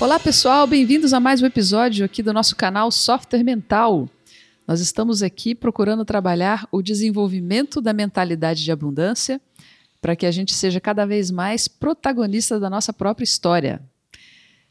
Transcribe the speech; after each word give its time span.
Olá, 0.00 0.20
pessoal, 0.20 0.64
bem-vindos 0.64 1.12
a 1.12 1.18
mais 1.18 1.42
um 1.42 1.46
episódio 1.46 2.04
aqui 2.04 2.22
do 2.22 2.32
nosso 2.32 2.54
canal 2.54 2.88
Software 2.88 3.42
Mental. 3.42 4.08
Nós 4.64 4.78
estamos 4.78 5.24
aqui 5.24 5.56
procurando 5.56 6.04
trabalhar 6.04 6.68
o 6.70 6.80
desenvolvimento 6.80 7.80
da 7.80 7.92
mentalidade 7.92 8.62
de 8.62 8.70
abundância 8.70 9.40
para 10.00 10.14
que 10.14 10.24
a 10.24 10.30
gente 10.30 10.54
seja 10.54 10.80
cada 10.80 11.04
vez 11.04 11.32
mais 11.32 11.66
protagonista 11.66 12.60
da 12.60 12.70
nossa 12.70 12.92
própria 12.92 13.24
história. 13.24 13.82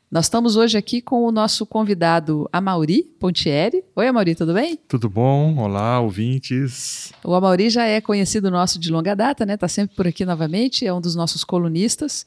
Nós 0.10 0.28
estamos 0.28 0.56
hoje 0.56 0.78
aqui 0.78 1.02
com 1.02 1.26
o 1.26 1.32
nosso 1.34 1.66
convidado 1.66 2.48
Amauri 2.50 3.04
Pontieri. 3.04 3.84
Oi, 3.98 4.08
Amauri, 4.08 4.34
tudo 4.34 4.54
bem? 4.54 4.80
Tudo 4.88 5.10
bom? 5.10 5.58
Olá, 5.58 6.00
ouvintes. 6.00 7.12
O 7.22 7.34
Amauri 7.34 7.70
já 7.70 7.84
é 7.84 8.00
conhecido 8.00 8.50
nosso 8.50 8.80
de 8.80 8.90
longa 8.90 9.14
data, 9.14 9.46
né? 9.46 9.56
Está 9.56 9.68
sempre 9.68 9.94
por 9.94 10.08
aqui 10.08 10.24
novamente, 10.24 10.88
é 10.88 10.94
um 10.94 11.02
dos 11.02 11.16
nossos 11.16 11.44
colunistas. 11.44 12.26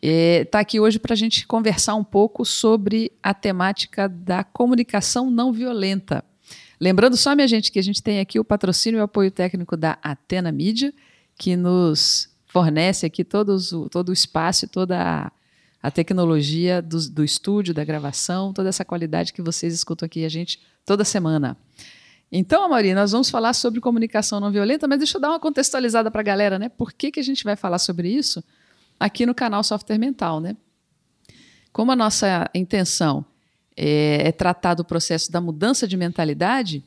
Está 0.00 0.60
aqui 0.60 0.78
hoje 0.78 0.98
para 0.98 1.12
a 1.12 1.16
gente 1.16 1.44
conversar 1.46 1.96
um 1.96 2.04
pouco 2.04 2.44
sobre 2.44 3.10
a 3.20 3.34
temática 3.34 4.08
da 4.08 4.44
comunicação 4.44 5.28
não 5.28 5.52
violenta. 5.52 6.24
Lembrando 6.80 7.16
só, 7.16 7.34
minha 7.34 7.48
gente, 7.48 7.72
que 7.72 7.78
a 7.80 7.82
gente 7.82 8.00
tem 8.00 8.20
aqui 8.20 8.38
o 8.38 8.44
patrocínio 8.44 8.98
e 8.98 9.00
o 9.00 9.04
apoio 9.04 9.30
técnico 9.30 9.76
da 9.76 9.98
Atena 10.00 10.52
Mídia, 10.52 10.94
que 11.36 11.56
nos 11.56 12.28
fornece 12.46 13.04
aqui 13.04 13.24
todos, 13.24 13.70
todo 13.90 14.10
o 14.10 14.12
espaço 14.12 14.64
e 14.64 14.68
toda 14.68 15.02
a, 15.02 15.32
a 15.82 15.90
tecnologia 15.90 16.80
do, 16.80 17.10
do, 17.10 17.24
estúdio, 17.24 17.74
da 17.74 17.84
gravação, 17.84 18.52
toda 18.52 18.68
essa 18.68 18.84
qualidade 18.84 19.32
que 19.32 19.42
vocês 19.42 19.74
escutam 19.74 20.06
aqui 20.06 20.24
a 20.24 20.28
gente 20.28 20.60
toda 20.86 21.04
semana. 21.04 21.56
Então, 22.30 22.64
Amaury, 22.64 22.94
nós 22.94 23.10
vamos 23.10 23.30
falar 23.30 23.52
sobre 23.52 23.80
comunicação 23.80 24.38
não 24.38 24.52
violenta, 24.52 24.86
mas 24.86 24.98
deixa 24.98 25.16
eu 25.16 25.20
dar 25.20 25.30
uma 25.30 25.40
contextualizada 25.40 26.10
para 26.10 26.20
a 26.20 26.24
galera, 26.24 26.58
né? 26.58 26.68
Por 26.68 26.92
que, 26.92 27.10
que 27.10 27.18
a 27.18 27.24
gente 27.24 27.42
vai 27.42 27.56
falar 27.56 27.78
sobre 27.78 28.08
isso? 28.08 28.44
Aqui 28.98 29.26
no 29.26 29.34
canal 29.34 29.62
Software 29.62 29.98
Mental, 29.98 30.40
né? 30.40 30.56
Como 31.72 31.92
a 31.92 31.96
nossa 31.96 32.50
intenção 32.54 33.24
é, 33.76 34.28
é 34.28 34.32
tratar 34.32 34.74
do 34.74 34.84
processo 34.84 35.30
da 35.30 35.40
mudança 35.40 35.86
de 35.86 35.96
mentalidade, 35.96 36.82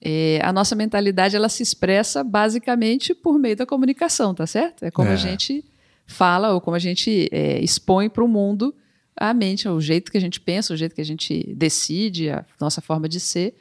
é, 0.00 0.40
a 0.42 0.52
nossa 0.52 0.74
mentalidade 0.74 1.36
ela 1.36 1.48
se 1.48 1.62
expressa 1.62 2.22
basicamente 2.22 3.14
por 3.14 3.38
meio 3.38 3.56
da 3.56 3.66
comunicação, 3.66 4.34
tá 4.34 4.46
certo? 4.46 4.84
É 4.84 4.90
como 4.90 5.08
é. 5.08 5.12
a 5.12 5.16
gente 5.16 5.64
fala 6.06 6.52
ou 6.54 6.60
como 6.60 6.76
a 6.76 6.78
gente 6.78 7.28
é, 7.32 7.58
expõe 7.60 8.08
para 8.08 8.24
o 8.24 8.28
mundo 8.28 8.74
a 9.16 9.32
mente, 9.32 9.66
o 9.68 9.80
jeito 9.80 10.12
que 10.12 10.18
a 10.18 10.20
gente 10.20 10.40
pensa, 10.40 10.74
o 10.74 10.76
jeito 10.76 10.94
que 10.94 11.00
a 11.00 11.04
gente 11.04 11.54
decide, 11.54 12.30
a 12.30 12.44
nossa 12.60 12.80
forma 12.80 13.08
de 13.08 13.18
ser 13.18 13.54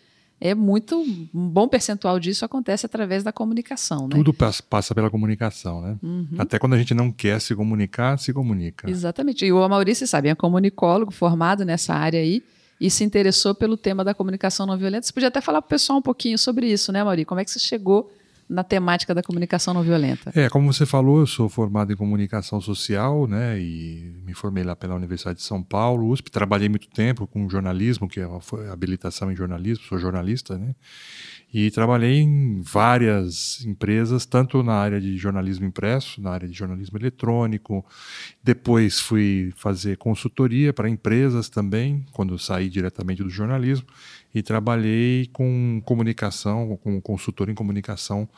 é 0.45 0.53
muito 0.53 1.01
um 1.33 1.49
bom 1.49 1.67
percentual 1.67 2.19
disso 2.19 2.45
acontece 2.45 2.85
através 2.85 3.23
da 3.23 3.31
comunicação, 3.31 4.07
né? 4.07 4.15
Tudo 4.15 4.33
passa 4.33 4.93
pela 4.93 5.09
comunicação, 5.09 5.81
né? 5.81 5.97
Uhum. 6.03 6.27
Até 6.38 6.59
quando 6.59 6.73
a 6.73 6.77
gente 6.77 6.93
não 6.93 7.11
quer 7.11 7.41
se 7.41 7.55
comunicar, 7.55 8.19
se 8.19 8.31
comunica. 8.31 8.89
Exatamente. 8.89 9.45
E 9.45 9.51
o 9.51 9.67
Maurício 9.67 10.05
sabe, 10.05 10.29
é 10.29 10.35
comunicólogo 10.35 11.11
formado 11.11 11.66
nessa 11.66 11.93
área 11.95 12.19
aí 12.19 12.43
e 12.79 12.89
se 12.89 13.03
interessou 13.03 13.55
pelo 13.55 13.75
tema 13.75 14.03
da 14.03 14.13
comunicação 14.13 14.66
não 14.66 14.77
violenta. 14.77 15.07
Você 15.07 15.13
podia 15.13 15.29
até 15.29 15.41
falar 15.41 15.61
para 15.61 15.67
o 15.67 15.69
pessoal 15.69 15.99
um 15.99 16.01
pouquinho 16.01 16.38
sobre 16.38 16.71
isso, 16.71 16.91
né, 16.91 17.03
Maurício? 17.03 17.27
Como 17.27 17.41
é 17.41 17.45
que 17.45 17.49
você 17.51 17.59
chegou 17.59 18.11
na 18.47 18.63
temática 18.63 19.13
da 19.13 19.23
comunicação 19.23 19.73
não 19.73 19.81
violenta? 19.81 20.31
É, 20.35 20.49
como 20.49 20.71
você 20.71 20.85
falou, 20.85 21.19
eu 21.19 21.27
sou 21.27 21.49
formado 21.49 21.91
em 21.91 21.95
comunicação 21.95 22.61
social, 22.61 23.27
né, 23.27 23.59
e 23.59 24.13
me 24.25 24.33
formei 24.33 24.63
lá 24.63 24.75
pela 24.75 24.95
Universidade 24.95 25.39
de 25.39 25.45
São 25.45 25.63
Paulo, 25.63 26.09
USP, 26.09 26.29
trabalhei 26.29 26.69
muito 26.69 26.88
tempo 26.89 27.25
com 27.25 27.49
jornalismo, 27.49 28.07
que 28.07 28.19
é 28.19 28.27
foi 28.41 28.69
habilitação 28.69 29.31
em 29.31 29.35
jornalismo, 29.35 29.85
sou 29.85 29.97
jornalista, 29.97 30.57
né, 30.57 30.75
e 31.53 31.71
trabalhei 31.71 32.19
em 32.19 32.61
várias 32.61 33.63
empresas, 33.66 34.25
tanto 34.25 34.61
na 34.61 34.73
área 34.73 34.99
de 34.99 35.17
jornalismo 35.17 35.66
impresso, 35.66 36.21
na 36.21 36.31
área 36.31 36.47
de 36.47 36.53
jornalismo 36.53 36.97
eletrônico. 36.97 37.85
Depois 38.43 38.99
fui 38.99 39.53
fazer 39.55 39.95
consultoria 39.97 40.73
para 40.73 40.89
empresas 40.89 41.47
também, 41.47 42.05
quando 42.11 42.38
saí 42.38 42.69
diretamente 42.69 43.23
do 43.23 43.29
jornalismo. 43.29 43.88
E 44.35 44.44
trabalhei 44.44 45.29
com 45.34 45.81
comunicação, 45.85 46.78
como 46.84 47.01
consultor 47.01 47.50
em 47.50 47.56
comunicação 47.56 48.29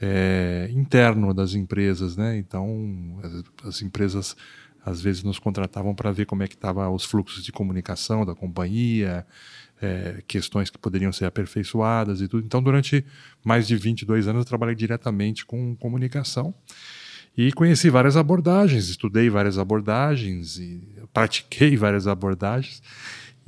é, 0.00 0.68
interno 0.70 1.32
das 1.32 1.54
empresas. 1.54 2.16
Né? 2.16 2.36
Então, 2.36 3.18
as, 3.22 3.68
as 3.68 3.82
empresas 3.82 4.36
às 4.84 5.00
vezes 5.00 5.22
nos 5.22 5.38
contratavam 5.38 5.94
para 5.94 6.12
ver 6.12 6.26
como 6.26 6.42
é 6.42 6.48
que 6.48 6.54
estavam 6.54 6.94
os 6.94 7.04
fluxos 7.04 7.44
de 7.44 7.52
comunicação 7.52 8.24
da 8.24 8.34
companhia, 8.34 9.26
é, 9.80 10.22
questões 10.26 10.70
que 10.70 10.78
poderiam 10.78 11.12
ser 11.12 11.26
aperfeiçoadas 11.26 12.20
e 12.20 12.28
tudo. 12.28 12.44
Então, 12.44 12.62
durante 12.62 13.04
mais 13.44 13.66
de 13.66 13.76
22 13.76 14.28
anos, 14.28 14.40
eu 14.40 14.46
trabalhei 14.46 14.74
diretamente 14.74 15.44
com 15.44 15.76
comunicação 15.76 16.54
e 17.36 17.52
conheci 17.52 17.88
várias 17.88 18.16
abordagens, 18.16 18.88
estudei 18.88 19.30
várias 19.30 19.58
abordagens 19.58 20.58
e 20.58 20.82
pratiquei 21.12 21.76
várias 21.76 22.06
abordagens. 22.06 22.82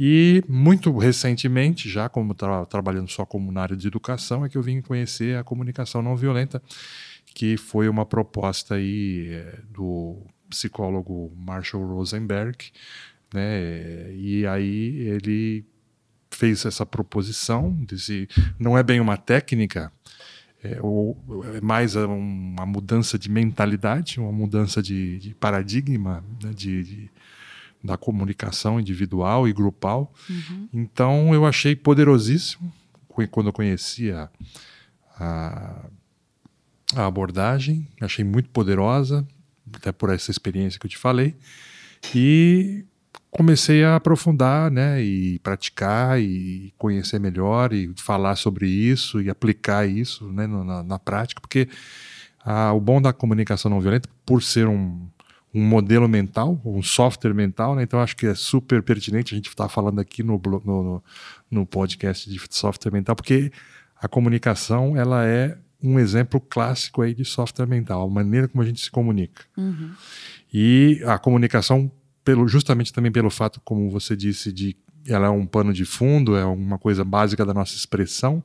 E 0.02 0.42
muito 0.48 0.96
recentemente, 0.96 1.86
já 1.86 2.08
como 2.08 2.34
tra 2.34 2.64
trabalhando 2.64 3.10
só 3.10 3.26
como 3.26 3.52
na 3.52 3.60
área 3.60 3.76
de 3.76 3.86
educação, 3.86 4.46
é 4.46 4.48
que 4.48 4.56
eu 4.56 4.62
vim 4.62 4.80
conhecer 4.80 5.36
a 5.36 5.44
comunicação 5.44 6.00
não 6.00 6.16
violenta, 6.16 6.62
que 7.34 7.58
foi 7.58 7.86
uma 7.86 8.06
proposta 8.06 8.76
aí 8.76 9.28
é, 9.30 9.58
do 9.68 10.16
psicólogo 10.48 11.30
Marshall 11.36 11.86
Rosenberg, 11.86 12.72
né? 13.34 14.10
E 14.14 14.46
aí 14.46 15.00
ele 15.06 15.66
fez 16.30 16.64
essa 16.64 16.86
proposição, 16.86 17.70
desse, 17.84 18.26
não 18.58 18.78
é 18.78 18.82
bem 18.82 19.00
uma 19.00 19.18
técnica, 19.18 19.92
é, 20.64 20.78
ou, 20.80 21.14
é 21.54 21.60
mais 21.60 21.94
uma 21.94 22.64
mudança 22.64 23.18
de 23.18 23.30
mentalidade, 23.30 24.18
uma 24.18 24.32
mudança 24.32 24.82
de, 24.82 25.18
de 25.18 25.34
paradigma 25.34 26.24
né, 26.42 26.52
de, 26.54 26.84
de, 26.84 27.10
da 27.82 27.96
comunicação 27.96 28.78
individual 28.78 29.48
e 29.48 29.52
grupal. 29.52 30.12
Uhum. 30.28 30.68
Então 30.72 31.34
eu 31.34 31.46
achei 31.46 31.74
poderosíssimo 31.74 32.72
quando 33.30 33.48
eu 33.48 33.52
conheci 33.52 34.10
a, 34.10 34.28
a, 35.18 35.86
a 36.94 37.06
abordagem, 37.06 37.86
achei 38.00 38.24
muito 38.24 38.48
poderosa, 38.50 39.26
até 39.72 39.92
por 39.92 40.10
essa 40.10 40.30
experiência 40.30 40.78
que 40.78 40.86
eu 40.86 40.90
te 40.90 40.98
falei. 40.98 41.36
E 42.14 42.84
comecei 43.30 43.84
a 43.84 43.96
aprofundar, 43.96 44.70
né, 44.70 45.02
e 45.02 45.38
praticar 45.40 46.20
e 46.20 46.72
conhecer 46.78 47.20
melhor 47.20 47.72
e 47.72 47.92
falar 47.96 48.36
sobre 48.36 48.68
isso 48.68 49.20
e 49.20 49.30
aplicar 49.30 49.86
isso, 49.86 50.30
né, 50.32 50.46
na, 50.46 50.82
na 50.82 50.98
prática, 50.98 51.40
porque 51.40 51.68
ah, 52.44 52.72
o 52.72 52.80
bom 52.80 53.00
da 53.00 53.12
comunicação 53.12 53.70
não 53.70 53.80
violenta, 53.80 54.08
por 54.24 54.42
ser 54.42 54.66
um, 54.66 55.06
um 55.52 55.62
modelo 55.62 56.08
mental, 56.08 56.60
um 56.64 56.82
software 56.82 57.34
mental, 57.34 57.74
né, 57.74 57.82
então 57.82 58.00
acho 58.00 58.16
que 58.16 58.26
é 58.26 58.34
super 58.34 58.82
pertinente 58.82 59.34
a 59.34 59.36
gente 59.36 59.48
estar 59.48 59.64
tá 59.64 59.68
falando 59.68 60.00
aqui 60.00 60.22
no, 60.22 60.40
no, 60.64 61.02
no 61.50 61.66
podcast 61.66 62.30
de 62.30 62.40
software 62.50 62.92
mental, 62.92 63.16
porque 63.16 63.50
a 64.00 64.08
comunicação 64.08 64.96
ela 64.96 65.26
é 65.26 65.58
um 65.82 65.98
exemplo 65.98 66.40
clássico 66.40 67.02
aí 67.02 67.14
de 67.14 67.24
software 67.24 67.66
mental, 67.66 68.06
a 68.06 68.10
maneira 68.10 68.46
como 68.46 68.62
a 68.62 68.66
gente 68.66 68.80
se 68.80 68.90
comunica. 68.90 69.44
Uhum. 69.56 69.90
E 70.52 71.00
a 71.06 71.18
comunicação 71.18 71.90
pelo, 72.24 72.46
justamente 72.46 72.92
também 72.92 73.10
pelo 73.10 73.30
fato, 73.30 73.60
como 73.64 73.90
você 73.90 74.14
disse, 74.14 74.52
de 74.52 74.76
ela 75.06 75.26
é 75.26 75.30
um 75.30 75.46
pano 75.46 75.72
de 75.72 75.84
fundo, 75.84 76.36
é 76.36 76.44
uma 76.44 76.78
coisa 76.78 77.04
básica 77.04 77.44
da 77.44 77.54
nossa 77.54 77.74
expressão. 77.74 78.42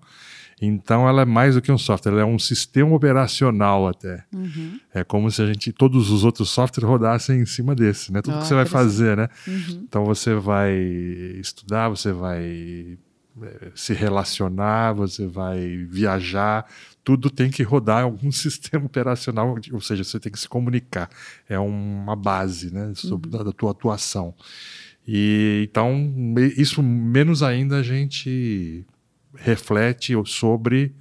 Então 0.62 1.08
ela 1.08 1.24
é 1.24 1.26
mais 1.26 1.56
do 1.56 1.62
que 1.62 1.72
um 1.72 1.78
software, 1.78 2.12
ela 2.14 2.22
é 2.22 2.26
um 2.26 2.40
sistema 2.40 2.96
operacional 2.96 3.88
até. 3.88 4.24
Uhum. 4.34 4.80
É 4.94 5.04
como 5.04 5.30
se 5.30 5.42
a 5.42 5.46
gente 5.46 5.72
todos 5.74 6.10
os 6.10 6.24
outros 6.24 6.50
softwares 6.50 6.90
rodassem 6.90 7.42
em 7.42 7.46
cima 7.46 7.76
desse, 7.76 8.12
né? 8.12 8.22
Tudo 8.22 8.38
oh, 8.38 8.40
que 8.40 8.48
você 8.48 8.56
vai 8.56 8.66
fazer, 8.66 9.18
né? 9.18 9.28
Uhum. 9.48 9.84
Então 9.84 10.06
você 10.06 10.34
vai 10.34 10.74
estudar, 11.42 11.90
você 11.90 12.14
vai 12.14 12.98
é, 13.42 13.72
se 13.76 13.94
relacionar, 13.94 14.94
você 14.94 15.28
vai 15.28 15.86
viajar, 15.90 16.66
tudo 17.04 17.30
tem 17.30 17.52
que 17.52 17.62
rodar 17.62 18.04
algum 18.04 18.32
sistema 18.34 18.86
operacional, 18.86 19.58
ou 19.74 19.82
seja, 19.82 20.06
você 20.06 20.20
tem 20.22 20.32
que 20.32 20.40
se 20.40 20.48
comunicar. 20.48 21.10
É 21.50 21.60
uma 21.60 22.16
base 22.16 22.74
né, 22.74 22.94
sobre, 22.96 23.30
uhum. 23.30 23.38
da, 23.38 23.44
da 23.44 23.52
tua 23.52 23.72
atuação. 23.72 24.34
E 25.08 25.68
então, 25.70 26.12
isso 26.58 26.82
menos 26.82 27.44
ainda 27.44 27.78
a 27.78 27.84
gente 27.84 28.84
reflete 29.36 30.14
sobre 30.26 30.96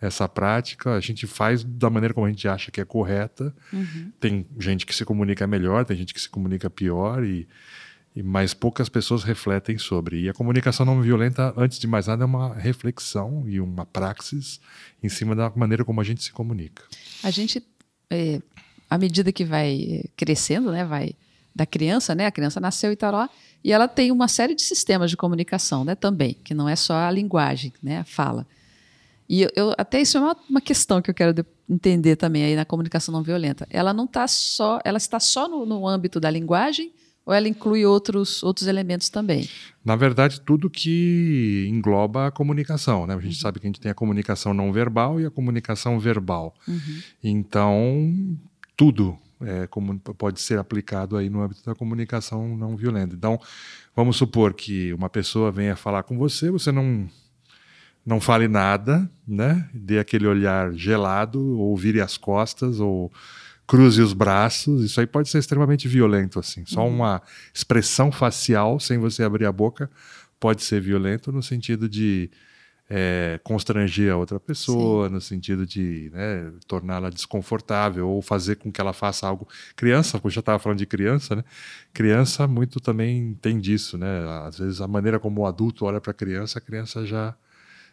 essa 0.00 0.26
prática, 0.28 0.94
a 0.94 1.00
gente 1.00 1.26
faz 1.26 1.62
da 1.62 1.90
maneira 1.90 2.14
como 2.14 2.26
a 2.26 2.30
gente 2.30 2.48
acha 2.48 2.70
que 2.70 2.80
é 2.80 2.84
correta. 2.84 3.54
Uhum. 3.72 4.10
Tem 4.18 4.46
gente 4.58 4.86
que 4.86 4.94
se 4.94 5.04
comunica 5.04 5.46
melhor, 5.46 5.84
tem 5.84 5.96
gente 5.96 6.14
que 6.14 6.20
se 6.20 6.28
comunica 6.28 6.70
pior 6.70 7.22
e 7.22 7.46
mas 8.24 8.52
poucas 8.52 8.88
pessoas 8.88 9.22
refletem 9.22 9.78
sobre. 9.78 10.22
E 10.22 10.28
a 10.28 10.32
comunicação 10.32 10.84
não 10.84 11.00
violenta, 11.00 11.54
antes 11.56 11.78
de 11.78 11.86
mais 11.86 12.08
nada, 12.08 12.24
é 12.24 12.26
uma 12.26 12.54
reflexão 12.54 13.44
e 13.48 13.60
uma 13.60 13.86
praxis 13.86 14.60
em 15.02 15.08
cima 15.08 15.34
da 15.36 15.50
maneira 15.54 15.84
como 15.84 16.00
a 16.00 16.04
gente 16.04 16.22
se 16.22 16.32
comunica. 16.32 16.82
A 17.22 17.30
gente, 17.30 17.62
é, 18.10 18.40
à 18.88 18.98
medida 18.98 19.30
que 19.30 19.44
vai 19.44 20.02
crescendo, 20.16 20.72
né, 20.72 20.84
vai 20.84 21.14
da 21.54 21.64
criança, 21.64 22.14
né, 22.14 22.26
a 22.26 22.32
criança 22.32 22.58
nasceu 22.58 22.90
e 22.90 22.96
tal 22.96 23.12
lá, 23.12 23.30
e 23.62 23.72
ela 23.72 23.86
tem 23.86 24.10
uma 24.10 24.28
série 24.28 24.54
de 24.54 24.62
sistemas 24.62 25.10
de 25.10 25.16
comunicação, 25.16 25.84
né, 25.84 25.94
também, 25.94 26.36
que 26.42 26.54
não 26.54 26.68
é 26.68 26.76
só 26.76 26.94
a 26.94 27.10
linguagem, 27.10 27.72
né, 27.82 27.98
a 27.98 28.04
fala. 28.04 28.46
E 29.28 29.42
eu, 29.42 29.50
eu 29.54 29.74
até 29.78 30.00
isso 30.00 30.18
é 30.18 30.20
uma, 30.20 30.36
uma, 30.48 30.60
questão 30.60 31.00
que 31.00 31.08
eu 31.08 31.14
quero 31.14 31.46
entender 31.68 32.16
também 32.16 32.42
aí 32.42 32.56
na 32.56 32.64
comunicação 32.64 33.12
não 33.12 33.22
violenta. 33.22 33.64
Ela 33.70 33.92
não 33.92 34.04
está 34.04 34.26
só, 34.26 34.80
ela 34.84 34.98
está 34.98 35.20
só 35.20 35.48
no, 35.48 35.64
no 35.64 35.86
âmbito 35.86 36.18
da 36.18 36.28
linguagem 36.28 36.90
Ou 37.24 37.32
ela 37.32 37.46
inclui 37.46 37.86
outros, 37.86 38.42
outros 38.42 38.66
elementos 38.66 39.08
também? 39.08 39.48
Na 39.84 39.94
verdade, 39.94 40.40
tudo 40.40 40.68
que 40.68 41.66
engloba 41.70 42.26
a 42.26 42.30
comunicação. 42.32 43.06
Né? 43.06 43.14
A 43.14 43.20
gente 43.20 43.36
uhum. 43.36 43.40
sabe 43.40 43.60
que 43.60 43.66
a 43.66 43.68
gente 43.68 43.80
tem 43.80 43.92
a 43.92 43.94
comunicação 43.94 44.52
não 44.52 44.72
verbal 44.72 45.20
e 45.20 45.26
a 45.26 45.30
comunicação 45.30 46.00
verbal. 46.00 46.52
Uhum. 46.66 47.00
Então, 47.22 48.36
tudo 48.76 49.16
é, 49.42 49.66
como 49.66 49.98
pode 49.98 50.40
ser 50.40 50.58
aplicado 50.58 51.16
aí 51.16 51.30
no 51.30 51.42
âmbito 51.42 51.64
da 51.64 51.74
comunicação 51.74 52.56
não 52.56 52.76
violenta. 52.76 53.14
Então, 53.14 53.40
vamos 53.94 54.16
supor 54.16 54.54
que 54.54 54.92
uma 54.92 55.08
pessoa 55.08 55.50
venha 55.50 55.76
falar 55.76 56.02
com 56.02 56.18
você, 56.18 56.50
você 56.50 56.70
não 56.70 57.08
não 58.04 58.20
fale 58.20 58.48
nada, 58.48 59.10
né? 59.28 59.68
Dê 59.74 59.98
aquele 59.98 60.26
olhar 60.26 60.72
gelado, 60.72 61.58
ou 61.58 61.76
vire 61.76 62.00
as 62.00 62.16
costas, 62.16 62.80
ou 62.80 63.12
cruze 63.66 64.00
os 64.00 64.12
braços. 64.12 64.82
Isso 64.84 65.00
aí 65.00 65.06
pode 65.06 65.28
ser 65.28 65.38
extremamente 65.38 65.86
violento, 65.86 66.38
assim. 66.38 66.64
Só 66.66 66.82
uhum. 66.82 66.96
uma 66.96 67.22
expressão 67.54 68.10
facial, 68.10 68.80
sem 68.80 68.98
você 68.98 69.22
abrir 69.22 69.46
a 69.46 69.52
boca, 69.52 69.90
pode 70.40 70.64
ser 70.64 70.80
violento 70.80 71.30
no 71.30 71.42
sentido 71.42 71.88
de 71.88 72.30
é, 72.92 73.38
constranger 73.44 74.12
a 74.12 74.16
outra 74.16 74.40
pessoa, 74.40 75.06
Sim. 75.06 75.14
no 75.14 75.20
sentido 75.20 75.64
de 75.64 76.10
né, 76.12 76.52
torná-la 76.66 77.08
desconfortável 77.08 78.08
ou 78.08 78.20
fazer 78.20 78.56
com 78.56 78.72
que 78.72 78.80
ela 78.80 78.92
faça 78.92 79.28
algo. 79.28 79.46
Criança, 79.76 80.20
eu 80.22 80.28
já 80.28 80.40
estava 80.40 80.58
falando 80.58 80.78
de 80.78 80.86
criança, 80.86 81.36
né? 81.36 81.44
Criança 81.94 82.48
muito 82.48 82.80
também 82.80 83.38
tem 83.40 83.60
disso, 83.60 83.96
né? 83.96 84.26
Às 84.44 84.58
vezes 84.58 84.80
a 84.80 84.88
maneira 84.88 85.20
como 85.20 85.42
o 85.42 85.46
adulto 85.46 85.84
olha 85.84 86.00
para 86.00 86.10
a 86.10 86.14
criança, 86.14 86.58
a 86.58 86.62
criança 86.62 87.06
já 87.06 87.36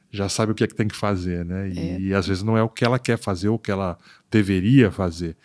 já 0.09 0.29
sabe 0.29 0.53
o 0.53 0.55
que 0.55 0.63
é 0.63 0.67
que 0.67 0.73
tem 0.73 0.87
que 0.87 0.95
fazer, 0.95 1.45
né? 1.45 1.69
E, 1.69 1.79
é. 1.79 1.99
e, 1.99 2.13
às 2.13 2.25
vezes 2.25 2.41
não 2.41 2.57
é 2.57 2.63
o 2.63 2.69
que 2.69 2.85
ela 2.85 2.97
quer 2.97 3.17
fazer 3.17 3.49
ou 3.49 3.55
o 3.55 3.59
que 3.59 3.69
ela 3.69 3.97
deveria 4.31 4.89
fazer. 4.89 5.35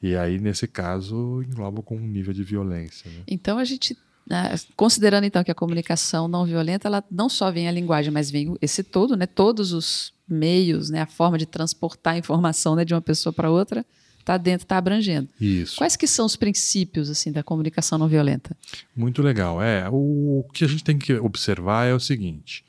E 0.00 0.16
aí, 0.16 0.38
nesse 0.38 0.68
caso, 0.68 1.42
engloba 1.42 1.82
com 1.82 1.96
um 1.96 2.06
nível 2.06 2.32
de 2.32 2.44
violência. 2.44 3.10
Né? 3.10 3.22
Então 3.26 3.58
a 3.58 3.64
gente 3.64 3.98
né, 4.28 4.54
considerando 4.76 5.24
então 5.24 5.42
que 5.42 5.50
a 5.50 5.54
comunicação 5.54 6.28
não 6.28 6.44
violenta, 6.44 6.88
ela 6.88 7.04
não 7.10 7.28
só 7.28 7.50
vem 7.50 7.68
a 7.68 7.72
linguagem, 7.72 8.12
mas 8.12 8.30
vem 8.30 8.56
esse 8.60 8.82
todo, 8.82 9.16
né, 9.16 9.26
todos 9.26 9.72
os 9.72 10.12
meios, 10.28 10.90
né, 10.90 11.02
a 11.02 11.06
forma 11.06 11.36
de 11.36 11.46
transportar 11.46 12.14
a 12.14 12.18
informação 12.18 12.74
né, 12.74 12.84
de 12.84 12.94
uma 12.94 13.00
pessoa 13.00 13.32
para 13.32 13.50
outra, 13.50 13.84
está 14.20 14.36
dentro, 14.36 14.64
está 14.64 14.78
abrangendo. 14.78 15.28
Isso. 15.40 15.76
Quais 15.76 15.96
que 15.96 16.06
são 16.06 16.24
os 16.24 16.36
princípios 16.36 17.10
assim 17.10 17.30
da 17.30 17.42
comunicação 17.42 17.98
não 17.98 18.08
violenta? 18.08 18.56
Muito 18.96 19.20
legal. 19.22 19.62
É, 19.62 19.88
o, 19.90 20.44
que 20.52 20.64
a 20.64 20.68
gente 20.68 20.84
tem 20.84 20.96
que 20.96 21.14
observar 21.14 21.86
é 21.86 21.94
o 21.94 22.00
seguinte: 22.00 22.64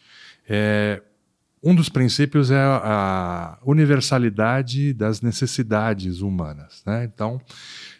é, 0.49 1.01
um 1.63 1.73
dos 1.73 1.89
princípios 1.89 2.51
é 2.51 2.59
a 2.59 3.57
universalidade 3.63 4.93
das 4.93 5.21
necessidades 5.21 6.19
humanas. 6.19 6.83
Né? 6.85 7.05
Então, 7.05 7.39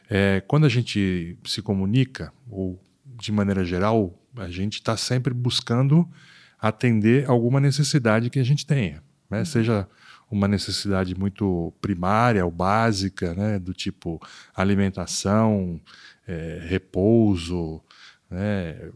é, 0.10 0.44
quando 0.48 0.66
a 0.66 0.70
gente 0.70 1.38
se 1.46 1.62
comunica, 1.62 2.34
ou 2.50 2.80
de 3.24 3.32
maneira 3.32 3.64
geral, 3.64 4.14
a 4.36 4.50
gente 4.50 4.76
está 4.76 4.98
sempre 4.98 5.34
buscando 5.34 6.08
atender 6.60 7.30
alguma 7.30 7.60
necessidade 7.60 8.30
que 8.30 8.40
a 8.40 8.44
gente 8.44 8.66
tenha, 8.66 9.04
né? 9.30 9.40
Uhum. 9.40 9.46
seja 9.46 9.88
uma 10.30 10.48
necessidade 10.48 11.14
muito 11.16 11.72
primária 11.80 12.44
ou 12.44 12.52
básica, 12.52 13.36
né? 13.36 13.60
do 13.60 13.72
tipo 13.72 14.20
alimentação, 14.56 15.80
é, 16.28 16.60
repouso, 16.68 17.82
né? 18.32 18.90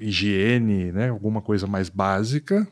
higiene, 0.00 0.92
né? 0.92 1.10
alguma 1.10 1.42
coisa 1.42 1.66
mais 1.66 1.90
básica, 1.90 2.66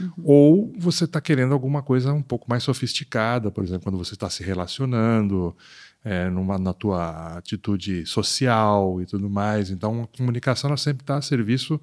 Uhum. 0.00 0.12
Ou 0.24 0.72
você 0.78 1.04
está 1.04 1.20
querendo 1.20 1.52
alguma 1.52 1.82
coisa 1.82 2.12
um 2.12 2.22
pouco 2.22 2.46
mais 2.48 2.62
sofisticada, 2.62 3.50
por 3.50 3.62
exemplo, 3.62 3.84
quando 3.84 3.98
você 3.98 4.14
está 4.14 4.30
se 4.30 4.42
relacionando, 4.42 5.56
é, 6.04 6.28
numa, 6.28 6.58
na 6.58 6.72
tua 6.72 7.36
atitude 7.36 8.04
social 8.06 9.00
e 9.00 9.06
tudo 9.06 9.30
mais. 9.30 9.70
Então, 9.70 10.02
a 10.02 10.16
comunicação 10.16 10.76
sempre 10.76 11.02
está 11.02 11.16
a 11.16 11.22
serviço 11.22 11.80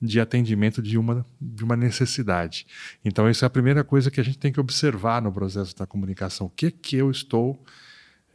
de 0.00 0.20
atendimento 0.20 0.82
de 0.82 0.98
uma, 0.98 1.24
de 1.40 1.64
uma 1.64 1.76
necessidade. 1.76 2.66
Então, 3.04 3.30
isso 3.30 3.44
é 3.44 3.46
a 3.46 3.50
primeira 3.50 3.82
coisa 3.82 4.10
que 4.10 4.20
a 4.20 4.24
gente 4.24 4.38
tem 4.38 4.52
que 4.52 4.60
observar 4.60 5.22
no 5.22 5.32
processo 5.32 5.76
da 5.76 5.86
comunicação. 5.86 6.46
O 6.48 6.50
que 6.50 6.70
que 6.70 6.96
eu 6.96 7.10
estou 7.10 7.58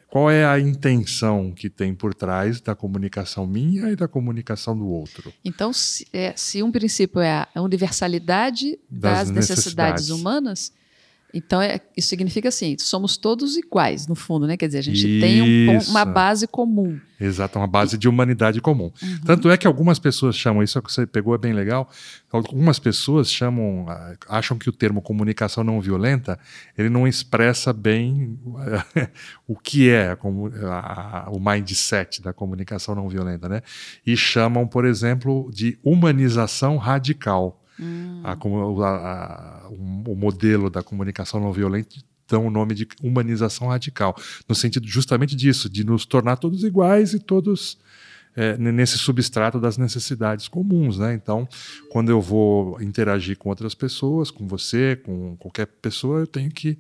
qual 0.10 0.32
é 0.32 0.46
a 0.46 0.58
intenção 0.58 1.52
que 1.52 1.70
tem 1.70 1.94
por 1.94 2.14
trás 2.14 2.62
da 2.62 2.74
comunicação 2.74 3.46
minha 3.46 3.92
e 3.92 3.96
da 3.96 4.08
comunicação 4.08 4.78
do 4.78 4.88
outro? 4.88 5.34
Então, 5.44 5.74
se, 5.74 6.08
é, 6.14 6.34
se 6.36 6.64
um 6.64 6.72
princípio 6.72 7.20
é 7.20 7.46
a 7.54 7.62
universalidade 7.62 8.80
das, 8.90 9.28
das 9.28 9.30
necessidades. 9.32 10.08
necessidades 10.08 10.10
humanas, 10.10 10.72
então, 11.34 11.62
é, 11.62 11.82
isso 11.96 12.08
significa 12.08 12.48
assim, 12.48 12.78
somos 12.80 13.18
todos 13.18 13.58
iguais, 13.58 14.08
no 14.08 14.16
fundo, 14.16 14.48
né? 14.48 14.56
Quer 14.56 14.68
dizer, 14.68 14.80
a 14.80 14.82
gente 14.82 15.08
isso. 15.08 15.22
tem 15.22 15.70
um, 15.70 15.80
uma 15.90 16.06
base 16.06 16.48
comum. 16.48 16.98
Exato, 17.20 17.60
uma 17.60 17.68
base 17.68 17.98
de 17.98 18.08
humanidade 18.08 18.62
comum. 18.62 18.92
Uhum. 19.02 19.20
Tanto 19.26 19.50
é 19.50 19.58
que 19.58 19.68
algumas 19.68 20.00
pessoas 20.00 20.38
chamam, 20.38 20.64
isso 20.64 20.82
que 20.82 20.92
você 20.92 21.06
pegou 21.06 21.36
é 21.36 21.38
bem 21.38 21.52
legal, 21.52 21.90
algumas 22.32 22.80
pessoas 22.80 23.30
chamam, 23.30 23.86
ah, 23.90 24.16
acham 24.30 24.58
que 24.58 24.70
o 24.70 24.72
termo 24.72 25.02
comunicação 25.02 25.66
não 25.66 25.82
violenta, 25.82 26.40
ele 26.78 26.90
não 26.90 27.06
expressa 27.06 27.74
bem 27.74 28.40
o 29.46 29.56
que 29.58 29.90
é 29.90 30.16
a, 30.64 31.26
a, 31.26 31.30
o 31.30 31.40
mindset 31.40 32.22
da 32.22 32.32
comunicação 32.32 32.96
não 32.96 33.10
violenta, 33.10 33.50
né? 33.50 33.62
E 34.06 34.16
chamam, 34.16 34.66
por 34.66 34.86
exemplo, 34.86 35.50
de 35.52 35.78
humanização 35.84 36.78
radical. 36.78 37.62
Hum. 37.80 38.22
A, 38.24 38.32
a, 38.32 39.66
a, 39.66 39.70
o 39.70 40.16
modelo 40.16 40.70
da 40.70 40.82
comunicação 40.82 41.40
não 41.40 41.52
violenta 41.52 41.96
dão 42.28 42.46
o 42.46 42.52
nome 42.52 42.76
de 42.76 42.88
humanização 43.02 43.70
radical, 43.70 44.16
no 44.48 44.54
sentido 44.54 44.88
justamente 44.88 45.36
disso, 45.36 45.70
de 45.70 45.84
nos 45.84 46.06
tornar 46.06 46.36
todos 46.36 46.64
iguais 46.64 47.14
e 47.14 47.20
todos 47.20 47.78
é, 48.36 48.58
nesse 48.58 48.98
substrato 48.98 49.60
das 49.60 49.78
necessidades 49.78 50.48
comuns. 50.48 51.00
Né? 51.00 51.14
Então, 51.14 51.48
quando 51.90 52.10
eu 52.10 52.22
vou 52.22 52.82
interagir 52.82 53.38
com 53.38 53.50
outras 53.50 53.74
pessoas, 53.74 54.30
com 54.30 54.48
você, 54.48 54.96
com 54.96 55.36
qualquer 55.38 55.66
pessoa, 55.66 56.20
eu 56.20 56.28
tenho 56.28 56.52
que 56.52 56.78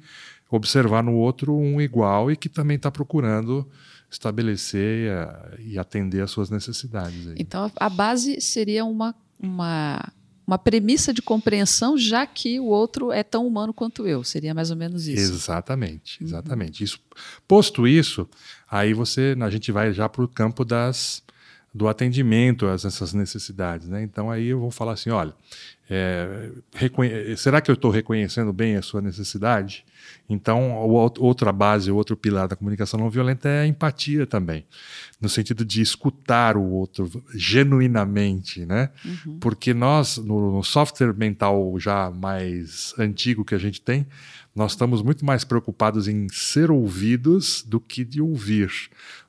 observar 0.50 1.04
no 1.04 1.14
outro 1.14 1.56
um 1.56 1.82
igual 1.82 2.32
e 2.32 2.38
que 2.38 2.48
também 2.48 2.78
está 2.78 2.92
procurando 2.92 3.68
estabelecer 4.10 5.12
e 5.60 5.78
atender 5.78 6.22
às 6.22 6.32
suas 6.32 6.50
necessidades. 6.50 7.28
Aí. 7.28 7.36
Então, 7.38 7.70
a 7.76 7.90
base 7.90 8.40
seria 8.40 8.86
uma, 8.86 9.14
uma 9.38 10.02
uma 10.48 10.58
premissa 10.58 11.14
de 11.14 11.22
compreensão, 11.22 11.98
já 11.98 12.26
que 12.26 12.58
o 12.58 12.68
outro 12.68 13.12
é 13.12 13.22
tão 13.22 13.46
humano 13.46 13.74
quanto 13.74 14.08
eu. 14.08 14.24
Seria 14.24 14.54
mais 14.54 14.72
ou 14.72 14.78
menos 14.78 15.06
isso. 15.06 15.34
Exatamente, 15.34 16.22
uhum. 16.22 16.28
exatamente. 16.28 16.80
Uhum. 16.80 16.86
Isso, 16.86 17.00
posto 17.46 17.86
isso, 17.86 18.28
aí 18.72 18.94
você, 18.94 19.36
a 19.42 19.50
gente 19.50 19.72
vai 19.74 19.92
já 19.92 20.08
para 20.08 20.24
o 20.24 20.27
campo 20.27 20.63
das 20.63 21.22
do 21.77 21.88
atendimento 21.88 22.65
a 22.65 22.74
essas 22.74 23.13
necessidades, 23.13 23.88
né? 23.88 24.01
Então 24.01 24.31
aí 24.31 24.48
eu 24.48 24.60
vou 24.60 24.72
falar 24.72 24.93
assim, 24.93 25.12
olha, 25.12 25.34
é, 25.89 26.50
será 27.38 27.62
que 27.62 27.72
eu 27.72 27.75
estou 27.75 27.89
reconhecendo 27.89 28.51
bem 28.51 28.75
a 28.75 28.81
sua 28.81 29.00
necessidade? 29.00 29.86
Então, 30.29 30.75
outra 30.75 31.53
base, 31.53 31.89
outro 31.89 32.17
pilar 32.17 32.48
da 32.48 32.55
comunicação 32.55 33.00
não 33.00 33.10
violenta 33.10 33.48
é 33.48 33.62
a 33.62 33.67
empatia 33.67 34.25
também, 34.25 34.65
no 35.22 35.29
sentido 35.29 35.63
de 35.63 35.81
escutar 35.81 36.57
o 36.57 36.63
outro 36.63 37.24
genuinamente, 37.34 38.65
né? 38.65 38.89
Uhum. 39.05 39.39
Porque 39.39 39.74
nós, 39.74 40.17
no, 40.17 40.57
no 40.57 40.63
software 40.63 41.13
mental 41.13 41.79
já 41.79 42.12
mais 42.12 42.93
antigo 42.98 43.46
que 43.46 43.55
a 43.55 43.57
gente 43.57 43.79
tem, 43.79 44.05
nós 44.58 44.72
estamos 44.72 45.04
muito 45.04 45.24
mais 45.24 45.44
preocupados 45.44 46.08
em 46.08 46.28
ser 46.30 46.72
ouvidos 46.72 47.62
do 47.62 47.80
que 47.80 48.04
de 48.04 48.20
ouvir. 48.20 48.72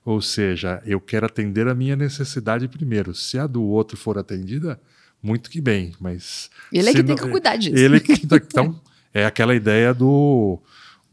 Ou 0.03 0.23
seja, 0.23 0.83
eu 0.87 0.99
quero 0.99 1.27
atender 1.27 1.69
a 1.69 1.75
minha 1.75 1.95
necessidade 1.95 2.67
primeiro. 2.67 3.15
Se 3.15 3.39
a 3.39 3.47
do 3.47 3.63
outro 3.63 3.95
for 3.95 4.17
atendida, 4.17 4.81
muito 5.23 5.51
que 5.51 5.61
bem, 5.61 5.93
mas. 6.01 6.49
Ele 6.73 6.89
é 6.89 6.93
que 6.93 7.03
não, 7.03 7.15
tem 7.15 7.17
que 7.17 7.31
cuidar 7.31 7.57
disso. 7.57 7.77
Ele 7.77 8.01
que, 8.01 8.13
então, 8.25 8.81
é 9.13 9.27
aquela 9.27 9.55
ideia 9.55 9.93
do, 9.93 10.59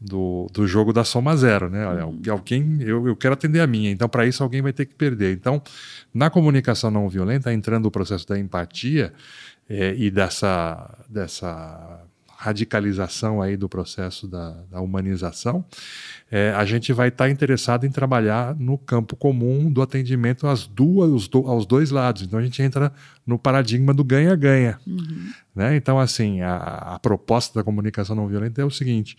do, 0.00 0.46
do 0.50 0.66
jogo 0.66 0.94
da 0.94 1.04
soma 1.04 1.36
zero, 1.36 1.68
né? 1.68 1.86
Olha, 1.86 2.06
uhum. 2.06 2.18
alguém, 2.30 2.78
eu, 2.80 3.06
eu 3.06 3.16
quero 3.16 3.34
atender 3.34 3.60
a 3.60 3.66
minha, 3.66 3.90
então 3.90 4.08
para 4.08 4.26
isso 4.26 4.42
alguém 4.42 4.62
vai 4.62 4.72
ter 4.72 4.86
que 4.86 4.94
perder. 4.94 5.34
Então, 5.34 5.62
na 6.14 6.30
comunicação 6.30 6.90
não 6.90 7.06
violenta, 7.06 7.52
entrando 7.52 7.84
o 7.84 7.90
processo 7.90 8.26
da 8.26 8.38
empatia 8.38 9.12
é, 9.68 9.94
e 9.94 10.10
dessa, 10.10 11.04
dessa 11.06 12.05
radicalização 12.46 13.42
aí 13.42 13.56
do 13.56 13.68
processo 13.68 14.28
da, 14.28 14.50
da 14.70 14.80
humanização, 14.80 15.64
é, 16.30 16.50
a 16.50 16.64
gente 16.64 16.92
vai 16.92 17.08
estar 17.08 17.24
tá 17.24 17.30
interessado 17.30 17.84
em 17.84 17.90
trabalhar 17.90 18.54
no 18.54 18.78
campo 18.78 19.16
comum 19.16 19.70
do 19.70 19.82
atendimento 19.82 20.46
às 20.46 20.64
duas, 20.64 21.28
aos 21.32 21.66
dois 21.66 21.90
lados. 21.90 22.22
Então 22.22 22.38
a 22.38 22.42
gente 22.42 22.62
entra 22.62 22.92
no 23.26 23.36
paradigma 23.36 23.92
do 23.92 24.04
ganha-ganha. 24.04 24.78
Uhum. 24.86 25.32
Né? 25.54 25.76
Então, 25.76 25.98
assim, 25.98 26.40
a, 26.40 26.56
a 26.94 26.98
proposta 27.00 27.58
da 27.58 27.64
comunicação 27.64 28.14
não 28.14 28.28
violenta 28.28 28.62
é 28.62 28.64
o 28.64 28.70
seguinte: 28.70 29.16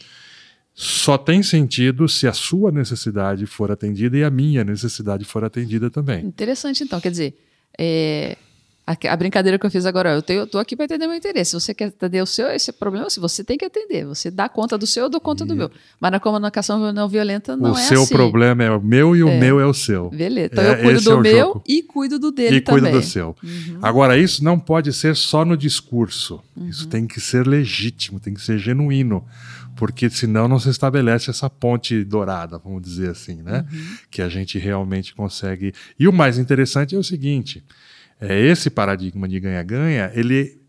só 0.74 1.18
tem 1.18 1.44
sentido 1.44 2.08
se 2.08 2.28
a 2.28 2.34
sua 2.34 2.72
necessidade 2.72 3.46
for 3.46 3.72
atendida 3.72 4.18
e 4.18 4.24
a 4.24 4.30
minha 4.30 4.64
necessidade 4.64 5.26
for 5.26 5.44
atendida 5.44 5.90
também. 5.90 6.26
Interessante, 6.26 6.84
então. 6.84 7.02
Quer 7.02 7.12
dizer, 7.12 7.38
é, 7.78 8.38
A, 8.88 8.96
a, 9.12 9.18
brincadeira 9.18 9.60
que 9.60 9.66
eu 9.66 9.70
fiz 9.70 9.86
agora, 9.86 10.14
eu, 10.14 10.22
tenho, 10.22 10.40
eu 10.40 10.48
tô 10.48 10.58
aqui 10.58 10.74
para 10.74 10.86
atender 10.86 11.08
meu 11.08 11.18
interesse. 11.18 11.52
Se 11.52 11.60
você 11.60 11.74
quer 11.74 11.90
atender 11.90 12.24
o 12.24 12.26
seu, 12.26 12.48
esse 12.48 12.70
é 12.70 12.74
problema. 12.74 13.10
Se 13.10 13.20
você 13.20 13.44
tem 13.44 13.58
que 13.58 13.66
atender, 13.66 14.06
você 14.06 14.32
dá 14.32 14.48
conta 14.48 14.78
do 14.78 14.88
seu, 14.88 15.04
eu 15.04 15.10
dou 15.10 15.20
conta 15.20 15.44
e... 15.44 15.48
do 15.48 15.58
meu. 15.58 15.70
Mas 16.00 16.10
na 16.10 16.22
comunicação 16.22 16.94
não 16.94 17.10
violenta 17.10 17.58
não 17.58 17.74
o 17.74 17.78
é 17.78 17.82
assim. 17.82 17.96
O 17.96 18.06
seu 18.06 18.08
problema 18.08 18.64
é 18.64 18.72
o 18.72 18.82
meu 18.82 19.14
e 19.14 19.26
o 19.26 19.28
é. 19.28 19.38
meu 19.38 19.60
é 19.60 19.66
o 19.66 19.74
seu. 19.74 20.10
Beleza. 20.10 20.52
Então 20.54 20.64
é, 20.64 20.72
eu 20.72 20.84
cuido 20.84 21.02
do 21.02 21.12
é 21.12 21.22
meu 21.22 21.38
jogo. 21.40 21.64
e 21.68 21.84
cuido 21.84 22.18
do 22.18 22.32
dele 22.32 22.56
e 22.56 22.62
também. 22.62 22.80
E 22.80 22.82
cuido 22.84 22.98
do 22.98 23.06
seu. 23.06 23.36
Uhum. 23.44 23.80
Agora, 23.82 24.18
isso 24.18 24.42
não 24.42 24.58
pode 24.58 24.94
ser 24.94 25.18
só 25.18 25.44
no 25.44 25.58
discurso. 25.58 26.42
Uhum. 26.56 26.70
Isso 26.70 26.88
tem 26.88 27.06
que 27.06 27.20
ser 27.20 27.46
legítimo, 27.46 28.22
tem 28.22 28.34
que 28.34 28.42
ser 28.42 28.58
genuíno 28.58 29.22
porque 29.76 30.10
senão 30.10 30.48
não 30.48 30.58
se 30.58 30.70
estabelece 30.70 31.30
essa 31.30 31.48
ponte 31.50 32.04
dourada, 32.04 32.58
vamos 32.58 32.82
dizer 32.82 33.12
assim, 33.12 33.44
né? 33.44 33.64
Uhum. 33.72 33.98
Que 34.10 34.24
a 34.24 34.28
gente 34.28 34.58
realmente 34.58 35.14
consegue. 35.14 35.72
E 36.00 36.08
o 36.08 36.12
mais 36.14 36.40
interessante 36.40 36.96
é 36.96 36.98
o 36.98 37.04
seguinte: 37.04 37.64
é, 38.20 38.40
esse 38.40 38.70
paradigma 38.70 39.28
de 39.28 39.40
ganha-ganha, 39.40 40.12
ele 40.14 40.60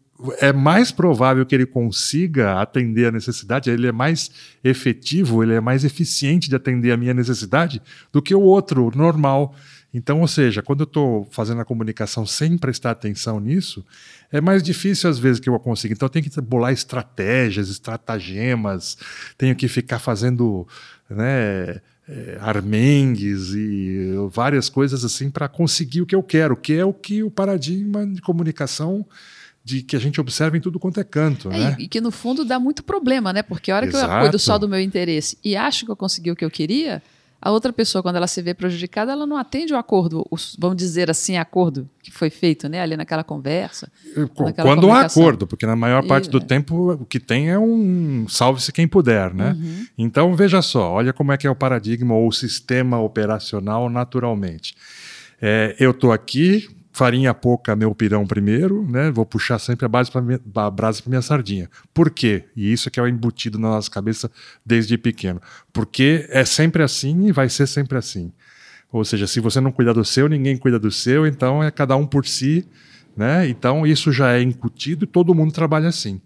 é 0.40 0.52
mais 0.52 0.90
provável 0.90 1.46
que 1.46 1.54
ele 1.54 1.66
consiga 1.66 2.60
atender 2.60 3.06
a 3.06 3.12
necessidade, 3.12 3.70
ele 3.70 3.86
é 3.86 3.92
mais 3.92 4.30
efetivo, 4.64 5.42
ele 5.42 5.54
é 5.54 5.60
mais 5.60 5.84
eficiente 5.84 6.48
de 6.48 6.56
atender 6.56 6.90
a 6.90 6.96
minha 6.96 7.14
necessidade 7.14 7.80
do 8.12 8.20
que 8.20 8.34
o 8.34 8.40
outro 8.40 8.90
normal. 8.96 9.54
Então, 9.94 10.20
ou 10.20 10.28
seja, 10.28 10.60
quando 10.60 10.80
eu 10.80 10.84
estou 10.84 11.26
fazendo 11.30 11.60
a 11.60 11.64
comunicação 11.64 12.26
sem 12.26 12.58
prestar 12.58 12.90
atenção 12.90 13.40
nisso, 13.40 13.86
é 14.30 14.40
mais 14.40 14.62
difícil 14.62 15.08
às 15.08 15.18
vezes 15.18 15.40
que 15.40 15.48
eu 15.48 15.58
consiga. 15.58 15.94
Então, 15.94 16.06
eu 16.06 16.10
tenho 16.10 16.28
que 16.28 16.40
bolar 16.40 16.72
estratégias, 16.72 17.68
estratagemas, 17.68 18.98
tenho 19.38 19.56
que 19.56 19.66
ficar 19.68 19.98
fazendo 19.98 20.66
né, 21.08 21.80
é, 22.08 22.38
armengues 22.40 23.50
e 23.50 24.14
várias 24.30 24.68
coisas 24.68 25.04
assim 25.04 25.30
para 25.30 25.48
conseguir 25.48 26.02
o 26.02 26.06
que 26.06 26.14
eu 26.14 26.22
quero, 26.22 26.56
que 26.56 26.72
é 26.72 26.84
o 26.84 26.92
que 26.92 27.22
o 27.22 27.30
paradigma 27.30 28.06
de 28.06 28.20
comunicação 28.22 29.06
de 29.62 29.82
que 29.82 29.94
a 29.94 29.98
gente 29.98 30.18
observa 30.18 30.56
em 30.56 30.60
tudo 30.60 30.78
quanto 30.78 30.98
é 30.98 31.04
canto, 31.04 31.50
é, 31.50 31.58
né? 31.58 31.76
E 31.78 31.86
que 31.86 32.00
no 32.00 32.10
fundo 32.10 32.44
dá 32.44 32.58
muito 32.58 32.82
problema, 32.82 33.32
né? 33.34 33.42
Porque 33.42 33.70
a 33.70 33.76
hora 33.76 33.86
Exato. 33.86 34.08
que 34.08 34.14
eu 34.14 34.20
cuido 34.20 34.38
só 34.38 34.56
do 34.56 34.66
meu 34.66 34.80
interesse 34.80 35.36
e 35.44 35.54
acho 35.54 35.84
que 35.84 35.90
eu 35.90 35.96
consegui 35.96 36.30
o 36.30 36.36
que 36.36 36.44
eu 36.44 36.50
queria, 36.50 37.02
a 37.40 37.52
outra 37.52 37.72
pessoa, 37.72 38.02
quando 38.02 38.16
ela 38.16 38.26
se 38.26 38.42
vê 38.42 38.52
prejudicada, 38.52 39.12
ela 39.12 39.24
não 39.24 39.36
atende 39.36 39.72
o 39.72 39.76
acordo, 39.76 40.26
o, 40.28 40.36
vamos 40.58 40.76
dizer 40.76 41.08
assim, 41.08 41.36
acordo 41.36 41.88
que 42.02 42.10
foi 42.10 42.30
feito 42.30 42.68
né, 42.68 42.80
ali 42.80 42.96
naquela 42.96 43.22
conversa. 43.22 43.90
Naquela 44.16 44.68
quando 44.68 44.90
há 44.90 45.02
acordo, 45.02 45.46
porque 45.46 45.64
na 45.64 45.76
maior 45.76 46.04
parte 46.04 46.26
e, 46.26 46.30
do 46.30 46.38
é. 46.38 46.40
tempo 46.40 46.92
o 46.92 47.04
que 47.04 47.20
tem 47.20 47.48
é 47.48 47.58
um 47.58 48.26
salve-se 48.28 48.72
quem 48.72 48.88
puder, 48.88 49.32
né? 49.32 49.52
Uhum. 49.52 49.86
Então 49.96 50.34
veja 50.34 50.60
só, 50.60 50.92
olha 50.92 51.12
como 51.12 51.30
é 51.30 51.36
que 51.36 51.46
é 51.46 51.50
o 51.50 51.54
paradigma 51.54 52.14
ou 52.14 52.26
o 52.26 52.32
sistema 52.32 52.98
operacional 52.98 53.88
naturalmente. 53.88 54.74
É, 55.40 55.76
eu 55.78 55.92
estou 55.92 56.10
aqui, 56.10 56.68
farinha 56.98 57.32
pouca, 57.32 57.76
meu 57.76 57.94
pirão 57.94 58.26
primeiro, 58.26 58.84
né? 58.90 59.08
Vou 59.08 59.24
puxar 59.24 59.60
sempre 59.60 59.86
a, 59.86 59.88
base 59.88 60.10
minha, 60.20 60.40
a 60.56 60.68
brasa 60.68 61.00
para 61.00 61.10
minha 61.10 61.22
sardinha. 61.22 61.70
Por 61.94 62.10
quê? 62.10 62.46
E 62.56 62.72
isso 62.72 62.88
é 62.88 62.90
que 62.90 62.98
é 62.98 63.08
embutido 63.08 63.56
na 63.56 63.68
nossa 63.68 63.88
cabeça 63.88 64.28
desde 64.66 64.98
pequeno. 64.98 65.40
Porque 65.72 66.26
é 66.28 66.44
sempre 66.44 66.82
assim 66.82 67.28
e 67.28 67.32
vai 67.32 67.48
ser 67.48 67.68
sempre 67.68 67.96
assim. 67.96 68.32
Ou 68.90 69.04
seja, 69.04 69.28
se 69.28 69.38
você 69.38 69.60
não 69.60 69.70
cuidar 69.70 69.92
do 69.92 70.04
seu, 70.04 70.28
ninguém 70.28 70.56
cuida 70.56 70.76
do 70.76 70.90
seu, 70.90 71.24
então 71.24 71.62
é 71.62 71.70
cada 71.70 71.94
um 71.94 72.04
por 72.04 72.26
si, 72.26 72.66
né? 73.16 73.48
Então 73.48 73.86
isso 73.86 74.10
já 74.10 74.32
é 74.32 74.42
incutido 74.42 75.04
e 75.04 75.06
todo 75.06 75.32
mundo 75.32 75.52
trabalha 75.52 75.88
assim. 75.88 76.20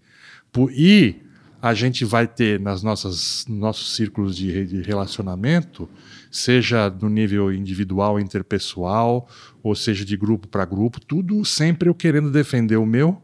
E 0.71 1.17
a 1.61 1.75
gente 1.75 2.03
vai 2.03 2.25
ter 2.25 2.59
nas 2.59 2.81
nossas 2.81 3.45
nossos 3.47 3.95
círculos 3.95 4.35
de 4.35 4.81
relacionamento 4.81 5.87
seja 6.33 6.89
no 6.89 7.09
nível 7.09 7.53
individual, 7.53 8.19
interpessoal, 8.19 9.29
ou 9.61 9.75
seja 9.75 10.03
de 10.03 10.17
grupo 10.17 10.47
para 10.47 10.65
grupo, 10.65 10.99
tudo 10.99 11.45
sempre 11.45 11.87
eu 11.87 11.93
querendo 11.93 12.31
defender 12.31 12.77
o 12.77 12.85
meu 12.85 13.21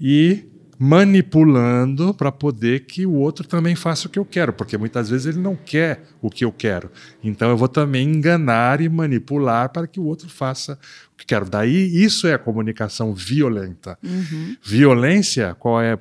e 0.00 0.48
manipulando 0.78 2.14
para 2.14 2.30
poder 2.30 2.86
que 2.86 3.04
o 3.04 3.14
outro 3.14 3.46
também 3.46 3.74
faça 3.74 4.06
o 4.06 4.10
que 4.10 4.18
eu 4.18 4.24
quero, 4.24 4.52
porque 4.52 4.78
muitas 4.78 5.10
vezes 5.10 5.26
ele 5.26 5.38
não 5.38 5.56
quer 5.56 6.04
o 6.22 6.30
que 6.30 6.44
eu 6.44 6.52
quero. 6.52 6.90
Então 7.22 7.50
eu 7.50 7.56
vou 7.56 7.66
também 7.68 8.08
enganar 8.08 8.80
e 8.80 8.88
manipular 8.88 9.70
para 9.70 9.88
que 9.88 9.98
o 9.98 10.04
outro 10.04 10.28
faça 10.28 10.78
o 11.12 11.16
que 11.16 11.26
quero. 11.26 11.50
Daí 11.50 12.02
isso 12.02 12.28
é 12.28 12.34
a 12.34 12.38
comunicação 12.38 13.12
violenta. 13.12 13.98
Uhum. 14.02 14.56
Violência, 14.62 15.54
qual 15.58 15.82
é 15.82 15.98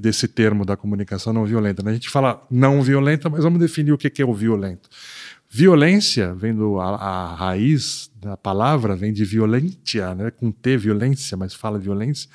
desse 0.00 0.28
termo 0.28 0.66
da 0.66 0.76
comunicação 0.76 1.32
não 1.32 1.46
violenta? 1.46 1.82
A 1.88 1.92
gente 1.94 2.10
fala 2.10 2.46
não 2.50 2.82
violenta, 2.82 3.30
mas 3.30 3.42
vamos 3.42 3.58
definir 3.58 3.92
o 3.92 3.98
que 3.98 4.20
é 4.20 4.26
o 4.26 4.34
violento. 4.34 4.90
Violência, 5.54 6.32
vem 6.34 6.54
do, 6.54 6.80
a, 6.80 6.94
a, 6.94 7.34
raiz 7.34 8.10
da 8.16 8.38
palavra, 8.38 8.96
vem 8.96 9.12
de 9.12 9.22
violentia, 9.22 10.14
né? 10.14 10.30
com 10.30 10.50
T, 10.50 10.78
violência, 10.78 11.36
mas 11.36 11.52
fala 11.52 11.78
violência, 11.78 12.30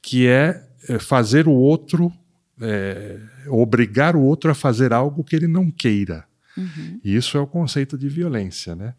que 0.00 0.28
é, 0.28 0.64
é 0.88 0.96
fazer 0.96 1.48
o 1.48 1.50
outro, 1.50 2.12
é, 2.60 3.18
obrigar 3.48 4.14
o 4.14 4.20
outro 4.20 4.48
a 4.48 4.54
fazer 4.54 4.92
algo 4.92 5.24
que 5.24 5.34
ele 5.34 5.48
não 5.48 5.72
queira. 5.72 6.24
Uhum. 6.56 7.00
Isso 7.02 7.36
é 7.36 7.40
o 7.40 7.48
conceito 7.48 7.98
de 7.98 8.08
violência, 8.08 8.76
né? 8.76 8.94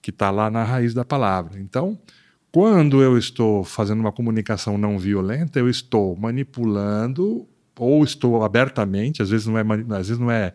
que 0.00 0.08
está 0.08 0.30
lá 0.30 0.50
na 0.50 0.64
raiz 0.64 0.94
da 0.94 1.04
palavra. 1.04 1.60
Então, 1.60 2.00
quando 2.50 3.02
eu 3.02 3.18
estou 3.18 3.62
fazendo 3.62 4.00
uma 4.00 4.12
comunicação 4.12 4.78
não 4.78 4.98
violenta, 4.98 5.58
eu 5.58 5.68
estou 5.68 6.16
manipulando 6.16 7.46
ou 7.78 8.02
estou 8.02 8.42
abertamente, 8.42 9.20
às 9.20 9.28
vezes 9.28 9.46
não 9.46 9.58
é, 9.58 9.62
às 9.98 10.08
vezes 10.08 10.18
não 10.18 10.30
é 10.30 10.54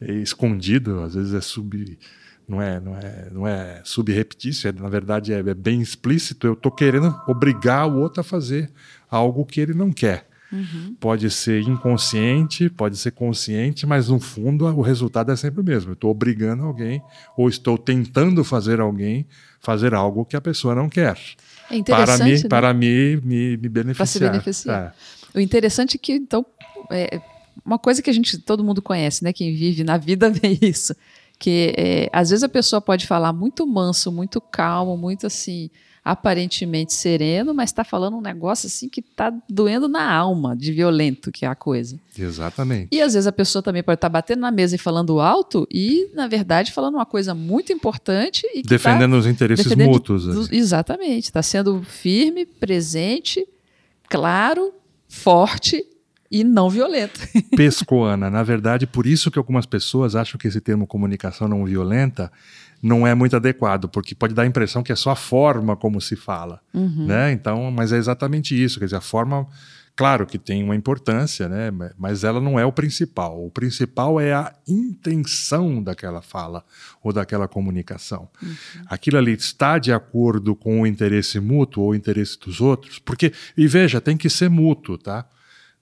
escondido, 0.00 1.00
às 1.00 1.14
vezes 1.14 1.34
é 1.34 1.40
sub 1.40 1.98
não 2.48 2.62
é 2.62 2.78
não 2.78 2.96
é 2.96 3.28
não 3.32 3.46
é 3.46 3.80
subreptício, 3.84 4.68
é, 4.68 4.72
na 4.72 4.88
verdade 4.88 5.32
é, 5.32 5.38
é 5.38 5.54
bem 5.54 5.80
explícito. 5.80 6.46
Eu 6.46 6.52
estou 6.52 6.70
querendo 6.70 7.14
obrigar 7.26 7.88
o 7.88 7.98
outro 7.98 8.20
a 8.20 8.24
fazer 8.24 8.70
algo 9.10 9.44
que 9.44 9.60
ele 9.60 9.74
não 9.74 9.90
quer. 9.90 10.28
Uhum. 10.52 10.94
Pode 11.00 11.28
ser 11.28 11.62
inconsciente, 11.62 12.70
pode 12.70 12.96
ser 12.96 13.10
consciente, 13.10 13.84
mas 13.84 14.08
no 14.08 14.20
fundo 14.20 14.64
o 14.64 14.80
resultado 14.80 15.32
é 15.32 15.36
sempre 15.36 15.60
o 15.60 15.64
mesmo. 15.64 15.90
Eu 15.90 15.94
estou 15.94 16.10
obrigando 16.10 16.62
alguém 16.62 17.02
ou 17.36 17.48
estou 17.48 17.76
tentando 17.76 18.44
fazer 18.44 18.80
alguém 18.80 19.26
fazer 19.60 19.92
algo 19.92 20.24
que 20.24 20.36
a 20.36 20.40
pessoa 20.40 20.74
não 20.74 20.88
quer. 20.88 21.18
É 21.68 21.82
para 21.82 22.18
me, 22.18 22.32
né? 22.32 22.48
para 22.48 22.72
me, 22.72 23.16
me, 23.16 23.56
me 23.56 23.68
beneficiar. 23.68 23.96
Para 23.96 24.06
se 24.06 24.20
beneficiar. 24.20 24.94
É. 25.34 25.38
O 25.38 25.40
interessante 25.40 25.96
é 25.96 25.98
que 25.98 26.12
então 26.12 26.46
é, 26.92 27.20
uma 27.64 27.78
coisa 27.78 28.02
que 28.02 28.10
a 28.10 28.12
gente, 28.12 28.38
todo 28.38 28.64
mundo 28.64 28.82
conhece, 28.82 29.24
né? 29.24 29.32
Quem 29.32 29.54
vive 29.54 29.84
na 29.84 29.96
vida 29.96 30.28
vê 30.30 30.58
isso. 30.60 30.94
Que 31.38 31.74
é, 31.76 32.10
às 32.12 32.30
vezes 32.30 32.42
a 32.42 32.48
pessoa 32.48 32.80
pode 32.80 33.06
falar 33.06 33.32
muito 33.32 33.66
manso, 33.66 34.10
muito 34.10 34.40
calmo, 34.40 34.96
muito 34.96 35.26
assim, 35.26 35.70
aparentemente 36.06 36.94
sereno, 36.94 37.52
mas 37.52 37.70
está 37.70 37.82
falando 37.82 38.16
um 38.16 38.20
negócio 38.20 38.68
assim 38.68 38.88
que 38.88 39.00
está 39.00 39.30
doendo 39.50 39.88
na 39.88 40.08
alma, 40.08 40.56
de 40.56 40.72
violento 40.72 41.32
que 41.32 41.44
é 41.44 41.48
a 41.48 41.54
coisa. 41.54 41.98
Exatamente. 42.16 42.88
E 42.92 43.02
às 43.02 43.14
vezes 43.14 43.26
a 43.26 43.32
pessoa 43.32 43.60
também 43.60 43.82
pode 43.82 43.96
estar 43.96 44.08
tá 44.08 44.12
batendo 44.12 44.40
na 44.40 44.52
mesa 44.52 44.76
e 44.76 44.78
falando 44.78 45.20
alto 45.20 45.66
e, 45.68 46.08
na 46.14 46.28
verdade, 46.28 46.72
falando 46.72 46.94
uma 46.94 47.04
coisa 47.04 47.34
muito 47.34 47.72
importante 47.72 48.46
e 48.54 48.62
tá 48.62 48.68
defendendo 48.68 49.10
tá 49.10 49.18
os 49.18 49.26
interesses 49.26 49.64
defendendo 49.64 49.90
mútuos. 49.90 50.24
Do, 50.24 50.54
exatamente. 50.54 51.24
Está 51.24 51.42
sendo 51.42 51.82
firme, 51.82 52.46
presente, 52.46 53.44
claro, 54.08 54.72
forte 55.08 55.84
e 56.30 56.44
não 56.44 56.68
violenta. 56.68 57.20
Pescoana. 57.56 58.30
Na 58.30 58.42
verdade, 58.42 58.86
por 58.86 59.06
isso 59.06 59.30
que 59.30 59.38
algumas 59.38 59.66
pessoas 59.66 60.14
acham 60.14 60.38
que 60.38 60.48
esse 60.48 60.60
termo 60.60 60.86
comunicação 60.86 61.48
não 61.48 61.64
violenta 61.64 62.30
não 62.82 63.06
é 63.06 63.14
muito 63.14 63.36
adequado, 63.36 63.88
porque 63.88 64.14
pode 64.14 64.34
dar 64.34 64.42
a 64.42 64.46
impressão 64.46 64.82
que 64.82 64.92
é 64.92 64.96
só 64.96 65.10
a 65.10 65.16
forma 65.16 65.76
como 65.76 66.00
se 66.00 66.16
fala, 66.16 66.60
uhum. 66.74 67.06
né? 67.06 67.32
Então, 67.32 67.70
mas 67.70 67.92
é 67.92 67.96
exatamente 67.96 68.60
isso, 68.60 68.78
quer 68.78 68.84
dizer, 68.84 68.96
a 68.96 69.00
forma, 69.00 69.46
claro 69.94 70.26
que 70.26 70.38
tem 70.38 70.62
uma 70.62 70.76
importância, 70.76 71.48
né? 71.48 71.70
Mas 71.98 72.22
ela 72.22 72.40
não 72.40 72.58
é 72.60 72.66
o 72.66 72.72
principal. 72.72 73.44
O 73.44 73.50
principal 73.50 74.20
é 74.20 74.32
a 74.32 74.52
intenção 74.68 75.82
daquela 75.82 76.20
fala 76.20 76.64
ou 77.02 77.12
daquela 77.12 77.48
comunicação. 77.48 78.28
Uhum. 78.42 78.54
Aquilo 78.88 79.18
ali 79.18 79.32
está 79.32 79.78
de 79.78 79.92
acordo 79.92 80.54
com 80.54 80.82
o 80.82 80.86
interesse 80.86 81.40
mútuo 81.40 81.82
ou 81.84 81.90
o 81.90 81.94
interesse 81.94 82.38
dos 82.38 82.60
outros, 82.60 82.98
porque 82.98 83.32
e 83.56 83.66
veja, 83.66 84.00
tem 84.00 84.16
que 84.16 84.28
ser 84.28 84.50
mútuo, 84.50 84.98
tá? 84.98 85.26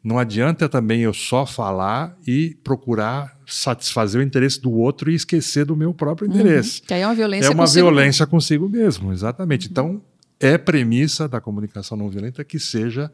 Não 0.05 0.19
adianta 0.19 0.69
também 0.69 1.01
eu 1.01 1.15
só 1.15 1.47
falar 1.47 2.15
e 2.27 2.59
procurar 2.63 3.39
satisfazer 3.47 4.21
o 4.21 4.25
interesse 4.25 4.61
do 4.61 4.71
outro 4.71 5.11
e 5.11 5.15
esquecer 5.15 5.65
do 5.65 5.75
meu 5.75 5.95
próprio 5.95 6.29
uhum. 6.29 6.35
interesse. 6.35 6.81
Uhum. 6.81 6.87
Que 6.87 6.95
aí 6.95 7.01
é 7.01 7.07
uma 7.07 7.15
violência 7.15 7.47
É 7.47 7.51
uma 7.51 7.63
consigo 7.63 7.87
violência 7.87 8.23
mesmo. 8.25 8.31
consigo 8.31 8.69
mesmo, 8.69 9.13
exatamente. 9.13 9.67
Uhum. 9.67 9.71
Então, 9.71 10.03
é 10.39 10.59
premissa 10.59 11.27
da 11.27 11.41
comunicação 11.41 11.97
não 11.97 12.11
violenta 12.11 12.45
que 12.45 12.59
seja, 12.59 13.11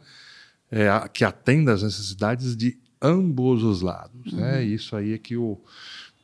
é, 0.68 0.88
que 1.12 1.24
atenda 1.24 1.72
às 1.72 1.84
necessidades 1.84 2.56
de 2.56 2.76
ambos 3.00 3.62
os 3.62 3.82
lados. 3.82 4.32
Né? 4.32 4.42
Uhum. 4.42 4.50
Né? 4.50 4.64
Isso 4.64 4.96
aí 4.96 5.12
é 5.12 5.18
que, 5.18 5.36
o, 5.36 5.60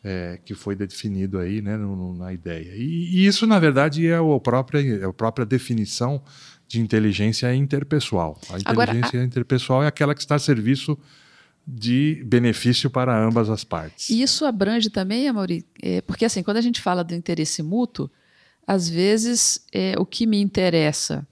é, 0.02 0.40
que 0.44 0.54
foi 0.54 0.74
definido 0.74 1.38
aí 1.38 1.62
né, 1.62 1.76
no, 1.76 1.94
no, 1.94 2.16
na 2.16 2.32
ideia. 2.32 2.72
E, 2.74 3.18
e, 3.18 3.26
isso, 3.26 3.46
na 3.46 3.60
verdade, 3.60 4.04
é 4.04 4.16
a 4.16 4.40
própria, 4.40 4.80
é 4.80 5.04
a 5.04 5.12
própria 5.12 5.46
definição 5.46 6.20
de 6.68 6.80
inteligência 6.80 7.54
interpessoal. 7.54 8.38
A 8.50 8.58
inteligência 8.58 8.70
Agora, 8.70 9.22
a... 9.22 9.24
interpessoal 9.24 9.82
é 9.82 9.86
aquela 9.86 10.14
que 10.14 10.20
está 10.20 10.34
a 10.34 10.38
serviço 10.38 10.98
de 11.66 12.22
benefício 12.24 12.88
para 12.88 13.18
ambas 13.18 13.50
as 13.50 13.64
partes. 13.64 14.08
E 14.08 14.22
isso 14.22 14.44
abrange 14.44 14.88
também, 14.88 15.28
Amaury, 15.28 15.66
é, 15.82 16.00
porque 16.00 16.24
assim, 16.24 16.42
quando 16.42 16.58
a 16.58 16.60
gente 16.60 16.80
fala 16.80 17.02
do 17.02 17.14
interesse 17.14 17.62
mútuo, 17.62 18.08
às 18.66 18.88
vezes 18.88 19.64
é, 19.72 19.94
o 19.98 20.06
que 20.06 20.26
me 20.26 20.40
interessa 20.40 21.26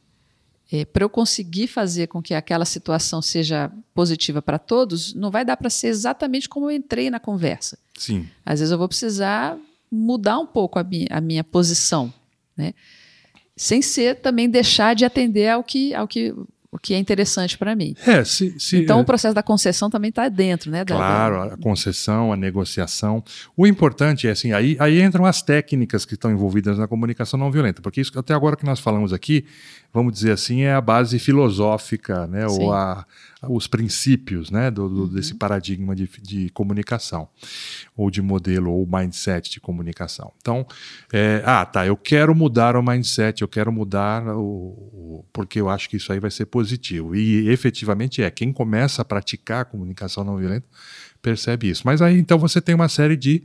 é, 0.72 0.84
para 0.84 1.04
eu 1.04 1.08
conseguir 1.08 1.68
fazer 1.68 2.08
com 2.08 2.20
que 2.20 2.34
aquela 2.34 2.64
situação 2.64 3.22
seja 3.22 3.70
positiva 3.94 4.42
para 4.42 4.58
todos, 4.58 5.14
não 5.14 5.30
vai 5.30 5.44
dar 5.44 5.56
para 5.56 5.70
ser 5.70 5.88
exatamente 5.88 6.48
como 6.48 6.66
eu 6.66 6.76
entrei 6.76 7.10
na 7.10 7.20
conversa. 7.20 7.78
Sim. 7.96 8.28
Às 8.44 8.58
vezes 8.58 8.72
eu 8.72 8.78
vou 8.78 8.88
precisar 8.88 9.56
mudar 9.90 10.38
um 10.38 10.46
pouco 10.46 10.78
a 10.78 10.82
minha, 10.82 11.06
a 11.10 11.20
minha 11.20 11.44
posição, 11.44 12.12
né? 12.56 12.74
Sem 13.56 13.80
ser 13.80 14.16
também 14.16 14.48
deixar 14.48 14.94
de 14.94 15.04
atender 15.04 15.48
ao 15.48 15.62
que, 15.62 15.94
ao 15.94 16.08
que 16.08 16.34
o 16.74 16.78
que 16.78 16.92
é 16.92 16.98
interessante 16.98 17.56
para 17.56 17.76
mim. 17.76 17.94
É, 18.04 18.24
se, 18.24 18.58
se, 18.58 18.78
então 18.78 18.98
é, 18.98 19.02
o 19.02 19.04
processo 19.04 19.32
da 19.32 19.44
concessão 19.44 19.88
também 19.88 20.08
está 20.08 20.28
dentro, 20.28 20.72
né? 20.72 20.84
Da, 20.84 20.96
claro, 20.96 21.42
a 21.42 21.56
concessão, 21.56 22.32
a 22.32 22.36
negociação. 22.36 23.22
O 23.56 23.64
importante 23.64 24.26
é 24.26 24.32
assim, 24.32 24.50
aí, 24.50 24.76
aí 24.80 25.00
entram 25.00 25.24
as 25.24 25.40
técnicas 25.40 26.04
que 26.04 26.14
estão 26.14 26.32
envolvidas 26.32 26.76
na 26.76 26.88
comunicação 26.88 27.38
não 27.38 27.48
violenta, 27.48 27.80
porque 27.80 28.00
isso 28.00 28.18
até 28.18 28.34
agora 28.34 28.56
que 28.56 28.66
nós 28.66 28.80
falamos 28.80 29.12
aqui, 29.12 29.46
vamos 29.92 30.14
dizer 30.14 30.32
assim, 30.32 30.62
é 30.62 30.74
a 30.74 30.80
base 30.80 31.16
filosófica, 31.20 32.26
né? 32.26 32.44
Ou 32.48 32.72
a, 32.72 33.06
os 33.48 33.66
princípios 33.66 34.50
né, 34.50 34.70
do, 34.70 34.88
do, 34.88 35.02
uhum. 35.02 35.08
desse 35.08 35.34
paradigma 35.34 35.94
de, 35.94 36.08
de, 36.22 36.48
comunicação, 36.50 37.28
ou 37.96 38.10
de 38.10 38.20
modelo, 38.22 38.72
ou 38.72 38.86
mindset 38.86 39.50
de 39.50 39.60
comunicação. 39.60 40.32
Então, 40.40 40.66
é, 41.12 41.42
ah, 41.44 41.64
tá, 41.64 41.86
eu 41.86 41.96
quero 41.96 42.34
mudar 42.34 42.76
o 42.76 42.82
mindset, 42.82 43.42
eu 43.42 43.48
quero 43.48 43.72
mudar 43.72 44.26
o, 44.28 44.40
o, 44.40 45.24
porque 45.32 45.60
eu 45.60 45.68
acho 45.68 45.88
que 45.88 45.96
isso 45.96 46.12
aí 46.12 46.20
vai 46.20 46.30
ser 46.30 46.46
positivo. 46.46 47.14
E 47.14 47.48
efetivamente 47.48 48.22
é, 48.22 48.30
quem 48.30 48.52
começa 48.52 49.02
a 49.02 49.04
praticar 49.04 49.62
a 49.62 49.64
comunicação 49.64 50.24
não 50.24 50.36
violenta 50.36 50.66
percebe 51.22 51.70
isso. 51.70 51.82
Mas 51.86 52.02
aí 52.02 52.18
então 52.18 52.38
você 52.38 52.60
tem 52.60 52.74
uma 52.74 52.88
série 52.88 53.16
de 53.16 53.42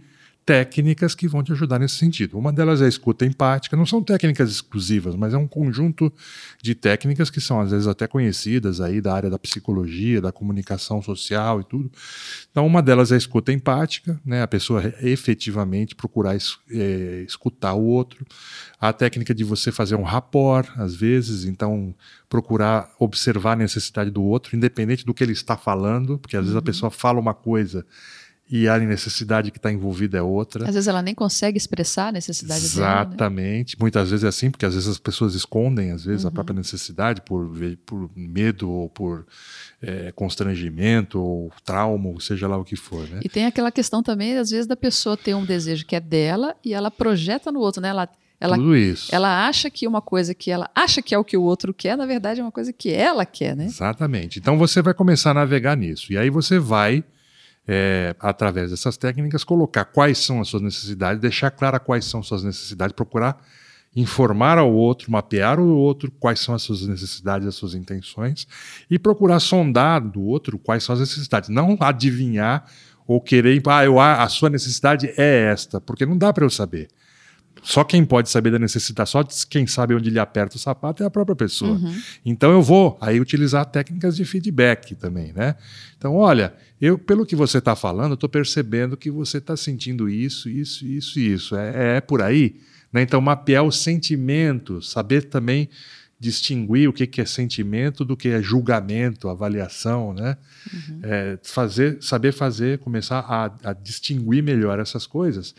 técnicas 0.49 1.13
que 1.13 1.27
vão 1.27 1.43
te 1.43 1.51
ajudar 1.51 1.77
nesse 1.77 1.93
sentido. 1.93 2.35
Uma 2.35 2.51
delas 2.51 2.81
é 2.81 2.85
a 2.85 2.87
escuta 2.87 3.23
empática, 3.23 3.77
não 3.77 3.85
são 3.85 4.01
técnicas 4.01 4.49
exclusivas, 4.49 5.15
mas 5.15 5.31
é 5.31 5.37
um 5.37 5.47
conjunto 5.47 6.11
de 6.59 6.73
técnicas 6.73 7.29
que 7.29 7.39
são 7.39 7.61
às 7.61 7.69
vezes 7.69 7.85
até 7.85 8.07
conhecidas 8.07 8.81
aí 8.81 8.99
da 8.99 9.13
área 9.13 9.29
da 9.29 9.37
psicologia, 9.37 10.19
da 10.19 10.31
comunicação 10.31 11.03
social 11.03 11.61
e 11.61 11.63
tudo. 11.63 11.91
Então, 12.49 12.65
uma 12.65 12.81
delas 12.81 13.11
é 13.11 13.13
a 13.13 13.17
escuta 13.19 13.53
empática, 13.53 14.19
né, 14.25 14.41
a 14.41 14.47
pessoa 14.47 14.91
efetivamente 15.03 15.93
procurar 15.93 16.35
é, 16.71 17.23
escutar 17.27 17.75
o 17.75 17.83
outro. 17.83 18.25
A 18.81 18.91
técnica 18.91 19.35
de 19.35 19.43
você 19.43 19.71
fazer 19.71 19.93
um 19.97 20.03
rapport, 20.03 20.67
às 20.77 20.95
vezes, 20.95 21.45
então 21.45 21.93
procurar 22.27 22.89
observar 22.97 23.51
a 23.51 23.57
necessidade 23.57 24.09
do 24.09 24.23
outro, 24.23 24.55
independente 24.55 25.05
do 25.05 25.13
que 25.13 25.23
ele 25.23 25.33
está 25.33 25.55
falando, 25.55 26.17
porque 26.17 26.35
às 26.35 26.39
uhum. 26.39 26.45
vezes 26.45 26.55
a 26.55 26.59
uhum. 26.59 26.65
pessoa 26.65 26.89
fala 26.89 27.19
uma 27.19 27.35
coisa 27.35 27.85
e 28.51 28.67
a 28.67 28.79
necessidade 28.79 29.51
que 29.51 29.59
está 29.59 29.71
envolvida 29.71 30.17
é 30.17 30.21
outra. 30.23 30.67
Às 30.67 30.73
vezes 30.73 30.87
ela 30.87 31.03
nem 31.03 31.13
consegue 31.13 31.55
expressar 31.55 32.07
a 32.07 32.11
necessidade 32.13 32.65
Exatamente. 32.65 32.89
dela. 32.89 33.09
Exatamente. 33.09 33.75
Né? 33.75 33.77
Muitas 33.79 34.09
vezes 34.09 34.23
é 34.23 34.27
assim, 34.27 34.49
porque 34.49 34.65
às 34.65 34.73
vezes 34.73 34.89
as 34.89 34.97
pessoas 34.97 35.35
escondem, 35.35 35.91
às 35.91 36.03
vezes, 36.03 36.23
uhum. 36.23 36.29
a 36.29 36.31
própria 36.31 36.55
necessidade 36.55 37.21
por, 37.21 37.47
por 37.85 38.09
medo 38.15 38.67
ou 38.67 38.89
por 38.89 39.27
é, 39.79 40.11
constrangimento 40.13 41.21
ou 41.21 41.51
trauma, 41.63 42.09
ou 42.09 42.19
seja 42.19 42.47
lá 42.47 42.57
o 42.57 42.65
que 42.65 42.75
for. 42.75 43.07
Né? 43.07 43.19
E 43.23 43.29
tem 43.29 43.45
aquela 43.45 43.71
questão 43.71 44.01
também, 44.01 44.35
às 44.35 44.49
vezes, 44.49 44.65
da 44.65 44.75
pessoa 44.75 45.15
ter 45.15 45.35
um 45.35 45.45
desejo 45.45 45.85
que 45.85 45.95
é 45.95 45.99
dela 45.99 46.55
e 46.65 46.73
ela 46.73 46.89
projeta 46.89 47.51
no 47.51 47.59
outro, 47.59 47.79
né? 47.79 47.89
Ela, 47.89 48.09
ela, 48.39 48.55
Tudo 48.55 48.75
isso. 48.75 49.13
Ela 49.13 49.47
acha 49.47 49.69
que 49.69 49.87
uma 49.87 50.01
coisa 50.01 50.33
que 50.33 50.49
ela 50.49 50.71
acha 50.73 51.03
que 51.03 51.13
é 51.13 51.19
o 51.19 51.23
que 51.23 51.37
o 51.37 51.43
outro 51.43 51.71
quer, 51.71 51.95
na 51.95 52.07
verdade 52.07 52.39
é 52.39 52.43
uma 52.43 52.51
coisa 52.51 52.73
que 52.73 52.89
ela 52.89 53.27
quer, 53.27 53.55
né? 53.55 53.65
Exatamente. 53.65 54.39
Então 54.39 54.57
você 54.57 54.81
vai 54.81 54.95
começar 54.95 55.31
a 55.31 55.35
navegar 55.35 55.77
nisso. 55.77 56.11
E 56.11 56.17
aí 56.17 56.31
você 56.31 56.57
vai 56.57 57.03
é, 57.71 58.15
através 58.19 58.71
dessas 58.71 58.97
técnicas, 58.97 59.43
colocar 59.43 59.85
quais 59.85 60.17
são 60.17 60.41
as 60.41 60.47
suas 60.47 60.63
necessidades, 60.63 61.21
deixar 61.21 61.51
clara 61.51 61.79
quais 61.79 62.03
são 62.03 62.21
as 62.21 62.25
suas 62.25 62.43
necessidades, 62.43 62.95
procurar 62.95 63.39
informar 63.95 64.57
ao 64.57 64.73
outro, 64.73 65.11
mapear 65.11 65.59
o 65.59 65.75
outro 65.75 66.11
quais 66.19 66.39
são 66.39 66.55
as 66.55 66.63
suas 66.63 66.87
necessidades, 66.87 67.47
as 67.47 67.53
suas 67.53 67.75
intenções 67.75 68.47
e 68.89 68.97
procurar 68.97 69.39
sondar 69.39 70.01
do 70.01 70.23
outro 70.23 70.57
quais 70.57 70.83
são 70.83 70.93
as 70.93 70.99
necessidades, 70.99 71.49
não 71.49 71.77
adivinhar 71.79 72.65
ou 73.05 73.21
querer, 73.21 73.61
ah, 73.67 73.85
eu, 73.85 73.99
a 73.99 74.27
sua 74.29 74.49
necessidade 74.49 75.07
é 75.15 75.51
esta, 75.51 75.79
porque 75.79 76.07
não 76.07 76.17
dá 76.17 76.33
para 76.33 76.45
eu 76.45 76.49
saber. 76.49 76.87
Só 77.63 77.83
quem 77.83 78.05
pode 78.05 78.29
saber 78.29 78.51
da 78.51 78.59
necessidade, 78.59 79.09
só 79.09 79.23
quem 79.49 79.67
sabe 79.67 79.93
onde 79.93 80.09
ele 80.09 80.19
aperta 80.19 80.55
o 80.55 80.59
sapato 80.59 81.03
é 81.03 81.05
a 81.05 81.09
própria 81.09 81.35
pessoa. 81.35 81.71
Uhum. 81.71 82.01
Então 82.25 82.51
eu 82.51 82.61
vou 82.61 82.97
aí 83.01 83.19
utilizar 83.19 83.65
técnicas 83.65 84.15
de 84.15 84.25
feedback 84.25 84.95
também, 84.95 85.33
né? 85.33 85.55
Então, 85.97 86.15
olha, 86.15 86.53
eu 86.79 86.97
pelo 86.97 87.25
que 87.25 87.35
você 87.35 87.57
está 87.57 87.75
falando, 87.75 88.11
eu 88.11 88.15
estou 88.15 88.29
percebendo 88.29 88.95
que 88.95 89.11
você 89.11 89.37
está 89.37 89.57
sentindo 89.57 90.09
isso, 90.09 90.49
isso, 90.49 90.85
isso, 90.85 91.19
isso. 91.19 91.55
É, 91.55 91.97
é 91.97 92.01
por 92.01 92.21
aí. 92.21 92.55
Né? 92.91 93.01
Então, 93.01 93.21
mapear 93.21 93.63
o 93.63 93.71
sentimento, 93.71 94.81
saber 94.81 95.23
também 95.23 95.69
distinguir 96.19 96.89
o 96.89 96.93
que, 96.93 97.07
que 97.07 97.21
é 97.21 97.25
sentimento 97.25 98.03
do 98.03 98.17
que 98.17 98.27
é 98.27 98.41
julgamento, 98.41 99.29
avaliação, 99.29 100.13
né? 100.13 100.35
Uhum. 100.73 100.99
É, 101.01 101.39
fazer, 101.41 101.97
saber 102.01 102.33
fazer, 102.33 102.79
começar 102.79 103.19
a, 103.19 103.69
a 103.69 103.73
distinguir 103.73 104.43
melhor 104.43 104.79
essas 104.79 105.07
coisas, 105.07 105.55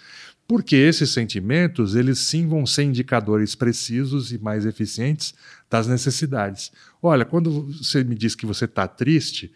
porque 0.51 0.75
esses 0.75 1.11
sentimentos, 1.11 1.95
eles 1.95 2.19
sim 2.19 2.49
vão 2.49 2.67
ser 2.67 2.83
indicadores 2.83 3.55
precisos 3.55 4.33
e 4.33 4.39
mais 4.39 4.67
eficientes 4.67 5.33
das 5.71 5.87
necessidades. 5.87 6.73
Olha, 7.01 7.25
quando 7.25 7.69
você 7.69 8.03
me 8.03 8.17
diz 8.17 8.35
que 8.35 8.45
você 8.45 8.65
está 8.65 8.89
triste, 8.89 9.53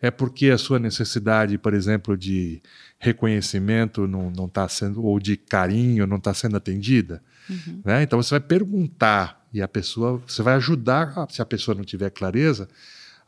é 0.00 0.10
porque 0.10 0.48
a 0.48 0.56
sua 0.56 0.78
necessidade, 0.78 1.58
por 1.58 1.74
exemplo, 1.74 2.16
de 2.16 2.62
reconhecimento 2.98 4.06
não 4.06 4.46
está 4.46 4.66
sendo, 4.70 5.04
ou 5.04 5.20
de 5.20 5.36
carinho 5.36 6.06
não 6.06 6.16
está 6.16 6.32
sendo 6.32 6.56
atendida. 6.56 7.22
Uhum. 7.50 7.82
Né? 7.84 8.04
Então 8.04 8.22
você 8.22 8.30
vai 8.30 8.40
perguntar 8.40 9.46
e 9.52 9.60
a 9.60 9.68
pessoa, 9.68 10.22
você 10.26 10.42
vai 10.42 10.54
ajudar, 10.54 11.26
se 11.28 11.42
a 11.42 11.44
pessoa 11.44 11.74
não 11.74 11.84
tiver 11.84 12.08
clareza, 12.08 12.70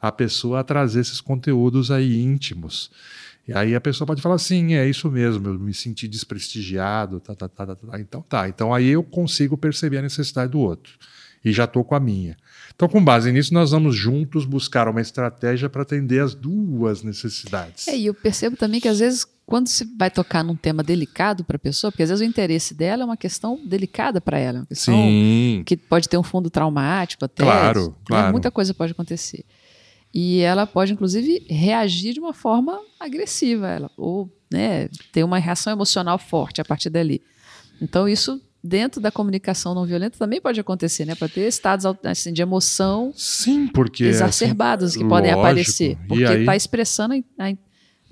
a 0.00 0.10
pessoa 0.10 0.60
a 0.60 0.64
trazer 0.64 1.00
esses 1.00 1.20
conteúdos 1.20 1.90
aí 1.90 2.22
íntimos. 2.22 2.90
E 3.50 3.52
aí 3.52 3.74
a 3.74 3.80
pessoa 3.80 4.06
pode 4.06 4.22
falar 4.22 4.36
assim, 4.36 4.74
é 4.74 4.88
isso 4.88 5.10
mesmo, 5.10 5.48
eu 5.48 5.58
me 5.58 5.74
senti 5.74 6.06
desprestigiado, 6.06 7.18
tá, 7.18 7.34
tá, 7.34 7.48
tá, 7.48 7.66
tá, 7.66 7.74
tá. 7.74 8.00
então 8.00 8.22
tá. 8.22 8.48
Então 8.48 8.72
aí 8.72 8.90
eu 8.90 9.02
consigo 9.02 9.58
perceber 9.58 9.98
a 9.98 10.02
necessidade 10.02 10.52
do 10.52 10.60
outro 10.60 10.92
e 11.44 11.50
já 11.50 11.64
estou 11.64 11.82
com 11.82 11.96
a 11.96 12.00
minha. 12.00 12.36
Então, 12.74 12.88
com 12.88 13.02
base 13.02 13.32
nisso, 13.32 13.52
nós 13.52 13.72
vamos 13.72 13.96
juntos 13.96 14.44
buscar 14.44 14.86
uma 14.86 15.00
estratégia 15.00 15.68
para 15.68 15.82
atender 15.82 16.22
as 16.22 16.32
duas 16.32 17.02
necessidades. 17.02 17.88
É, 17.88 17.96
e 17.96 18.06
eu 18.06 18.14
percebo 18.14 18.56
também 18.56 18.80
que 18.80 18.88
às 18.88 19.00
vezes 19.00 19.26
quando 19.44 19.66
se 19.66 19.84
vai 19.98 20.12
tocar 20.12 20.44
num 20.44 20.54
tema 20.54 20.80
delicado 20.80 21.42
para 21.42 21.56
a 21.56 21.58
pessoa, 21.58 21.90
porque 21.90 22.04
às 22.04 22.08
vezes 22.08 22.24
o 22.24 22.28
interesse 22.28 22.72
dela 22.72 23.02
é 23.02 23.04
uma 23.04 23.16
questão 23.16 23.58
delicada 23.66 24.20
para 24.20 24.38
ela, 24.38 24.60
uma 24.60 24.66
questão 24.66 24.94
Sim. 24.94 25.64
que 25.66 25.76
pode 25.76 26.08
ter 26.08 26.16
um 26.16 26.22
fundo 26.22 26.48
traumático 26.48 27.24
até. 27.24 27.42
Claro, 27.42 27.88
né? 27.88 27.94
claro. 28.04 28.30
Muita 28.30 28.48
coisa 28.52 28.72
pode 28.72 28.92
acontecer. 28.92 29.44
E 30.12 30.40
ela 30.40 30.66
pode, 30.66 30.92
inclusive, 30.92 31.46
reagir 31.48 32.12
de 32.14 32.20
uma 32.20 32.32
forma 32.32 32.80
agressiva, 32.98 33.68
ela, 33.68 33.90
ou 33.96 34.28
né, 34.52 34.88
ter 35.12 35.22
uma 35.22 35.38
reação 35.38 35.72
emocional 35.72 36.18
forte 36.18 36.60
a 36.60 36.64
partir 36.64 36.90
dali. 36.90 37.22
Então, 37.80 38.08
isso 38.08 38.40
dentro 38.62 39.00
da 39.00 39.10
comunicação 39.10 39.74
não 39.74 39.86
violenta 39.86 40.18
também 40.18 40.40
pode 40.40 40.60
acontecer, 40.60 41.04
né? 41.04 41.14
Para 41.14 41.28
ter 41.28 41.46
estados 41.48 41.86
assim, 42.04 42.32
de 42.32 42.42
emoção 42.42 43.12
Sim, 43.16 43.66
porque, 43.68 44.04
exacerbados 44.04 44.90
assim, 44.90 45.00
que 45.00 45.08
podem 45.08 45.32
lógico. 45.32 45.46
aparecer. 45.46 45.98
Porque 46.06 46.24
está 46.24 46.56
expressando 46.56 47.14
a, 47.38 47.44
a 47.44 47.50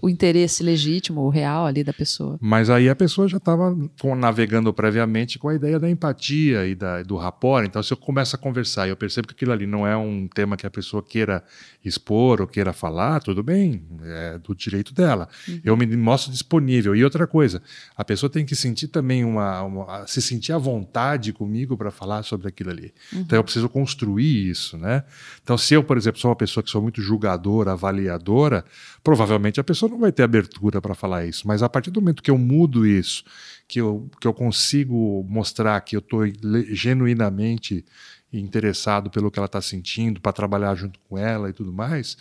o 0.01 0.09
interesse 0.09 0.63
legítimo, 0.63 1.23
o 1.23 1.29
real 1.29 1.67
ali 1.67 1.83
da 1.83 1.93
pessoa. 1.93 2.39
Mas 2.41 2.71
aí 2.71 2.89
a 2.89 2.95
pessoa 2.95 3.27
já 3.27 3.39
estava 3.39 3.77
navegando 4.17 4.73
previamente 4.73 5.39
com 5.39 5.49
a 5.49 5.55
ideia 5.55 5.79
da 5.79 5.91
empatia 5.91 6.67
e 6.67 6.75
da, 6.75 7.03
do 7.03 7.17
rapport. 7.17 7.67
Então, 7.67 7.83
se 7.83 7.93
eu 7.93 7.97
começo 7.97 8.37
a 8.37 8.39
conversar 8.39 8.87
e 8.87 8.91
eu 8.91 8.97
percebo 8.97 9.27
que 9.29 9.35
aquilo 9.35 9.53
ali 9.53 9.67
não 9.67 9.87
é 9.87 9.97
um 9.97 10.29
tema 10.29 10.57
que 10.57 10.67
a 10.67 10.71
pessoa 10.71 11.03
queira 11.03 11.43
expor 11.85 12.41
ou 12.41 12.47
queira 12.47 12.73
falar, 12.73 13.21
tudo 13.21 13.43
bem, 13.43 13.83
é 14.03 14.39
do 14.39 14.55
direito 14.55 14.95
dela. 14.95 15.29
Uhum. 15.49 15.61
Eu 15.65 15.77
me 15.77 15.87
mostro 15.97 16.31
disponível. 16.31 16.95
E 16.95 17.03
outra 17.03 17.27
coisa, 17.27 17.61
a 17.97 18.05
pessoa 18.05 18.31
tem 18.31 18.47
que 18.47 18.55
sentir 18.55 18.89
também 18.89 19.25
uma, 19.25 19.63
uma 19.63 20.07
se 20.07 20.23
sentir 20.23 20.53
à 20.53 20.59
vontade 20.59 21.33
comigo 21.33 21.77
para 21.77 21.91
falar 21.91 22.23
sobre 22.23 22.47
aquilo 22.47 22.71
ali. 22.71 22.93
Uhum. 23.13 23.21
Então, 23.21 23.37
eu 23.37 23.43
preciso 23.43 23.69
construir 23.69 24.51
isso, 24.51 24.79
né? 24.79 25.03
Então, 25.43 25.59
se 25.59 25.75
eu, 25.75 25.83
por 25.83 25.97
exemplo, 25.97 26.21
sou 26.21 26.31
uma 26.31 26.37
pessoa 26.37 26.63
que 26.63 26.71
sou 26.71 26.81
muito 26.81 27.03
julgadora, 27.03 27.73
avaliadora, 27.73 28.65
provavelmente 29.03 29.59
a 29.59 29.65
pessoa 29.65 29.88
não 29.89 29.99
vai 29.99 30.13
ter 30.13 30.23
abertura 30.23 30.81
para 30.81 30.95
falar 30.95 31.27
isso. 31.27 31.47
Mas 31.47 31.63
a 31.63 31.69
partir 31.69 31.91
do 31.91 32.01
momento 32.01 32.23
que 32.23 32.31
eu 32.31 32.39
mudo 32.39 32.87
isso, 32.87 33.25
que 33.67 33.81
eu, 33.81 34.09
que 34.21 34.27
eu 34.27 34.35
consigo 34.35 35.25
mostrar 35.29 35.81
que 35.81 35.97
eu 35.97 36.01
estou 36.01 36.23
genuinamente 36.71 37.85
interessado 38.33 39.11
pelo 39.11 39.31
que 39.31 39.39
ela 39.39 39.47
está 39.47 39.61
sentindo, 39.61 40.21
para 40.21 40.33
trabalhar 40.33 40.75
junto 40.75 40.99
com 41.09 41.17
ela 41.17 41.49
e 41.49 41.53
tudo 41.53 41.73
mais, 41.73 42.17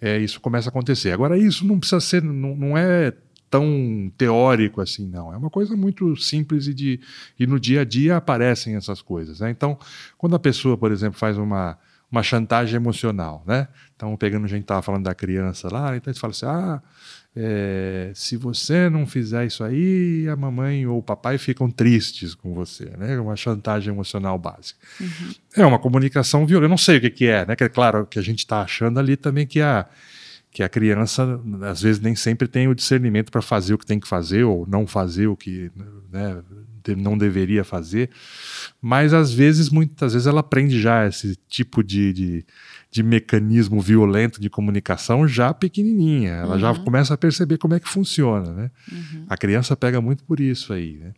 é, 0.00 0.18
isso 0.18 0.40
começa 0.40 0.68
a 0.68 0.70
acontecer. 0.70 1.12
Agora, 1.12 1.36
isso 1.36 1.66
não 1.66 1.78
precisa 1.78 2.00
ser, 2.00 2.22
não, 2.22 2.56
não 2.56 2.78
é 2.78 3.12
tão 3.50 4.10
teórico 4.16 4.80
assim, 4.80 5.06
não. 5.06 5.32
É 5.32 5.36
uma 5.36 5.50
coisa 5.50 5.76
muito 5.76 6.16
simples 6.16 6.68
e, 6.68 6.72
de, 6.72 7.00
e 7.38 7.46
no 7.46 7.58
dia 7.58 7.80
a 7.80 7.84
dia 7.84 8.16
aparecem 8.16 8.76
essas 8.76 9.02
coisas. 9.02 9.40
Né? 9.40 9.50
Então, 9.50 9.76
quando 10.16 10.36
a 10.36 10.38
pessoa, 10.38 10.78
por 10.78 10.92
exemplo, 10.92 11.18
faz 11.18 11.36
uma 11.36 11.76
uma 12.10 12.22
chantagem 12.22 12.76
emocional, 12.76 13.44
né? 13.46 13.68
Então, 13.94 14.16
pegando, 14.16 14.44
a 14.44 14.48
gente 14.48 14.62
estava 14.62 14.82
falando 14.82 15.04
da 15.04 15.14
criança 15.14 15.68
lá, 15.70 15.96
então 15.96 16.10
a 16.10 16.12
gente 16.12 16.20
fala 16.20 16.32
assim, 16.32 16.46
ah, 16.46 16.82
é, 17.36 18.10
se 18.14 18.36
você 18.36 18.90
não 18.90 19.06
fizer 19.06 19.46
isso 19.46 19.62
aí, 19.62 20.28
a 20.28 20.34
mamãe 20.34 20.86
ou 20.86 20.98
o 20.98 21.02
papai 21.02 21.38
ficam 21.38 21.70
tristes 21.70 22.34
com 22.34 22.52
você, 22.52 22.90
né? 22.98 23.18
Uma 23.20 23.36
chantagem 23.36 23.92
emocional 23.92 24.36
básica. 24.36 24.80
Uhum. 25.00 25.34
É 25.56 25.64
uma 25.64 25.78
comunicação 25.78 26.44
violenta. 26.44 26.64
Eu 26.66 26.70
não 26.70 26.78
sei 26.78 26.98
o 26.98 27.00
que, 27.00 27.10
que 27.10 27.26
é, 27.26 27.46
né? 27.46 27.54
Que 27.54 27.64
é 27.64 27.68
claro 27.68 28.04
que 28.04 28.18
a 28.18 28.22
gente 28.22 28.40
está 28.40 28.62
achando 28.62 28.98
ali 28.98 29.16
também 29.16 29.46
que 29.46 29.60
a 29.60 29.86
que 30.52 30.64
a 30.64 30.68
criança 30.68 31.40
às 31.62 31.80
vezes 31.80 32.00
nem 32.00 32.16
sempre 32.16 32.48
tem 32.48 32.66
o 32.66 32.74
discernimento 32.74 33.30
para 33.30 33.40
fazer 33.40 33.74
o 33.74 33.78
que 33.78 33.86
tem 33.86 34.00
que 34.00 34.08
fazer 34.08 34.42
ou 34.42 34.66
não 34.66 34.84
fazer 34.84 35.28
o 35.28 35.36
que 35.36 35.70
né, 36.10 36.42
não 36.94 37.16
deveria 37.16 37.64
fazer, 37.64 38.10
mas 38.80 39.12
às 39.12 39.32
vezes, 39.32 39.70
muitas 39.70 40.12
vezes 40.12 40.26
ela 40.26 40.40
aprende 40.40 40.80
já 40.80 41.06
esse 41.06 41.36
tipo 41.48 41.82
de, 41.82 42.12
de 42.12 42.44
de 42.90 43.02
mecanismo 43.02 43.80
violento 43.80 44.40
de 44.40 44.50
comunicação 44.50 45.26
já 45.26 45.54
pequenininha. 45.54 46.32
Ela 46.32 46.54
uhum. 46.54 46.60
já 46.60 46.74
começa 46.74 47.14
a 47.14 47.16
perceber 47.16 47.56
como 47.56 47.74
é 47.74 47.80
que 47.80 47.88
funciona, 47.88 48.52
né? 48.52 48.70
Uhum. 48.90 49.26
A 49.28 49.36
criança 49.36 49.76
pega 49.76 50.00
muito 50.00 50.24
por 50.24 50.40
isso 50.40 50.72
aí, 50.72 50.96
né? 50.96 51.12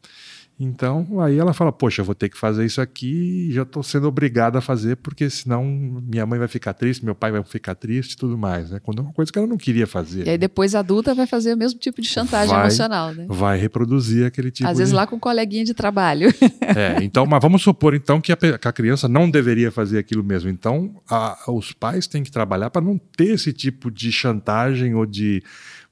Então, 0.65 1.21
aí 1.21 1.39
ela 1.39 1.53
fala: 1.53 1.73
Poxa, 1.73 2.03
eu 2.03 2.05
vou 2.05 2.15
ter 2.15 2.29
que 2.29 2.39
fazer 2.39 2.65
isso 2.65 2.81
aqui 2.81 3.49
e 3.49 3.53
já 3.53 3.63
estou 3.63 3.83
sendo 3.83 4.07
obrigada 4.07 4.59
a 4.59 4.61
fazer, 4.61 4.97
porque 4.97 5.29
senão 5.29 5.65
minha 5.65 6.25
mãe 6.25 6.39
vai 6.39 6.47
ficar 6.47 6.73
triste, 6.73 7.05
meu 7.05 7.17
pai 7.17 7.33
vai 7.33 7.43
ficar 7.43 7.75
triste 7.75 8.13
e 8.13 8.17
tudo 8.17 8.39
mais. 8.39 8.71
Né? 8.71 8.79
Quando 8.81 9.01
é 9.01 9.03
uma 9.03 9.13
coisa 9.13 9.33
que 9.33 9.39
ela 9.39 9.49
não 9.49 9.57
queria 9.57 9.87
fazer. 9.87 10.25
E 10.25 10.31
aí, 10.31 10.39
depois 10.39 10.77
adulta, 10.77 11.15
vai 11.15 11.27
fazer 11.27 11.55
o 11.55 11.57
mesmo 11.57 11.81
tipo 11.81 12.01
de 12.01 12.07
chantagem 12.07 12.55
vai, 12.55 12.67
emocional. 12.67 13.13
Né? 13.13 13.27
Vai 13.29 13.59
reproduzir 13.59 14.25
aquele 14.25 14.53
tipo 14.53 14.69
Às 14.69 14.79
vezes 14.79 14.93
de... 14.93 14.97
lá 14.97 15.05
com 15.05 15.17
um 15.17 15.21
coleguinha 15.21 15.65
de 15.65 15.75
trabalho. 15.75 16.33
É, 16.75 17.03
então, 17.03 17.27
mas 17.27 17.43
vamos 17.43 17.61
supor 17.61 17.93
então 17.93 18.21
que 18.21 18.33
a, 18.33 18.37
que 18.37 18.69
a 18.69 18.73
criança 18.73 19.07
não 19.07 19.29
deveria 19.29 19.71
fazer 19.71 19.99
aquilo 19.99 20.23
mesmo. 20.23 20.49
Então, 20.49 21.03
a, 21.11 21.37
os 21.49 21.73
pais 21.73 22.07
têm 22.07 22.23
que 22.23 22.31
trabalhar 22.31 22.71
para 22.71 22.81
não 22.81 22.97
ter 22.99 23.35
esse 23.35 23.53
tipo 23.53 23.91
de 23.91 24.11
chantagem 24.11 24.95
ou 24.95 25.05
de 25.05 25.43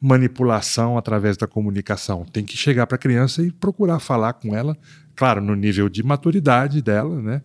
manipulação 0.00 0.96
através 0.96 1.36
da 1.36 1.46
comunicação. 1.46 2.24
Tem 2.24 2.44
que 2.44 2.56
chegar 2.56 2.86
para 2.86 2.96
a 2.96 2.98
criança 2.98 3.42
e 3.42 3.50
procurar 3.50 4.00
falar 4.00 4.32
com 4.32 4.56
ela, 4.56 4.76
claro, 5.14 5.40
no 5.40 5.54
nível 5.54 5.88
de 5.88 6.02
maturidade 6.02 6.80
dela, 6.80 7.20
né? 7.20 7.42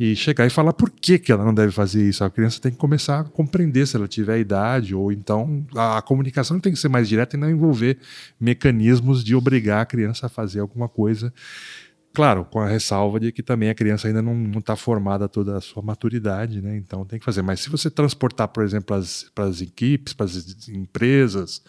E 0.00 0.14
chegar 0.14 0.46
e 0.46 0.50
falar 0.50 0.72
por 0.72 0.90
que, 0.90 1.18
que 1.18 1.32
ela 1.32 1.44
não 1.44 1.52
deve 1.52 1.72
fazer 1.72 2.08
isso. 2.08 2.22
A 2.22 2.30
criança 2.30 2.60
tem 2.60 2.70
que 2.70 2.78
começar 2.78 3.20
a 3.20 3.24
compreender 3.24 3.84
se 3.86 3.96
ela 3.96 4.06
tiver 4.06 4.38
idade, 4.38 4.94
ou 4.94 5.10
então 5.12 5.66
a, 5.74 5.98
a 5.98 6.02
comunicação 6.02 6.60
tem 6.60 6.72
que 6.72 6.78
ser 6.78 6.88
mais 6.88 7.08
direta 7.08 7.36
e 7.36 7.40
não 7.40 7.50
envolver 7.50 7.98
mecanismos 8.40 9.24
de 9.24 9.34
obrigar 9.34 9.80
a 9.80 9.86
criança 9.86 10.26
a 10.26 10.28
fazer 10.28 10.60
alguma 10.60 10.88
coisa 10.88 11.32
Claro, 12.18 12.44
com 12.44 12.58
a 12.58 12.66
ressalva 12.66 13.20
de 13.20 13.30
que 13.30 13.44
também 13.44 13.70
a 13.70 13.74
criança 13.76 14.08
ainda 14.08 14.20
não 14.20 14.58
está 14.58 14.74
formada 14.74 15.28
toda 15.28 15.56
a 15.56 15.60
sua 15.60 15.80
maturidade, 15.80 16.60
né? 16.60 16.76
Então 16.76 17.04
tem 17.04 17.16
que 17.16 17.24
fazer. 17.24 17.42
Mas 17.42 17.60
se 17.60 17.70
você 17.70 17.88
transportar, 17.88 18.48
por 18.48 18.64
exemplo, 18.64 18.96
para 19.32 19.44
as 19.44 19.60
equipes, 19.60 20.14
para 20.14 20.26
as 20.26 20.68
empresas, 20.68 21.62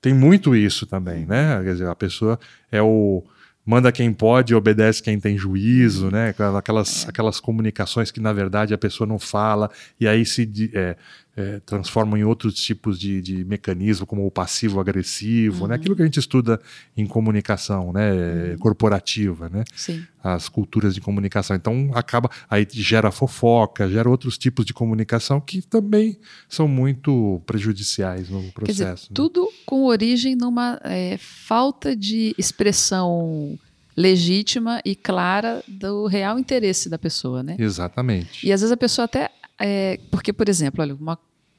tem 0.00 0.14
muito 0.14 0.54
isso 0.54 0.86
também, 0.86 1.26
né? 1.26 1.60
Quer 1.64 1.72
dizer, 1.72 1.88
a 1.88 1.96
pessoa 1.96 2.38
é 2.70 2.80
o 2.80 3.24
manda 3.66 3.90
quem 3.90 4.12
pode, 4.12 4.54
obedece 4.54 5.02
quem 5.02 5.18
tem 5.18 5.36
juízo, 5.36 6.12
né? 6.12 6.32
Aquelas, 6.56 7.08
aquelas 7.08 7.40
comunicações 7.40 8.12
que 8.12 8.20
na 8.20 8.32
verdade 8.32 8.72
a 8.72 8.78
pessoa 8.78 9.04
não 9.04 9.18
fala 9.18 9.68
e 9.98 10.06
aí 10.06 10.24
se 10.24 10.48
é, 10.74 10.96
é, 11.34 11.60
transformam 11.60 12.18
em 12.18 12.24
outros 12.24 12.54
tipos 12.54 12.98
de, 12.98 13.22
de 13.22 13.44
mecanismo, 13.44 14.06
como 14.06 14.26
o 14.26 14.30
passivo-agressivo, 14.30 15.54
né? 15.54 15.62
uhum. 15.62 15.68
né? 15.68 15.74
aquilo 15.76 15.96
que 15.96 16.02
a 16.02 16.04
gente 16.04 16.18
estuda 16.18 16.60
em 16.96 17.06
comunicação 17.06 17.92
né? 17.92 18.12
Uhum. 18.12 18.58
corporativa, 18.58 19.48
né? 19.48 19.64
Sim. 19.74 20.04
as 20.22 20.48
culturas 20.48 20.94
de 20.94 21.00
comunicação. 21.00 21.56
Então, 21.56 21.90
acaba, 21.94 22.30
aí 22.50 22.66
gera 22.70 23.10
fofoca, 23.10 23.88
gera 23.88 24.08
outros 24.08 24.36
tipos 24.36 24.66
de 24.66 24.74
comunicação 24.74 25.40
que 25.40 25.62
também 25.62 26.18
são 26.48 26.68
muito 26.68 27.40
prejudiciais 27.46 28.28
no 28.28 28.52
processo. 28.52 28.72
Dizer, 28.72 28.88
né? 28.88 29.14
tudo 29.14 29.48
com 29.64 29.84
origem 29.84 30.36
numa 30.36 30.78
é, 30.84 31.16
falta 31.18 31.96
de 31.96 32.34
expressão 32.36 33.58
legítima 33.96 34.80
e 34.84 34.94
clara 34.94 35.62
do 35.66 36.06
real 36.06 36.38
interesse 36.38 36.88
da 36.88 36.98
pessoa, 36.98 37.42
né? 37.42 37.56
Exatamente. 37.58 38.46
E 38.46 38.52
às 38.52 38.60
vezes 38.60 38.72
a 38.72 38.76
pessoa 38.76 39.04
até 39.04 39.30
é, 39.58 39.98
porque, 40.10 40.32
por 40.32 40.48
exemplo, 40.48 40.82
olha, 40.82 40.94
uma, 40.94 41.18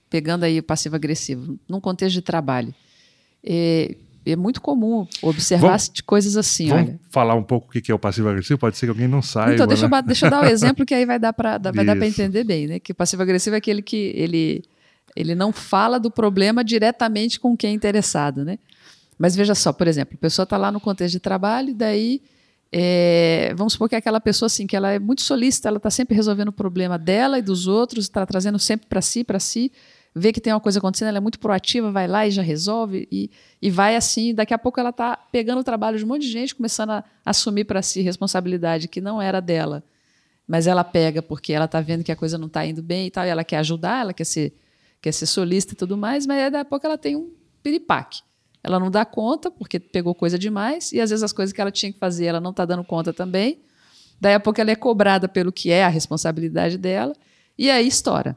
pegando 0.10 0.44
aí 0.44 0.60
o 0.60 0.64
passivo-agressivo, 0.64 1.58
num 1.68 1.80
contexto 1.80 2.14
de 2.14 2.22
trabalho, 2.22 2.74
é, 3.44 3.96
é 4.26 4.36
muito 4.36 4.62
comum 4.62 5.08
observar 5.22 5.78
vamos, 5.78 6.02
coisas 6.06 6.38
assim. 6.38 6.70
Vamos 6.70 6.90
olha. 6.90 7.00
falar 7.10 7.36
um 7.36 7.44
pouco 7.44 7.68
o 7.68 7.82
que 7.82 7.92
é 7.92 7.96
o 7.96 8.00
passivo-agressivo? 8.00 8.60
Pode 8.60 8.78
ser 8.78 8.86
que 8.86 8.90
alguém 8.92 9.08
não 9.08 9.22
saiba. 9.22 9.54
Então, 9.54 9.68
deixa, 9.68 9.88
né? 9.88 9.98
eu, 9.98 10.04
deixa 10.04 10.26
eu 10.28 10.30
dar 10.30 10.42
o 10.42 10.46
um 10.46 10.48
exemplo 10.50 10.86
que 10.86 10.94
aí 10.94 11.06
vai 11.06 11.20
dar 11.20 11.34
para 11.34 11.60
entender 12.08 12.44
bem. 12.44 12.68
Né? 12.68 12.80
Que 12.80 12.92
o 12.92 12.96
passivo-agressivo 12.96 13.56
é 13.56 13.58
aquele 13.58 13.82
que 13.82 14.14
ele, 14.16 14.64
ele 15.16 15.36
não 15.36 15.52
fala 15.52 16.00
do 16.00 16.10
problema 16.10 16.64
diretamente 16.64 17.40
com 17.40 17.56
quem 17.58 17.72
é 17.72 17.74
interessado. 17.74 18.46
Né? 18.46 18.58
Mas 19.18 19.36
veja 19.36 19.56
só, 19.56 19.74
por 19.74 19.88
exemplo, 19.88 20.16
a 20.16 20.22
pessoa 20.22 20.44
está 20.44 20.58
lá 20.58 20.72
no 20.72 20.80
contexto 20.80 21.14
de 21.14 21.20
trabalho, 21.20 21.74
daí 21.74 22.22
é, 22.76 23.54
vamos 23.56 23.74
supor 23.74 23.88
que 23.88 23.94
é 23.94 24.00
aquela 24.00 24.20
pessoa 24.20 24.48
assim, 24.48 24.66
que 24.66 24.76
ela 24.76 24.92
é 24.92 24.98
muito 24.98 25.22
solícita, 25.22 25.68
ela 25.68 25.78
está 25.78 25.92
sempre 25.92 26.16
resolvendo 26.16 26.48
o 26.48 26.52
problema 26.52 26.98
dela 26.98 27.38
e 27.38 27.42
dos 27.44 27.68
outros, 27.68 28.06
está 28.06 28.26
trazendo 28.26 28.58
sempre 28.58 28.88
para 28.88 29.00
si, 29.00 29.24
para 29.24 29.40
si, 29.40 29.72
vê 30.16 30.34
que 30.34 30.42
tem 30.42 30.52
uma 30.52 30.60
coisa 30.60 30.80
acontecendo, 30.80 31.10
ela 31.10 31.20
é 31.20 31.22
muito 31.22 31.38
proativa, 31.40 31.92
vai 31.92 32.08
lá 32.08 32.26
e 32.26 32.32
já 32.32 32.42
resolve, 32.42 33.08
e, 33.12 33.30
e 33.62 33.70
vai 33.70 33.96
assim, 33.96 34.34
daqui 34.34 34.56
a 34.56 34.58
pouco 34.58 34.80
ela 34.80 34.90
está 34.90 35.16
pegando 35.16 35.60
o 35.60 35.64
trabalho 35.64 36.00
de 36.00 36.04
um 36.04 36.08
monte 36.08 36.24
de 36.24 36.32
gente, 36.32 36.56
começando 36.56 36.90
a 36.90 37.04
assumir 37.24 37.66
para 37.66 37.80
si 37.84 38.02
responsabilidade 38.02 38.88
que 38.88 39.00
não 39.00 39.22
era 39.22 39.40
dela, 39.40 39.84
mas 40.48 40.66
ela 40.66 40.84
pega 40.84 41.22
porque 41.22 41.54
ela 41.54 41.66
está 41.66 41.80
vendo 41.80 42.04
que 42.04 42.12
a 42.12 42.16
coisa 42.16 42.40
não 42.40 42.48
está 42.48 42.66
indo 42.66 42.82
bem 42.82 43.06
e 43.06 43.12
tal, 43.12 43.24
e 43.24 43.30
ela 43.30 43.44
quer 43.44 43.58
ajudar, 43.58 44.02
ela 44.02 44.14
quer 44.14 44.26
ser, 44.26 44.52
quer 45.00 45.12
ser 45.12 45.28
solista 45.28 45.74
e 45.74 45.76
tudo 45.76 45.96
mais, 45.96 46.26
mas 46.26 46.52
daqui 46.52 46.58
a 46.58 46.66
pouco 46.66 46.88
ela 46.88 46.98
tem 46.98 47.16
um 47.16 47.32
piripaque 47.62 48.24
ela 48.64 48.80
não 48.80 48.90
dá 48.90 49.04
conta 49.04 49.52
porque 49.52 49.80
pegou 49.80 50.16
coisa 50.16 50.40
demais 50.40 50.92
e 50.92 51.02
às 51.02 51.10
vezes 51.10 51.22
as 51.22 51.34
coisas 51.34 51.52
que 51.52 51.60
ela 51.60 51.72
tinha 51.72 51.92
que 51.92 52.00
fazer 52.00 52.26
ela 52.26 52.40
não 52.40 52.52
está 52.52 52.66
dando 52.66 52.84
conta 52.84 53.12
também. 53.12 53.60
Daí 54.22 54.34
a 54.34 54.40
pouco 54.40 54.62
ela 54.62 54.72
é 54.72 54.76
cobrada 54.76 55.28
pelo 55.28 55.52
que 55.52 55.70
é 55.70 55.84
a 55.84 55.90
responsabilidade 55.90 56.78
dela 56.78 57.14
e 57.58 57.70
aí 57.70 57.88
estoura. 57.88 58.36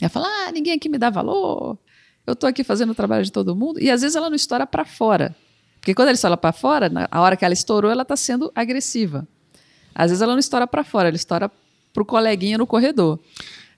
Ela 0.00 0.08
fala: 0.08 0.26
ah, 0.26 0.52
ninguém 0.52 0.74
aqui 0.74 0.88
me 0.88 0.98
dá 0.98 1.08
valor, 1.08 1.78
eu 2.26 2.32
estou 2.34 2.48
aqui 2.48 2.62
fazendo 2.62 2.90
o 2.90 2.94
trabalho 2.94 3.24
de 3.24 3.32
todo 3.32 3.54
mundo. 3.54 3.80
E 3.80 3.90
às 3.90 4.00
vezes 4.00 4.16
ela 4.16 4.28
não 4.28 4.36
estoura 4.36 4.66
para 4.66 4.84
fora. 4.84 5.34
Porque 5.80 5.94
quando 5.94 6.08
ela 6.08 6.14
estoura 6.14 6.36
para 6.36 6.52
fora, 6.52 6.88
na 6.88 7.08
hora 7.12 7.36
que 7.36 7.44
ela 7.44 7.54
estourou, 7.54 7.90
ela 7.90 8.02
está 8.02 8.16
sendo 8.16 8.52
agressiva. 8.54 9.26
Às 9.94 10.10
vezes 10.10 10.22
ela 10.22 10.32
não 10.32 10.38
estoura 10.38 10.66
para 10.66 10.84
fora, 10.84 11.08
ela 11.08 11.16
estoura 11.16 11.50
para 11.92 12.02
o 12.02 12.06
coleguinha 12.06 12.56
no 12.56 12.66
corredor. 12.66 13.18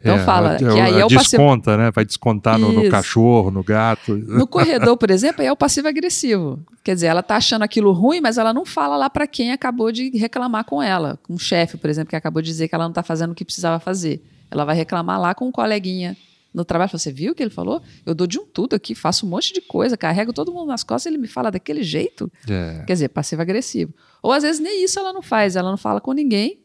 Então 0.01 0.17
é, 0.17 0.25
fala 0.25 0.57
que 0.57 0.65
aí 0.65 1.01
é 1.01 1.05
o 1.05 1.09
desconta, 1.09 1.71
passivo... 1.71 1.83
né? 1.83 1.91
Vai 1.91 2.05
descontar 2.05 2.59
no, 2.59 2.73
no, 2.73 2.91
cachorro, 2.91 3.51
no 3.51 3.65
gato. 3.65 4.15
No 4.15 4.47
corredor, 4.49 4.97
por 4.97 5.11
exemplo, 5.11 5.43
é 5.43 5.51
o 5.51 5.57
passivo 5.57 5.89
agressivo. 5.89 6.63
Quer 6.83 6.95
dizer, 6.95 7.07
ela 7.07 7.23
tá 7.23 7.37
achando 7.37 7.63
aquilo 7.63 7.93
ruim, 7.93 8.21
mas 8.21 8.37
ela 8.37 8.53
não 8.53 8.67
fala 8.67 8.97
lá 8.97 9.09
para 9.09 9.27
quem 9.27 9.53
acabou 9.53 9.91
de 9.91 10.11
reclamar 10.17 10.65
com 10.65 10.83
ela, 10.83 11.19
com 11.23 11.35
um 11.35 11.39
chefe, 11.39 11.79
por 11.79 11.89
exemplo, 11.89 12.11
que 12.11 12.17
acabou 12.17 12.43
de 12.43 12.49
dizer 12.49 12.69
que 12.69 12.75
ela 12.75 12.85
não 12.85 12.91
está 12.91 13.03
fazendo 13.03 13.33
o 13.33 13.35
que 13.35 13.45
precisava 13.45 13.81
fazer. 13.81 14.23
Ela 14.51 14.65
vai 14.65 14.77
reclamar 14.77 15.19
lá 15.19 15.35
com 15.35 15.49
um 15.49 15.53
coleguinha 15.53 16.17
no 16.53 16.65
trabalho. 16.65 16.91
Você 16.91 17.11
viu 17.11 17.33
o 17.33 17.35
que 17.35 17.43
ele 17.43 17.51
falou? 17.51 17.83
Eu 18.05 18.15
dou 18.15 18.27
de 18.27 18.39
um 18.39 18.45
tudo 18.47 18.77
aqui, 18.77 18.95
faço 18.95 19.27
um 19.27 19.29
monte 19.29 19.53
de 19.53 19.61
coisa, 19.61 19.97
carrego 19.97 20.33
todo 20.33 20.53
mundo 20.53 20.69
nas 20.69 20.85
costas 20.85 21.07
e 21.07 21.09
ele 21.15 21.19
me 21.19 21.27
fala 21.27 21.51
daquele 21.51 21.83
jeito. 21.83 22.31
É. 22.49 22.85
Quer 22.87 22.93
dizer, 22.93 23.09
passivo 23.09 23.43
agressivo. 23.43 23.93
Ou 24.23 24.33
às 24.33 24.43
vezes 24.43 24.61
nem 24.61 24.85
isso 24.85 24.99
ela 24.99 25.13
não 25.13 25.23
faz, 25.23 25.57
ela 25.57 25.71
não 25.71 25.79
fala 25.79 26.01
com 26.01 26.13
ninguém 26.13 26.64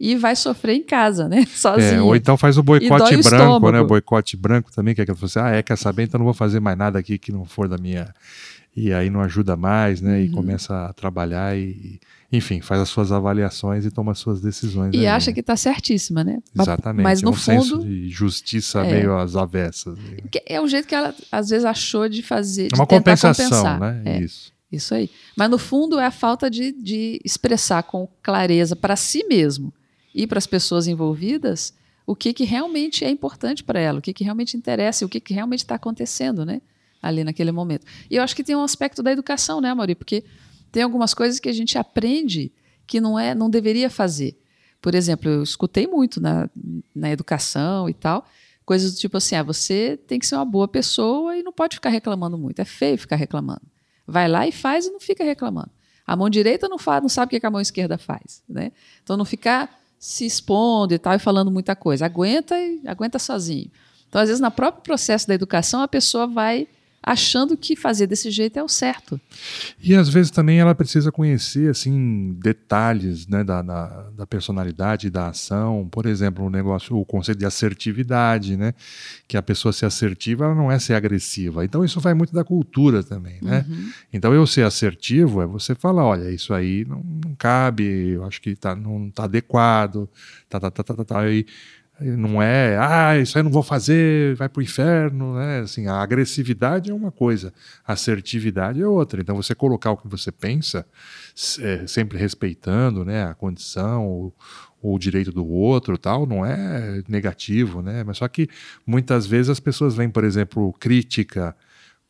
e 0.00 0.14
vai 0.14 0.36
sofrer 0.36 0.74
em 0.74 0.82
casa, 0.82 1.28
né? 1.28 1.44
Sozinha. 1.54 1.94
É, 1.94 2.00
ou 2.00 2.14
então 2.14 2.36
faz 2.36 2.56
o 2.56 2.62
boicote 2.62 3.16
branco, 3.16 3.20
estômago. 3.20 3.72
né? 3.72 3.80
O 3.80 3.86
boicote 3.86 4.36
branco 4.36 4.70
também, 4.72 4.94
que 4.94 5.00
é 5.00 5.02
aquela 5.02 5.18
assim, 5.20 5.38
ah, 5.40 5.50
é, 5.50 5.62
quer 5.62 5.76
saber, 5.76 6.04
então 6.04 6.18
não 6.18 6.24
vou 6.24 6.34
fazer 6.34 6.60
mais 6.60 6.78
nada 6.78 6.98
aqui 6.98 7.18
que 7.18 7.32
não 7.32 7.44
for 7.44 7.68
da 7.68 7.76
minha. 7.76 8.12
E 8.76 8.92
aí 8.92 9.10
não 9.10 9.20
ajuda 9.20 9.56
mais, 9.56 10.00
né? 10.00 10.18
Uhum. 10.18 10.24
E 10.24 10.28
começa 10.30 10.86
a 10.86 10.92
trabalhar 10.92 11.56
e, 11.58 11.98
enfim, 12.30 12.60
faz 12.60 12.80
as 12.80 12.88
suas 12.88 13.10
avaliações 13.10 13.84
e 13.84 13.90
toma 13.90 14.12
as 14.12 14.20
suas 14.20 14.40
decisões. 14.40 14.94
E 14.94 14.98
aí, 14.98 15.06
acha 15.08 15.30
né? 15.30 15.34
que 15.34 15.40
está 15.40 15.56
certíssima, 15.56 16.22
né? 16.22 16.38
Exatamente. 16.56 17.02
Mas 17.02 17.20
no 17.20 17.30
é 17.30 17.32
um 17.32 17.34
fundo. 17.34 17.62
Senso 17.62 17.78
de 17.80 18.08
justiça 18.08 18.86
é, 18.86 18.92
meio 18.92 19.18
às 19.18 19.34
avessas. 19.34 19.98
É 20.46 20.60
o 20.60 20.68
jeito 20.68 20.86
que 20.86 20.94
ela 20.94 21.12
às 21.32 21.48
vezes 21.48 21.64
achou 21.64 22.08
de 22.08 22.22
fazer. 22.22 22.68
É 22.72 22.76
uma 22.76 22.86
compensação, 22.86 23.46
compensar. 23.46 23.80
né? 23.80 24.02
É. 24.04 24.20
Isso. 24.20 24.52
Isso 24.70 24.94
aí. 24.94 25.10
Mas 25.36 25.50
no 25.50 25.58
fundo 25.58 25.98
é 25.98 26.04
a 26.04 26.10
falta 26.10 26.48
de, 26.48 26.70
de 26.72 27.18
expressar 27.24 27.82
com 27.82 28.06
clareza 28.22 28.76
para 28.76 28.94
si 28.94 29.24
mesmo 29.26 29.72
e 30.18 30.26
para 30.26 30.38
as 30.38 30.48
pessoas 30.48 30.88
envolvidas 30.88 31.72
o 32.04 32.16
que, 32.16 32.32
que 32.32 32.42
realmente 32.42 33.04
é 33.04 33.10
importante 33.10 33.62
para 33.62 33.78
ela, 33.78 34.00
o 34.00 34.02
que, 34.02 34.12
que 34.12 34.24
realmente 34.24 34.56
interessa, 34.56 35.04
o 35.06 35.08
que, 35.08 35.20
que 35.20 35.32
realmente 35.32 35.60
está 35.60 35.76
acontecendo 35.76 36.44
né, 36.44 36.60
ali 37.00 37.22
naquele 37.22 37.52
momento. 37.52 37.86
E 38.10 38.16
eu 38.16 38.22
acho 38.22 38.34
que 38.34 38.42
tem 38.42 38.56
um 38.56 38.64
aspecto 38.64 39.00
da 39.00 39.12
educação, 39.12 39.60
né, 39.60 39.72
Mauri? 39.72 39.94
Porque 39.94 40.24
tem 40.72 40.82
algumas 40.82 41.14
coisas 41.14 41.38
que 41.38 41.48
a 41.48 41.52
gente 41.52 41.78
aprende 41.78 42.50
que 42.84 43.00
não 43.00 43.16
é, 43.16 43.32
não 43.32 43.48
deveria 43.48 43.88
fazer. 43.88 44.36
Por 44.82 44.92
exemplo, 44.92 45.30
eu 45.30 45.42
escutei 45.42 45.86
muito 45.86 46.20
na, 46.20 46.50
na 46.92 47.10
educação 47.10 47.88
e 47.88 47.94
tal, 47.94 48.26
coisas 48.64 48.94
do 48.94 48.98
tipo 48.98 49.18
assim: 49.18 49.36
ah, 49.36 49.42
você 49.42 49.96
tem 50.08 50.18
que 50.18 50.26
ser 50.26 50.34
uma 50.34 50.44
boa 50.44 50.66
pessoa 50.66 51.36
e 51.36 51.44
não 51.44 51.52
pode 51.52 51.76
ficar 51.76 51.90
reclamando 51.90 52.36
muito. 52.36 52.58
É 52.58 52.64
feio 52.64 52.98
ficar 52.98 53.16
reclamando. 53.16 53.62
Vai 54.06 54.26
lá 54.26 54.48
e 54.48 54.50
faz 54.50 54.86
e 54.86 54.90
não 54.90 54.98
fica 54.98 55.22
reclamando. 55.22 55.70
A 56.06 56.16
mão 56.16 56.30
direita 56.30 56.68
não, 56.68 56.78
faz, 56.78 57.02
não 57.02 57.08
sabe 57.08 57.36
o 57.36 57.40
que 57.40 57.46
a 57.46 57.50
mão 57.50 57.60
esquerda 57.60 57.98
faz. 57.98 58.42
Né? 58.48 58.72
Então, 59.02 59.14
não 59.16 59.26
ficar 59.26 59.78
se 59.98 60.24
expondo 60.24 60.94
e 60.94 60.98
tal, 60.98 61.14
e 61.14 61.18
falando 61.18 61.50
muita 61.50 61.74
coisa. 61.74 62.06
Aguenta 62.06 62.58
e 62.58 62.80
aguenta 62.86 63.18
sozinho. 63.18 63.70
Então, 64.08 64.20
às 64.20 64.28
vezes, 64.28 64.40
no 64.40 64.50
próprio 64.50 64.82
processo 64.82 65.26
da 65.28 65.34
educação, 65.34 65.82
a 65.82 65.88
pessoa 65.88 66.26
vai 66.26 66.66
achando 67.08 67.56
que 67.56 67.74
fazer 67.74 68.06
desse 68.06 68.30
jeito 68.30 68.58
é 68.58 68.62
o 68.62 68.68
certo. 68.68 69.18
E 69.82 69.94
às 69.94 70.10
vezes 70.10 70.30
também 70.30 70.60
ela 70.60 70.74
precisa 70.74 71.10
conhecer 71.10 71.70
assim 71.70 72.36
detalhes 72.38 73.26
né, 73.26 73.42
da, 73.42 73.62
da, 73.62 74.10
da 74.14 74.26
personalidade 74.26 75.08
da 75.08 75.28
ação. 75.28 75.88
Por 75.90 76.04
exemplo, 76.04 76.44
o 76.44 76.50
negócio, 76.50 76.94
o 76.94 77.06
conceito 77.06 77.38
de 77.38 77.46
assertividade, 77.46 78.58
né? 78.58 78.74
Que 79.26 79.38
a 79.38 79.42
pessoa 79.42 79.72
ser 79.72 79.86
assertiva 79.86 80.44
ela 80.44 80.54
não 80.54 80.70
é 80.70 80.78
ser 80.78 80.92
agressiva. 80.92 81.64
Então 81.64 81.82
isso 81.82 81.98
vai 81.98 82.12
muito 82.12 82.34
da 82.34 82.44
cultura 82.44 83.02
também, 83.02 83.38
né? 83.40 83.64
Uhum. 83.66 83.90
Então 84.12 84.34
eu 84.34 84.46
ser 84.46 84.64
assertivo 84.64 85.40
é 85.40 85.46
você 85.46 85.74
falar, 85.74 86.04
olha, 86.04 86.30
isso 86.30 86.52
aí 86.52 86.84
não, 86.86 87.02
não 87.24 87.34
cabe, 87.36 88.10
eu 88.10 88.24
acho 88.24 88.38
que 88.42 88.54
tá, 88.54 88.76
não 88.76 89.08
está 89.08 89.24
adequado, 89.24 90.06
tá, 90.46 90.60
tá, 90.60 90.70
tá, 90.70 90.82
tá, 90.82 90.94
tá, 90.94 91.04
tá. 91.04 91.30
E, 91.30 91.46
não 92.00 92.40
é, 92.40 92.76
ah, 92.78 93.18
isso 93.18 93.36
aí 93.36 93.42
não 93.42 93.50
vou 93.50 93.62
fazer, 93.62 94.34
vai 94.36 94.48
para 94.48 94.60
o 94.60 94.62
inferno, 94.62 95.34
né? 95.34 95.60
Assim, 95.60 95.86
a 95.86 95.96
agressividade 95.96 96.90
é 96.90 96.94
uma 96.94 97.10
coisa, 97.10 97.52
a 97.84 97.94
assertividade 97.94 98.80
é 98.80 98.86
outra. 98.86 99.20
Então, 99.20 99.34
você 99.34 99.54
colocar 99.54 99.90
o 99.90 99.96
que 99.96 100.06
você 100.06 100.30
pensa, 100.30 100.86
é, 101.60 101.86
sempre 101.86 102.16
respeitando, 102.16 103.04
né, 103.04 103.24
a 103.24 103.34
condição, 103.34 104.06
o, 104.06 104.32
o 104.80 104.98
direito 104.98 105.32
do 105.32 105.46
outro, 105.46 105.98
tal, 105.98 106.24
não 106.24 106.46
é 106.46 107.02
negativo, 107.08 107.82
né? 107.82 108.04
Mas 108.04 108.18
só 108.18 108.28
que 108.28 108.48
muitas 108.86 109.26
vezes 109.26 109.50
as 109.50 109.60
pessoas 109.60 109.94
veem, 109.94 110.10
por 110.10 110.24
exemplo, 110.24 110.72
crítica 110.74 111.56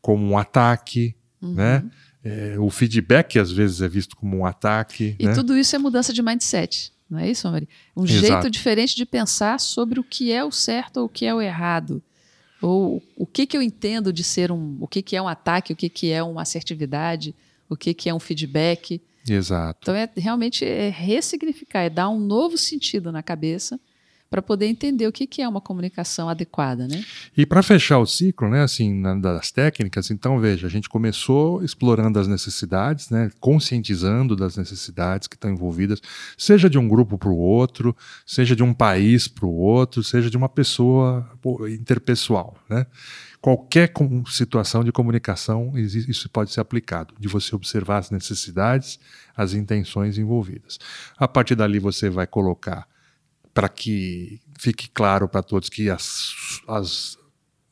como 0.01 0.23
um 0.23 0.37
ataque, 0.37 1.15
uhum. 1.41 1.53
né? 1.53 1.83
É, 2.23 2.55
o 2.59 2.69
feedback 2.69 3.39
às 3.39 3.51
vezes 3.51 3.81
é 3.81 3.87
visto 3.87 4.15
como 4.15 4.37
um 4.37 4.45
ataque. 4.45 5.15
E 5.17 5.25
né? 5.25 5.33
tudo 5.33 5.57
isso 5.57 5.75
é 5.75 5.79
mudança 5.79 6.11
de 6.11 6.21
mindset. 6.21 6.91
Não 7.09 7.17
é 7.19 7.29
isso, 7.29 7.49
Mari? 7.49 7.67
Um 7.95 8.05
Exato. 8.05 8.19
jeito 8.19 8.49
diferente 8.51 8.95
de 8.95 9.05
pensar 9.05 9.59
sobre 9.59 9.99
o 9.99 10.03
que 10.03 10.31
é 10.31 10.43
o 10.43 10.51
certo 10.51 10.97
ou 10.97 11.05
o 11.05 11.09
que 11.09 11.25
é 11.25 11.33
o 11.33 11.41
errado. 11.41 12.01
Ou 12.61 13.01
o 13.17 13.25
que, 13.25 13.45
que 13.45 13.57
eu 13.57 13.61
entendo 13.61 14.11
de 14.13 14.23
ser 14.23 14.51
um. 14.51 14.77
O 14.79 14.87
que, 14.87 15.01
que 15.01 15.15
é 15.15 15.21
um 15.21 15.27
ataque, 15.27 15.73
o 15.73 15.75
que, 15.75 15.89
que 15.89 16.11
é 16.11 16.21
uma 16.21 16.41
assertividade, 16.41 17.33
o 17.69 17.75
que, 17.75 17.93
que 17.93 18.09
é 18.09 18.13
um 18.13 18.19
feedback. 18.19 19.01
Exato. 19.27 19.79
Então, 19.81 19.95
é 19.95 20.09
realmente 20.15 20.65
é 20.65 20.89
ressignificar, 20.89 21.81
é 21.81 21.89
dar 21.89 22.09
um 22.09 22.19
novo 22.19 22.57
sentido 22.57 23.11
na 23.11 23.23
cabeça 23.23 23.79
para 24.29 24.41
poder 24.41 24.67
entender 24.67 25.07
o 25.07 25.11
que, 25.11 25.25
que 25.25 25.41
é 25.41 25.47
uma 25.47 25.59
comunicação 25.59 26.29
adequada, 26.29 26.87
né? 26.87 27.03
E 27.35 27.45
para 27.45 27.63
fechar 27.63 27.97
o 27.97 28.05
ciclo, 28.05 28.47
né, 28.47 28.61
assim, 28.61 28.93
na, 28.93 29.15
das 29.15 29.51
técnicas, 29.51 30.11
então 30.11 30.39
veja, 30.39 30.67
a 30.67 30.69
gente 30.69 30.87
começou 30.87 31.63
explorando 31.63 32.19
as 32.19 32.27
necessidades, 32.27 33.09
né, 33.09 33.31
conscientizando 33.39 34.35
das 34.35 34.55
necessidades 34.55 35.27
que 35.27 35.35
estão 35.35 35.49
envolvidas, 35.49 35.99
seja 36.37 36.69
de 36.69 36.77
um 36.77 36.87
grupo 36.87 37.17
para 37.17 37.29
o 37.29 37.37
outro, 37.37 37.95
seja 38.23 38.55
de 38.55 38.61
um 38.61 38.73
país 38.73 39.27
para 39.27 39.47
o 39.47 39.53
outro, 39.53 40.03
seja 40.03 40.29
de 40.29 40.37
uma 40.37 40.49
pessoa 40.49 41.27
interpessoal, 41.69 42.55
né? 42.69 42.85
Qualquer 43.41 43.93
situação 44.27 44.83
de 44.83 44.91
comunicação, 44.91 45.71
isso 45.77 46.29
pode 46.29 46.51
ser 46.51 46.59
aplicado, 46.59 47.13
de 47.17 47.29
você 47.29 47.55
observar 47.55 47.99
as 47.99 48.11
necessidades, 48.11 48.99
as 49.35 49.53
intenções 49.53 50.17
envolvidas. 50.17 50.77
A 51.17 51.25
partir 51.25 51.55
dali, 51.55 51.79
você 51.79 52.09
vai 52.09 52.27
colocar 52.27 52.85
para 53.53 53.69
que 53.69 54.39
fique 54.57 54.89
claro 54.89 55.27
para 55.27 55.43
todos 55.43 55.69
que 55.69 55.89
as, 55.89 56.61
as 56.67 57.17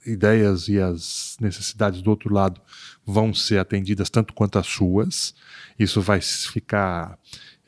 ideias 0.05 0.67
e 0.67 0.79
as 0.79 1.37
necessidades 1.39 2.01
do 2.01 2.09
outro 2.09 2.33
lado 2.33 2.61
vão 3.05 3.33
ser 3.33 3.59
atendidas 3.59 4.09
tanto 4.09 4.33
quanto 4.33 4.57
as 4.57 4.67
suas. 4.67 5.35
Isso 5.77 6.01
vai 6.01 6.21
ficar 6.21 7.17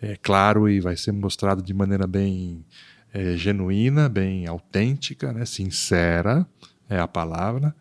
é, 0.01 0.15
claro 0.15 0.69
e 0.69 0.79
vai 0.79 0.95
ser 0.95 1.11
mostrado 1.11 1.61
de 1.61 1.73
maneira 1.73 2.07
bem 2.07 2.65
é, 3.13 3.35
genuína, 3.35 4.07
bem 4.07 4.47
autêntica, 4.47 5.33
né, 5.33 5.45
sincera 5.45 6.47
é 6.89 6.99
a 6.99 7.07
palavra. 7.07 7.75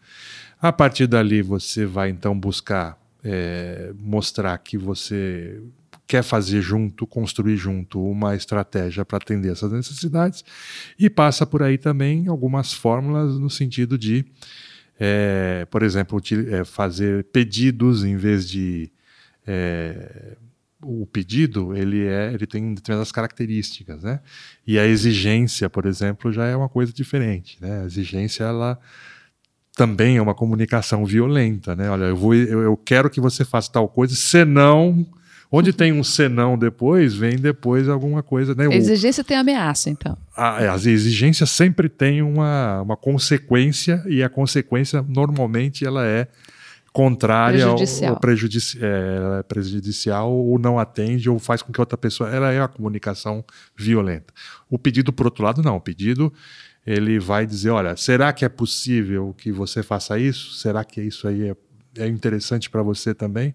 A 0.60 0.72
partir 0.72 1.06
dali 1.06 1.40
você 1.40 1.86
vai 1.86 2.10
então 2.10 2.38
buscar 2.38 2.98
é, 3.24 3.92
mostrar 3.98 4.56
que 4.58 4.76
você 4.76 5.60
quer 6.08 6.22
fazer 6.22 6.62
junto, 6.62 7.06
construir 7.06 7.58
junto 7.58 8.02
uma 8.02 8.34
estratégia 8.34 9.04
para 9.04 9.18
atender 9.18 9.52
essas 9.52 9.70
necessidades 9.70 10.42
e 10.98 11.10
passa 11.10 11.44
por 11.44 11.62
aí 11.62 11.76
também 11.76 12.26
algumas 12.28 12.72
fórmulas 12.72 13.38
no 13.38 13.50
sentido 13.50 13.98
de, 13.98 14.24
é, 14.98 15.66
por 15.70 15.82
exemplo, 15.82 16.18
é, 16.50 16.64
fazer 16.64 17.24
pedidos 17.24 18.04
em 18.04 18.16
vez 18.16 18.48
de 18.48 18.90
é, 19.46 20.38
o 20.82 21.06
pedido 21.06 21.76
ele 21.76 22.06
é 22.06 22.32
ele 22.32 22.46
tem 22.46 22.72
determinadas 22.72 23.12
características, 23.12 24.02
né? 24.02 24.20
E 24.66 24.78
a 24.78 24.86
exigência, 24.86 25.68
por 25.68 25.84
exemplo, 25.84 26.32
já 26.32 26.46
é 26.46 26.56
uma 26.56 26.68
coisa 26.68 26.92
diferente, 26.92 27.58
né? 27.60 27.82
A 27.82 27.84
exigência 27.84 28.44
ela 28.44 28.78
também 29.76 30.16
é 30.16 30.22
uma 30.22 30.34
comunicação 30.34 31.04
violenta, 31.04 31.76
né? 31.76 31.90
Olha, 31.90 32.04
eu 32.04 32.16
vou, 32.16 32.34
eu, 32.34 32.62
eu 32.62 32.76
quero 32.76 33.10
que 33.10 33.20
você 33.20 33.44
faça 33.44 33.70
tal 33.70 33.88
coisa, 33.88 34.14
senão 34.14 35.06
Onde 35.50 35.72
tem 35.72 35.92
um 35.92 36.04
senão 36.04 36.58
depois, 36.58 37.14
vem 37.14 37.36
depois 37.36 37.88
alguma 37.88 38.22
coisa. 38.22 38.54
Né? 38.54 38.66
A 38.66 38.74
exigência 38.74 39.24
tem 39.24 39.36
ameaça, 39.36 39.88
então. 39.88 40.16
A, 40.36 40.72
as 40.72 40.84
exigências 40.84 41.50
sempre 41.50 41.88
têm 41.88 42.20
uma, 42.20 42.82
uma 42.82 42.96
consequência, 42.96 44.04
e 44.06 44.22
a 44.22 44.28
consequência, 44.28 45.02
normalmente, 45.08 45.86
ela 45.86 46.04
é 46.04 46.28
contrária 46.92 47.64
prejudicial. 47.64 48.14
Ao, 48.14 48.20
prejudici 48.20 48.78
é, 48.82 49.38
é, 49.38 49.42
prejudicial 49.44 50.32
ou 50.32 50.58
não 50.58 50.78
atende 50.78 51.30
ou 51.30 51.38
faz 51.38 51.62
com 51.62 51.72
que 51.72 51.80
outra 51.80 51.96
pessoa. 51.96 52.28
Ela 52.28 52.52
é 52.52 52.60
a 52.60 52.68
comunicação 52.68 53.44
violenta. 53.76 54.32
O 54.68 54.78
pedido, 54.78 55.12
por 55.12 55.26
outro 55.26 55.44
lado, 55.44 55.62
não. 55.62 55.76
O 55.76 55.80
pedido 55.80 56.32
ele 56.86 57.18
vai 57.18 57.46
dizer: 57.46 57.70
olha, 57.70 57.96
será 57.96 58.32
que 58.32 58.44
é 58.44 58.48
possível 58.48 59.34
que 59.36 59.52
você 59.52 59.82
faça 59.82 60.18
isso? 60.18 60.54
Será 60.54 60.84
que 60.84 61.00
isso 61.00 61.28
aí 61.28 61.50
é, 61.50 61.56
é 61.98 62.08
interessante 62.08 62.68
para 62.68 62.82
você 62.82 63.14
também? 63.14 63.54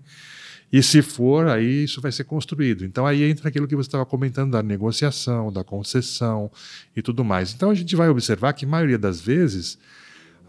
E 0.73 0.81
se 0.81 1.03
for, 1.03 1.47
aí 1.47 1.83
isso 1.83 2.01
vai 2.01 2.11
ser 2.11 2.23
construído. 2.23 2.83
Então 2.83 3.05
aí 3.05 3.23
entra 3.23 3.47
aquilo 3.47 3.67
que 3.67 3.75
você 3.75 3.87
estava 3.87 4.07
comentando 4.07 4.53
da 4.53 4.63
negociação, 4.63 5.53
da 5.53 5.63
concessão 5.63 6.51
e 6.95 7.01
tudo 7.03 7.23
mais. 7.23 7.53
Então 7.53 7.69
a 7.69 7.75
gente 7.75 7.95
vai 7.95 8.09
observar 8.09 8.53
que 8.53 8.65
a 8.65 8.67
maioria 8.67 8.97
das 8.97 9.21
vezes 9.21 9.77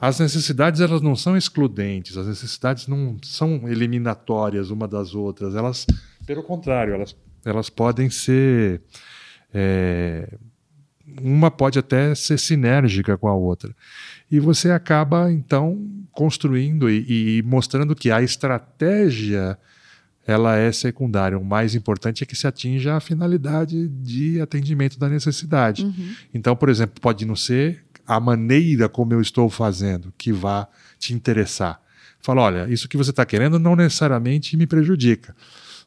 as 0.00 0.18
necessidades 0.20 0.80
elas 0.80 1.02
não 1.02 1.14
são 1.14 1.36
excludentes, 1.36 2.16
as 2.16 2.26
necessidades 2.26 2.86
não 2.86 3.18
são 3.22 3.68
eliminatórias 3.68 4.70
uma 4.70 4.88
das 4.88 5.14
outras. 5.14 5.54
Elas, 5.54 5.86
pelo 6.26 6.42
contrário, 6.42 6.94
elas, 6.94 7.14
elas 7.44 7.68
podem 7.68 8.08
ser 8.08 8.80
é, 9.52 10.38
uma 11.20 11.50
pode 11.50 11.78
até 11.78 12.14
ser 12.14 12.38
sinérgica 12.38 13.18
com 13.18 13.28
a 13.28 13.34
outra. 13.34 13.76
E 14.30 14.40
você 14.40 14.70
acaba, 14.70 15.30
então, 15.30 15.86
construindo 16.12 16.88
e, 16.88 17.38
e 17.38 17.42
mostrando 17.42 17.94
que 17.94 18.10
a 18.10 18.22
estratégia 18.22 19.58
ela 20.26 20.56
é 20.56 20.72
secundária. 20.72 21.38
O 21.38 21.44
mais 21.44 21.74
importante 21.74 22.22
é 22.22 22.26
que 22.26 22.36
se 22.36 22.46
atinja 22.46 22.96
a 22.96 23.00
finalidade 23.00 23.88
de 23.88 24.40
atendimento 24.40 24.98
da 24.98 25.08
necessidade. 25.08 25.84
Uhum. 25.84 26.14
Então, 26.32 26.56
por 26.56 26.68
exemplo, 26.68 27.00
pode 27.00 27.24
não 27.24 27.36
ser 27.36 27.84
a 28.06 28.18
maneira 28.18 28.88
como 28.88 29.12
eu 29.12 29.20
estou 29.20 29.48
fazendo 29.48 30.12
que 30.16 30.32
vá 30.32 30.68
te 30.98 31.14
interessar. 31.14 31.80
Fala, 32.20 32.42
olha, 32.42 32.68
isso 32.70 32.88
que 32.88 32.96
você 32.96 33.10
está 33.10 33.24
querendo 33.24 33.58
não 33.58 33.76
necessariamente 33.76 34.56
me 34.56 34.66
prejudica. 34.66 35.34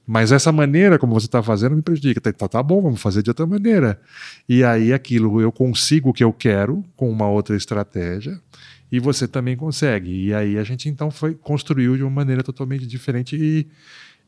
Mas 0.05 0.31
essa 0.31 0.51
maneira 0.51 0.97
como 0.97 1.13
você 1.13 1.25
está 1.25 1.43
fazendo 1.43 1.75
me 1.75 1.81
prejudica. 1.81 2.21
Tá, 2.21 2.31
tá, 2.31 2.47
tá, 2.47 2.63
bom, 2.63 2.81
vamos 2.81 3.01
fazer 3.01 3.21
de 3.21 3.29
outra 3.29 3.45
maneira. 3.45 3.99
E 4.47 4.63
aí 4.63 4.93
aquilo, 4.93 5.41
eu 5.41 5.51
consigo 5.51 6.09
o 6.09 6.13
que 6.13 6.23
eu 6.23 6.31
quero 6.31 6.85
com 6.95 7.09
uma 7.09 7.27
outra 7.27 7.57
estratégia 7.57 8.39
e 8.91 8.99
você 8.99 9.27
também 9.27 9.57
consegue. 9.57 10.27
E 10.27 10.33
aí 10.33 10.57
a 10.57 10.63
gente 10.63 10.87
então 10.87 11.11
foi 11.11 11.35
construiu 11.35 11.97
de 11.97 12.03
uma 12.03 12.11
maneira 12.11 12.41
totalmente 12.41 12.85
diferente 12.87 13.35
e 13.35 13.67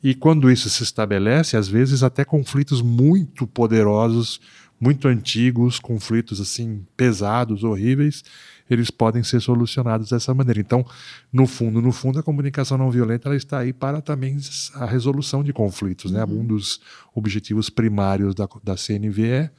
e 0.01 0.15
quando 0.15 0.49
isso 0.49 0.69
se 0.69 0.83
estabelece, 0.83 1.57
às 1.57 1.67
vezes 1.67 2.03
até 2.03 2.23
conflitos 2.23 2.81
muito 2.81 3.45
poderosos, 3.45 4.39
muito 4.79 5.07
antigos, 5.07 5.77
conflitos 5.77 6.39
assim 6.39 6.85
pesados, 6.95 7.63
horríveis, 7.63 8.23
eles 8.69 8.89
podem 8.89 9.23
ser 9.23 9.41
solucionados 9.41 10.09
dessa 10.09 10.33
maneira. 10.33 10.61
Então, 10.61 10.85
no 11.33 11.45
fundo, 11.45 11.81
no 11.81 11.91
fundo, 11.91 12.19
a 12.19 12.23
comunicação 12.23 12.77
não 12.77 12.89
violenta 12.89 13.27
ela 13.27 13.35
está 13.35 13.59
aí 13.59 13.73
para 13.73 14.01
também 14.01 14.37
a 14.75 14.85
resolução 14.85 15.43
de 15.43 15.51
conflitos. 15.51 16.11
Né? 16.11 16.23
Uhum. 16.23 16.41
Um 16.41 16.45
dos 16.45 16.79
objetivos 17.13 17.69
primários 17.69 18.33
da, 18.35 18.47
da 18.63 18.77
CNV 18.77 19.27
é 19.27 19.51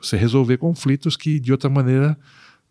você 0.00 0.16
resolver 0.16 0.56
conflitos 0.56 1.16
que, 1.16 1.38
de 1.38 1.52
outra 1.52 1.70
maneira, 1.70 2.18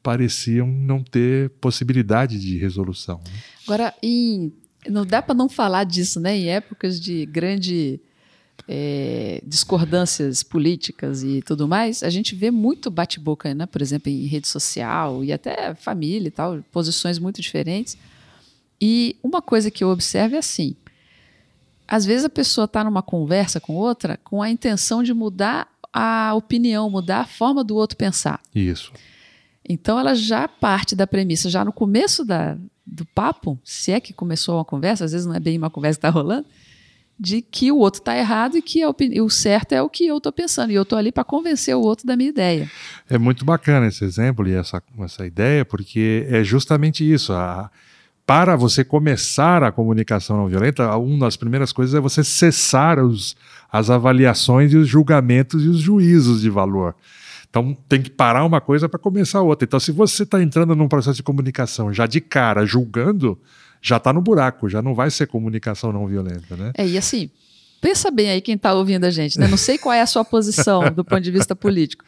pareciam 0.02 0.68
não 0.68 1.02
ter 1.02 1.50
possibilidade 1.62 2.38
de 2.40 2.58
resolução. 2.58 3.22
Né? 3.26 3.32
Agora, 3.66 3.94
em 4.04 4.52
não 4.90 5.06
dá 5.06 5.22
para 5.22 5.36
não 5.36 5.50
falar 5.50 5.84
disso, 5.84 6.20
né? 6.20 6.36
Em 6.36 6.50
épocas 6.50 7.00
de 7.00 7.26
grande 7.26 8.00
é, 8.68 9.42
discordâncias 9.46 10.44
políticas 10.44 11.24
e 11.24 11.42
tudo 11.42 11.68
mais, 11.68 12.04
a 12.04 12.10
gente 12.10 12.36
vê 12.36 12.52
muito 12.52 12.90
bate-boca, 12.90 13.54
né? 13.54 13.66
Por 13.66 13.82
exemplo, 13.82 14.10
em 14.10 14.26
rede 14.26 14.48
social 14.48 15.24
e 15.24 15.34
até 15.34 15.74
família 15.76 16.28
e 16.28 16.32
tal, 16.32 16.64
posições 16.72 17.20
muito 17.20 17.42
diferentes. 17.42 17.98
E 18.80 19.16
uma 19.24 19.42
coisa 19.42 19.72
que 19.72 19.84
eu 19.84 19.90
observo 19.90 20.36
é 20.36 20.40
assim: 20.40 20.76
às 21.88 22.06
vezes 22.06 22.26
a 22.26 22.30
pessoa 22.30 22.66
está 22.66 22.84
numa 22.84 23.02
conversa 23.02 23.60
com 23.60 23.74
outra 23.74 24.18
com 24.24 24.42
a 24.42 24.50
intenção 24.50 25.04
de 25.04 25.14
mudar 25.14 25.68
a 25.92 26.34
opinião, 26.34 26.90
mudar 26.90 27.22
a 27.22 27.26
forma 27.26 27.64
do 27.64 27.76
outro 27.76 27.98
pensar. 27.98 28.42
Isso. 28.54 28.92
Então 29.68 30.00
ela 30.00 30.16
já 30.16 30.48
parte 30.48 30.96
da 30.96 31.08
premissa, 31.08 31.50
já 31.50 31.64
no 31.64 31.72
começo 31.72 32.26
da, 32.26 32.58
do 32.94 33.06
papo, 33.06 33.58
se 33.64 33.92
é 33.92 34.00
que 34.00 34.14
começou 34.14 34.56
uma 34.56 34.66
conversa, 34.66 35.04
às 35.04 35.12
vezes 35.12 35.26
não 35.26 35.34
é 35.36 35.40
bem 35.40 35.58
uma 35.58 35.70
conversa 35.70 35.98
que 36.00 36.06
está 36.06 36.10
rolando, 36.10 36.46
de 37.20 37.42
que 37.42 37.72
o 37.72 37.78
outro 37.78 38.02
está 38.02 38.18
errado 38.18 38.58
e 38.58 38.62
que 38.62 38.82
o 38.86 39.30
certo 39.30 39.74
é 39.74 39.82
o 39.82 39.90
que 39.90 40.08
eu 40.08 40.18
estou 40.18 40.32
pensando. 40.32 40.72
E 40.72 40.76
eu 40.76 40.84
estou 40.84 40.98
ali 40.98 41.12
para 41.12 41.24
convencer 41.24 41.76
o 41.76 41.82
outro 41.82 42.06
da 42.06 42.16
minha 42.16 42.30
ideia. 42.30 42.70
É 43.10 43.18
muito 43.18 43.46
bacana 43.46 43.88
esse 43.88 44.04
exemplo 44.04 44.48
e 44.48 44.54
essa, 44.54 44.82
essa 45.00 45.26
ideia, 45.26 45.64
porque 45.64 46.26
é 46.30 46.44
justamente 46.44 47.10
isso. 47.10 47.32
A, 47.34 47.70
para 48.26 48.56
você 48.56 48.84
começar 48.84 49.64
a 49.64 49.72
comunicação 49.72 50.38
não 50.38 50.48
violenta, 50.48 50.96
uma 50.98 51.26
das 51.26 51.38
primeiras 51.38 51.72
coisas 51.72 51.94
é 51.96 52.00
você 52.00 52.24
cessar 52.24 53.00
os, 53.00 53.36
as 53.72 53.90
avaliações 53.90 54.74
e 54.74 54.78
os 54.78 54.88
julgamentos 54.88 55.64
e 55.64 55.68
os 55.68 55.80
juízos 55.80 56.42
de 56.42 56.50
valor. 56.50 56.96
Então 57.54 57.78
tem 57.88 58.02
que 58.02 58.10
parar 58.10 58.44
uma 58.46 58.60
coisa 58.60 58.90
para 58.90 59.00
começar 59.00 59.40
outra. 59.44 59.64
Então, 59.64 59.80
se 59.80 59.92
você 59.92 60.24
está 60.24 60.42
entrando 60.42 60.76
num 60.76 60.88
processo 60.88 61.18
de 61.18 61.22
comunicação 61.22 61.94
já 61.94 62.08
de 62.08 62.20
cara 62.20 62.66
julgando, 62.66 63.40
já 63.80 63.98
está 63.98 64.12
no 64.12 64.24
buraco, 64.24 64.68
já 64.68 64.82
não 64.82 64.96
vai 64.96 65.12
ser 65.12 65.28
comunicação 65.28 65.94
não 65.94 66.08
violenta, 66.08 66.58
né? 66.58 66.72
É, 66.76 66.88
e 66.88 66.98
assim, 66.98 67.30
pensa 67.80 68.10
bem 68.10 68.32
aí 68.32 68.42
quem 68.42 68.56
está 68.56 68.74
ouvindo 68.74 69.04
a 69.06 69.12
gente, 69.12 69.38
né? 69.38 69.48
Não 69.48 69.56
sei 69.56 69.78
qual 69.78 69.94
é 69.94 70.02
a 70.02 70.08
sua 70.08 70.26
posição 70.26 70.92
do 70.92 71.06
ponto 71.06 71.22
de 71.22 71.30
vista 71.30 71.56
político. 71.56 72.04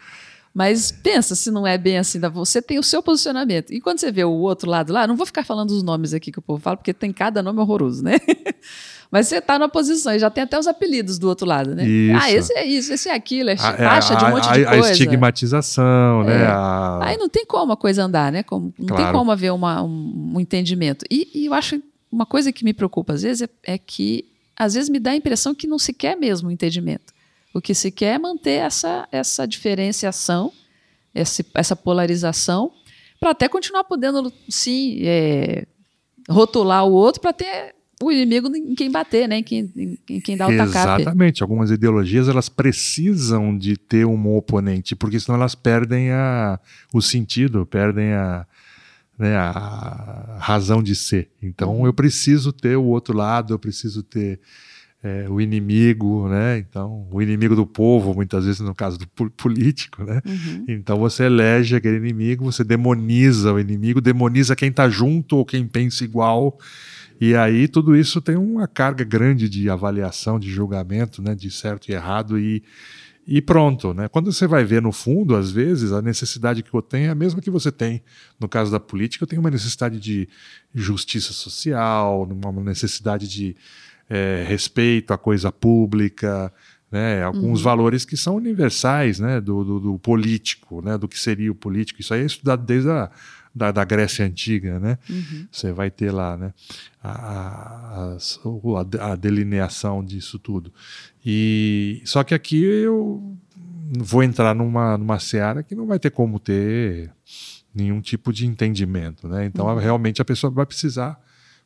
Mas 0.51 0.91
pensa 0.91 1.35
se 1.35 1.51
não 1.51 1.67
é 1.67 1.77
bem 1.77 1.99
assim, 1.99 2.19
você 2.21 2.59
tem 2.59 2.79
o 2.79 2.83
seu 2.83 3.03
posicionamento. 3.03 3.71
E 3.71 3.79
quando 3.79 3.99
você 3.99 4.11
vê 4.11 4.23
o 4.23 4.31
outro 4.31 4.67
lado 4.67 4.91
lá, 4.91 5.05
não 5.05 5.15
vou 5.15 5.27
ficar 5.27 5.43
falando 5.45 5.69
os 5.69 5.83
nomes 5.83 6.11
aqui 6.11 6.31
que 6.31 6.39
o 6.39 6.41
povo 6.41 6.59
fala, 6.59 6.75
porque 6.75 6.91
tem 6.91 7.13
cada 7.13 7.43
nome 7.43 7.59
horroroso, 7.59 8.03
né? 8.03 8.15
Mas 9.15 9.29
você 9.29 9.37
está 9.37 9.57
na 9.57 9.69
posição 9.69 10.13
e 10.13 10.19
já 10.19 10.29
tem 10.29 10.43
até 10.43 10.59
os 10.59 10.67
apelidos 10.67 11.17
do 11.17 11.29
outro 11.29 11.47
lado, 11.47 11.73
né? 11.73 11.87
Isso. 11.87 12.19
Ah, 12.21 12.31
esse 12.33 12.53
é 12.53 12.65
isso, 12.65 12.91
esse 12.91 13.07
é 13.07 13.13
aquilo, 13.13 13.49
é 13.49 13.55
taxa 13.55 14.13
a, 14.13 14.17
de 14.17 14.25
um 14.25 14.29
monte 14.31 14.49
a, 14.49 14.51
de 14.51 14.65
coisa. 14.65 14.89
A 14.89 14.91
estigmatização, 14.91 16.23
é. 16.23 16.25
né? 16.25 16.45
A... 16.45 16.99
Aí 17.01 17.17
não 17.17 17.29
tem 17.29 17.45
como 17.45 17.71
a 17.71 17.77
coisa 17.77 18.03
andar, 18.03 18.29
né? 18.29 18.43
Como, 18.43 18.73
não 18.77 18.87
claro. 18.87 19.03
tem 19.03 19.13
como 19.13 19.31
haver 19.31 19.53
uma, 19.53 19.81
um, 19.81 20.33
um 20.35 20.39
entendimento. 20.41 21.05
E, 21.09 21.31
e, 21.33 21.45
eu 21.45 21.53
acho 21.53 21.81
uma 22.11 22.25
coisa 22.25 22.51
que 22.51 22.65
me 22.65 22.73
preocupa 22.73 23.13
às 23.13 23.21
vezes 23.21 23.43
é, 23.43 23.73
é 23.75 23.77
que 23.77 24.25
às 24.53 24.73
vezes 24.73 24.89
me 24.89 24.99
dá 24.99 25.11
a 25.11 25.15
impressão 25.15 25.55
que 25.55 25.65
não 25.65 25.79
se 25.79 25.93
quer 25.93 26.17
mesmo 26.17 26.49
o 26.49 26.51
entendimento. 26.51 27.13
O 27.53 27.61
que 27.61 27.73
se 27.73 27.91
quer 27.91 28.15
é 28.15 28.19
manter 28.19 28.59
essa, 28.65 29.07
essa 29.13 29.47
diferenciação, 29.47 30.51
essa, 31.13 31.41
essa 31.53 31.73
polarização, 31.73 32.69
para 33.17 33.29
até 33.29 33.47
continuar 33.47 33.85
podendo, 33.85 34.29
sim, 34.49 34.97
é, 35.03 35.65
rotular 36.29 36.85
o 36.85 36.91
outro 36.91 37.21
para 37.21 37.31
ter 37.31 37.74
o 38.05 38.11
inimigo 38.11 38.55
em 38.55 38.75
quem 38.75 38.91
bater, 38.91 39.27
né? 39.27 39.39
em, 39.39 39.43
quem, 39.43 39.71
em 40.09 40.21
quem 40.21 40.37
dá 40.37 40.47
o 40.47 40.55
tacape. 40.55 41.01
Exatamente. 41.01 41.41
Algumas 41.41 41.71
ideologias 41.71 42.29
elas 42.29 42.49
precisam 42.49 43.57
de 43.57 43.77
ter 43.77 44.05
um 44.05 44.35
oponente, 44.35 44.95
porque 44.95 45.19
senão 45.19 45.39
elas 45.39 45.55
perdem 45.55 46.11
a, 46.11 46.59
o 46.93 47.01
sentido, 47.01 47.65
perdem 47.65 48.13
a, 48.13 48.45
né, 49.17 49.35
a 49.35 50.37
razão 50.39 50.83
de 50.83 50.95
ser. 50.95 51.29
Então 51.41 51.79
uhum. 51.79 51.85
eu 51.85 51.93
preciso 51.93 52.53
ter 52.53 52.75
o 52.75 52.83
outro 52.83 53.15
lado, 53.15 53.53
eu 53.53 53.59
preciso 53.59 54.03
ter 54.03 54.39
é, 55.05 55.27
o 55.29 55.39
inimigo, 55.39 56.27
né? 56.27 56.57
Então, 56.57 57.07
o 57.11 57.21
inimigo 57.21 57.55
do 57.55 57.65
povo, 57.65 58.15
muitas 58.15 58.43
vezes 58.43 58.61
no 58.61 58.73
caso 58.73 58.97
do 58.97 59.07
político, 59.31 60.03
né? 60.03 60.19
Uhum. 60.25 60.65
Então 60.67 60.97
você 60.97 61.25
elege 61.25 61.75
aquele 61.75 61.97
inimigo, 61.97 62.51
você 62.51 62.63
demoniza 62.63 63.53
o 63.53 63.59
inimigo, 63.59 64.01
demoniza 64.01 64.55
quem 64.55 64.69
está 64.69 64.89
junto 64.89 65.37
ou 65.37 65.45
quem 65.45 65.67
pensa 65.67 66.03
igual. 66.03 66.57
E 67.19 67.35
aí 67.35 67.67
tudo 67.67 67.95
isso 67.95 68.21
tem 68.21 68.35
uma 68.35 68.67
carga 68.67 69.03
grande 69.03 69.47
de 69.49 69.69
avaliação, 69.69 70.39
de 70.39 70.49
julgamento, 70.49 71.21
né, 71.21 71.33
de 71.33 71.49
certo 71.49 71.89
e 71.89 71.93
errado 71.93 72.37
e, 72.37 72.61
e 73.25 73.41
pronto, 73.41 73.93
né? 73.93 74.07
Quando 74.07 74.31
você 74.31 74.45
vai 74.45 74.63
ver 74.63 74.81
no 74.81 74.91
fundo, 74.91 75.35
às 75.35 75.49
vezes 75.49 75.91
a 75.91 76.01
necessidade 76.01 76.61
que 76.61 76.73
eu 76.73 76.81
tenho 76.81 77.07
é 77.07 77.09
a 77.09 77.15
mesma 77.15 77.41
que 77.41 77.49
você 77.49 77.71
tem. 77.71 78.03
No 78.39 78.47
caso 78.47 78.71
da 78.71 78.79
política, 78.79 79.23
eu 79.23 79.27
tenho 79.27 79.41
uma 79.41 79.49
necessidade 79.49 79.99
de 79.99 80.27
justiça 80.73 81.33
social, 81.33 82.23
uma 82.23 82.63
necessidade 82.63 83.27
de 83.27 83.55
é, 84.09 84.45
respeito 84.47 85.11
à 85.13 85.17
coisa 85.17 85.51
pública, 85.51 86.51
né, 86.95 87.21
alguns 87.21 87.59
uhum. 87.59 87.65
valores 87.65 88.05
que 88.05 88.15
são 88.15 88.37
universais 88.37 89.19
né, 89.19 89.41
do, 89.41 89.65
do, 89.65 89.79
do, 89.81 89.99
político, 89.99 90.81
né, 90.81 90.97
do 90.97 91.09
que 91.09 91.19
seria 91.19 91.51
o 91.51 91.55
político. 91.55 91.99
Isso 91.99 92.13
aí 92.13 92.21
é 92.21 92.25
estudado 92.25 92.65
desde 92.65 92.89
a 92.89 93.11
da, 93.53 93.69
da 93.71 93.85
Grécia 93.85 94.25
Antiga, 94.25 94.81
né? 94.81 94.97
Uhum. 95.09 95.47
Você 95.49 95.71
vai 95.71 95.89
ter 95.89 96.11
lá, 96.11 96.35
né? 96.35 96.53
A, 97.01 98.17
a, 98.17 99.11
a, 99.11 99.15
delineação 99.15 100.03
disso 100.03 100.37
tudo. 100.37 100.73
E 101.25 102.01
só 102.03 102.21
que 102.21 102.33
aqui 102.33 102.61
eu 102.61 103.37
vou 103.97 104.23
entrar 104.23 104.53
numa, 104.53 104.97
numa 104.97 105.19
seara 105.19 105.63
que 105.63 105.73
não 105.73 105.87
vai 105.87 105.97
ter 105.97 106.11
como 106.11 106.37
ter 106.37 107.13
nenhum 107.73 108.01
tipo 108.01 108.33
de 108.33 108.45
entendimento, 108.45 109.25
né? 109.25 109.45
Então 109.45 109.67
uhum. 109.67 109.77
realmente 109.77 110.21
a 110.21 110.25
pessoa 110.25 110.51
vai 110.51 110.65
precisar 110.65 111.17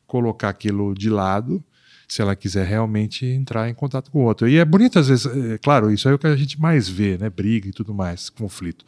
colocar 0.06 0.48
aquilo 0.48 0.94
de 0.94 1.10
lado 1.10 1.64
se 2.10 2.20
ela 2.20 2.34
quiser 2.34 2.66
realmente 2.66 3.24
entrar 3.24 3.70
em 3.70 3.74
contato 3.74 4.10
com 4.10 4.18
o 4.18 4.24
outro. 4.24 4.48
E 4.48 4.58
é 4.58 4.64
bonito 4.64 4.98
às 4.98 5.06
vezes, 5.06 5.26
é, 5.26 5.58
claro, 5.58 5.92
isso 5.92 6.08
é 6.08 6.12
o 6.12 6.18
que 6.18 6.26
a 6.26 6.34
gente 6.34 6.60
mais 6.60 6.88
vê, 6.88 7.16
né? 7.16 7.30
Briga 7.30 7.68
e 7.68 7.70
tudo 7.70 7.94
mais, 7.94 8.28
conflito. 8.28 8.84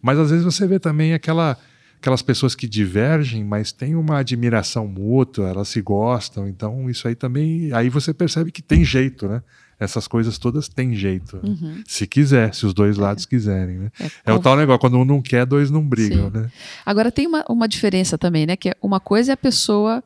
Mas 0.00 0.18
às 0.18 0.30
vezes 0.30 0.42
você 0.42 0.66
vê 0.66 0.78
também 0.78 1.12
aquela 1.12 1.58
aquelas 1.98 2.22
pessoas 2.22 2.54
que 2.54 2.66
divergem, 2.66 3.44
mas 3.44 3.72
têm 3.72 3.94
uma 3.94 4.18
admiração 4.18 4.88
mútua, 4.88 5.50
elas 5.50 5.68
se 5.68 5.82
gostam, 5.82 6.48
então 6.48 6.88
isso 6.88 7.06
aí 7.06 7.14
também, 7.14 7.72
aí 7.74 7.88
você 7.90 8.12
percebe 8.12 8.50
que 8.50 8.62
tem 8.62 8.82
jeito, 8.84 9.28
né? 9.28 9.42
Essas 9.78 10.08
coisas 10.08 10.38
todas 10.38 10.66
têm 10.66 10.94
jeito, 10.94 11.36
né? 11.36 11.42
uhum. 11.44 11.82
se 11.86 12.06
quiser, 12.06 12.54
se 12.54 12.64
os 12.64 12.72
dois 12.72 12.96
lados 12.96 13.24
é. 13.24 13.28
quiserem, 13.28 13.76
né? 13.78 13.90
É, 14.00 14.30
é, 14.30 14.32
o 14.32 14.40
tal 14.40 14.56
negócio, 14.56 14.80
quando 14.80 14.96
um 14.96 15.04
não 15.04 15.20
quer, 15.20 15.44
dois 15.44 15.70
não 15.70 15.86
brigam, 15.86 16.30
Sim. 16.30 16.38
né? 16.38 16.50
Agora 16.86 17.12
tem 17.12 17.26
uma, 17.26 17.44
uma 17.48 17.68
diferença 17.68 18.16
também, 18.16 18.46
né? 18.46 18.56
Que 18.56 18.70
é 18.70 18.76
uma 18.80 18.98
coisa 18.98 19.32
é 19.32 19.34
a 19.34 19.36
pessoa 19.36 20.02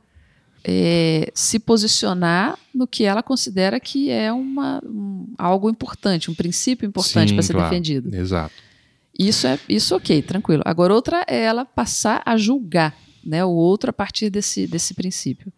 é, 0.69 1.31
se 1.33 1.61
posicionar 1.61 2.59
no 2.75 2.89
que 2.89 3.05
ela 3.05 3.23
considera 3.23 3.79
que 3.79 4.11
é 4.11 4.33
uma, 4.33 4.83
um, 4.85 5.33
algo 5.39 5.71
importante, 5.71 6.29
um 6.29 6.35
princípio 6.35 6.85
importante 6.89 7.33
para 7.33 7.43
ser 7.43 7.53
claro. 7.53 7.71
defendido. 7.71 8.13
Exato. 8.13 8.53
Isso 9.17 9.47
é 9.47 9.61
isso 9.69 9.95
ok, 9.95 10.21
tranquilo. 10.23 10.63
Agora 10.67 10.93
outra 10.93 11.25
é 11.29 11.41
ela 11.41 11.65
passar 11.65 12.21
a 12.27 12.37
julgar, 12.37 12.93
né, 13.25 13.45
o 13.45 13.51
outro 13.51 13.91
a 13.91 13.93
partir 13.93 14.29
desse, 14.29 14.67
desse 14.67 14.93
princípio. 14.93 15.53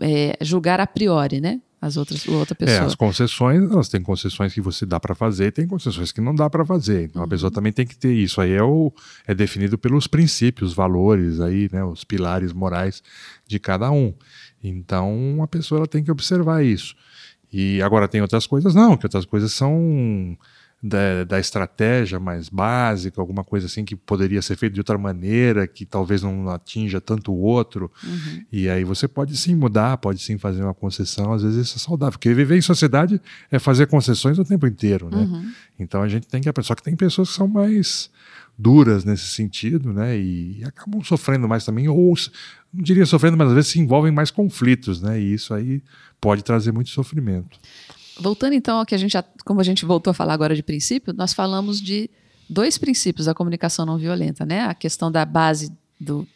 É, 0.00 0.38
julgar 0.40 0.80
a 0.80 0.86
priori, 0.86 1.40
né? 1.40 1.60
As 1.80 1.96
outras, 1.96 2.26
a 2.28 2.32
outra 2.32 2.54
pessoa. 2.54 2.76
É, 2.76 2.80
as 2.80 2.94
concessões, 2.96 3.70
elas 3.70 3.88
têm 3.88 4.02
concessões 4.02 4.52
que 4.52 4.60
você 4.60 4.84
dá 4.84 4.98
para 4.98 5.14
fazer, 5.14 5.52
tem 5.52 5.66
concessões 5.66 6.10
que 6.10 6.20
não 6.20 6.34
dá 6.34 6.50
para 6.50 6.64
fazer. 6.64 7.04
Então 7.04 7.22
uhum. 7.22 7.26
a 7.26 7.28
pessoa 7.28 7.50
também 7.50 7.72
tem 7.72 7.86
que 7.86 7.96
ter 7.96 8.12
isso. 8.12 8.40
Aí 8.40 8.52
é, 8.52 8.62
o, 8.62 8.92
é 9.26 9.34
definido 9.34 9.78
pelos 9.78 10.08
princípios, 10.08 10.72
valores 10.74 11.40
aí, 11.40 11.68
né, 11.72 11.84
os 11.84 12.02
pilares 12.02 12.52
morais 12.52 13.02
de 13.46 13.58
cada 13.60 13.90
um. 13.90 14.12
Então 14.62 15.38
a 15.40 15.46
pessoa 15.46 15.80
ela 15.80 15.86
tem 15.86 16.02
que 16.02 16.10
observar 16.10 16.64
isso. 16.64 16.96
E 17.52 17.80
agora 17.80 18.08
tem 18.08 18.20
outras 18.20 18.46
coisas 18.46 18.74
não, 18.74 18.96
que 18.96 19.06
outras 19.06 19.24
coisas 19.24 19.52
são 19.52 20.36
da, 20.82 21.24
da, 21.24 21.40
estratégia 21.40 22.20
mais 22.20 22.48
básica, 22.48 23.20
alguma 23.20 23.42
coisa 23.42 23.66
assim 23.66 23.84
que 23.84 23.96
poderia 23.96 24.40
ser 24.40 24.56
feito 24.56 24.74
de 24.74 24.80
outra 24.80 24.96
maneira, 24.96 25.66
que 25.66 25.84
talvez 25.84 26.22
não 26.22 26.48
atinja 26.48 27.00
tanto 27.00 27.32
o 27.32 27.38
outro. 27.38 27.90
Uhum. 28.04 28.44
E 28.52 28.68
aí 28.68 28.84
você 28.84 29.08
pode 29.08 29.36
sim 29.36 29.56
mudar, 29.56 29.96
pode 29.98 30.22
sim 30.22 30.38
fazer 30.38 30.62
uma 30.62 30.74
concessão, 30.74 31.32
às 31.32 31.42
vezes 31.42 31.66
isso 31.66 31.78
é 31.78 31.80
saudável. 31.80 32.12
Porque 32.12 32.32
viver 32.32 32.56
em 32.56 32.62
sociedade 32.62 33.20
é 33.50 33.58
fazer 33.58 33.88
concessões 33.88 34.38
o 34.38 34.44
tempo 34.44 34.66
inteiro, 34.66 35.10
né? 35.10 35.18
Uhum. 35.18 35.52
Então 35.80 36.00
a 36.00 36.08
gente 36.08 36.28
tem 36.28 36.40
que. 36.40 36.48
Só 36.62 36.74
que 36.74 36.82
tem 36.82 36.94
pessoas 36.94 37.30
que 37.30 37.34
são 37.34 37.48
mais 37.48 38.10
duras 38.56 39.04
nesse 39.04 39.28
sentido, 39.28 39.92
né? 39.92 40.16
E, 40.16 40.60
e 40.60 40.64
acabam 40.64 41.02
sofrendo 41.02 41.48
mais 41.48 41.64
também, 41.64 41.88
ou 41.88 42.14
não 42.72 42.82
diria 42.82 43.06
sofrendo, 43.06 43.36
mas 43.36 43.48
às 43.48 43.54
vezes 43.54 43.70
se 43.70 43.80
envolvem 43.80 44.12
mais 44.12 44.30
conflitos, 44.30 45.00
né? 45.00 45.20
E 45.20 45.32
isso 45.34 45.54
aí 45.54 45.82
pode 46.20 46.42
trazer 46.42 46.72
muito 46.72 46.90
sofrimento. 46.90 47.58
Voltando 48.20 48.54
então 48.54 48.78
ao 48.78 48.86
que 48.86 48.94
a 48.94 48.98
gente 48.98 49.12
já, 49.12 49.24
como 49.44 49.60
a 49.60 49.64
gente 49.64 49.84
voltou 49.84 50.10
a 50.10 50.14
falar 50.14 50.34
agora 50.34 50.54
de 50.54 50.62
princípio, 50.62 51.12
nós 51.12 51.32
falamos 51.32 51.80
de 51.80 52.10
dois 52.48 52.78
princípios 52.78 53.26
da 53.26 53.34
comunicação 53.34 53.84
não 53.84 53.98
violenta, 53.98 54.44
né? 54.44 54.62
A 54.62 54.74
questão 54.74 55.10
da 55.10 55.24
base 55.24 55.72
do 56.00 56.26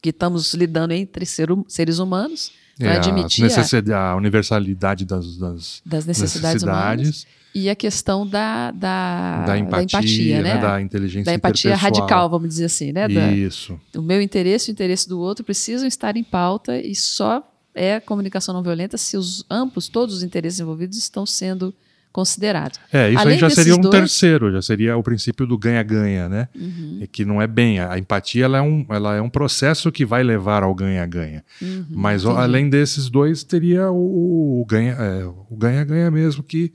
que 0.00 0.10
estamos 0.10 0.54
lidando 0.54 0.92
entre 0.92 1.26
ser, 1.26 1.48
seres 1.68 1.98
humanos, 1.98 2.52
é, 2.80 2.96
admitir 2.96 3.46
a, 3.92 4.10
a, 4.10 4.16
universalidade 4.16 5.04
das, 5.04 5.36
das, 5.36 5.82
das 5.84 6.06
necessidades, 6.06 6.62
necessidades, 6.62 6.62
humanas 6.62 7.26
e 7.54 7.68
a 7.68 7.74
questão 7.74 8.26
da, 8.26 8.70
da, 8.70 9.44
da 9.44 9.58
empatia, 9.58 9.76
da, 9.76 9.82
empatia, 9.82 10.42
né? 10.42 10.58
da 10.58 10.80
inteligência 10.80 11.24
da 11.24 11.34
empatia 11.34 11.76
radical, 11.76 12.30
vamos 12.30 12.48
dizer 12.48 12.66
assim, 12.66 12.92
né? 12.92 13.06
Isso. 13.34 13.78
Da, 13.92 14.00
o 14.00 14.02
meu 14.02 14.22
interesse 14.22 14.70
e 14.70 14.72
o 14.72 14.72
interesse 14.72 15.08
do 15.08 15.18
outro 15.18 15.44
precisam 15.44 15.86
estar 15.86 16.16
em 16.16 16.22
pauta 16.22 16.78
e 16.78 16.94
só 16.94 17.46
é 17.80 17.98
comunicação 17.98 18.52
não 18.52 18.62
violenta 18.62 18.98
se 18.98 19.16
os 19.16 19.42
amplos, 19.48 19.88
todos 19.88 20.16
os 20.16 20.22
interesses 20.22 20.60
envolvidos 20.60 20.98
estão 20.98 21.24
sendo 21.24 21.74
considerados. 22.12 22.78
É, 22.92 23.08
isso 23.08 23.20
Além 23.20 23.34
aí 23.34 23.40
já 23.40 23.48
seria 23.48 23.74
um 23.74 23.80
dois... 23.80 23.94
terceiro, 23.94 24.52
já 24.52 24.60
seria 24.60 24.96
o 24.98 25.02
princípio 25.02 25.46
do 25.46 25.56
ganha-ganha, 25.56 26.28
né? 26.28 26.48
Uhum. 26.54 27.06
Que 27.10 27.24
não 27.24 27.40
é 27.40 27.46
bem, 27.46 27.80
a 27.80 27.98
empatia 27.98 28.44
ela 28.44 28.58
é, 28.58 28.60
um, 28.60 28.84
ela 28.90 29.16
é 29.16 29.22
um 29.22 29.30
processo 29.30 29.90
que 29.90 30.04
vai 30.04 30.22
levar 30.22 30.62
ao 30.62 30.74
ganha-ganha. 30.74 31.42
Uhum, 31.62 31.86
Mas 31.88 32.24
entendi. 32.24 32.38
além 32.38 32.68
desses 32.68 33.08
dois, 33.08 33.44
teria 33.44 33.90
o, 33.90 34.60
o 34.60 34.64
ganha, 34.66 34.92
é, 34.92 35.24
o 35.24 35.56
ganha-ganha 35.56 36.10
mesmo, 36.10 36.42
que 36.42 36.72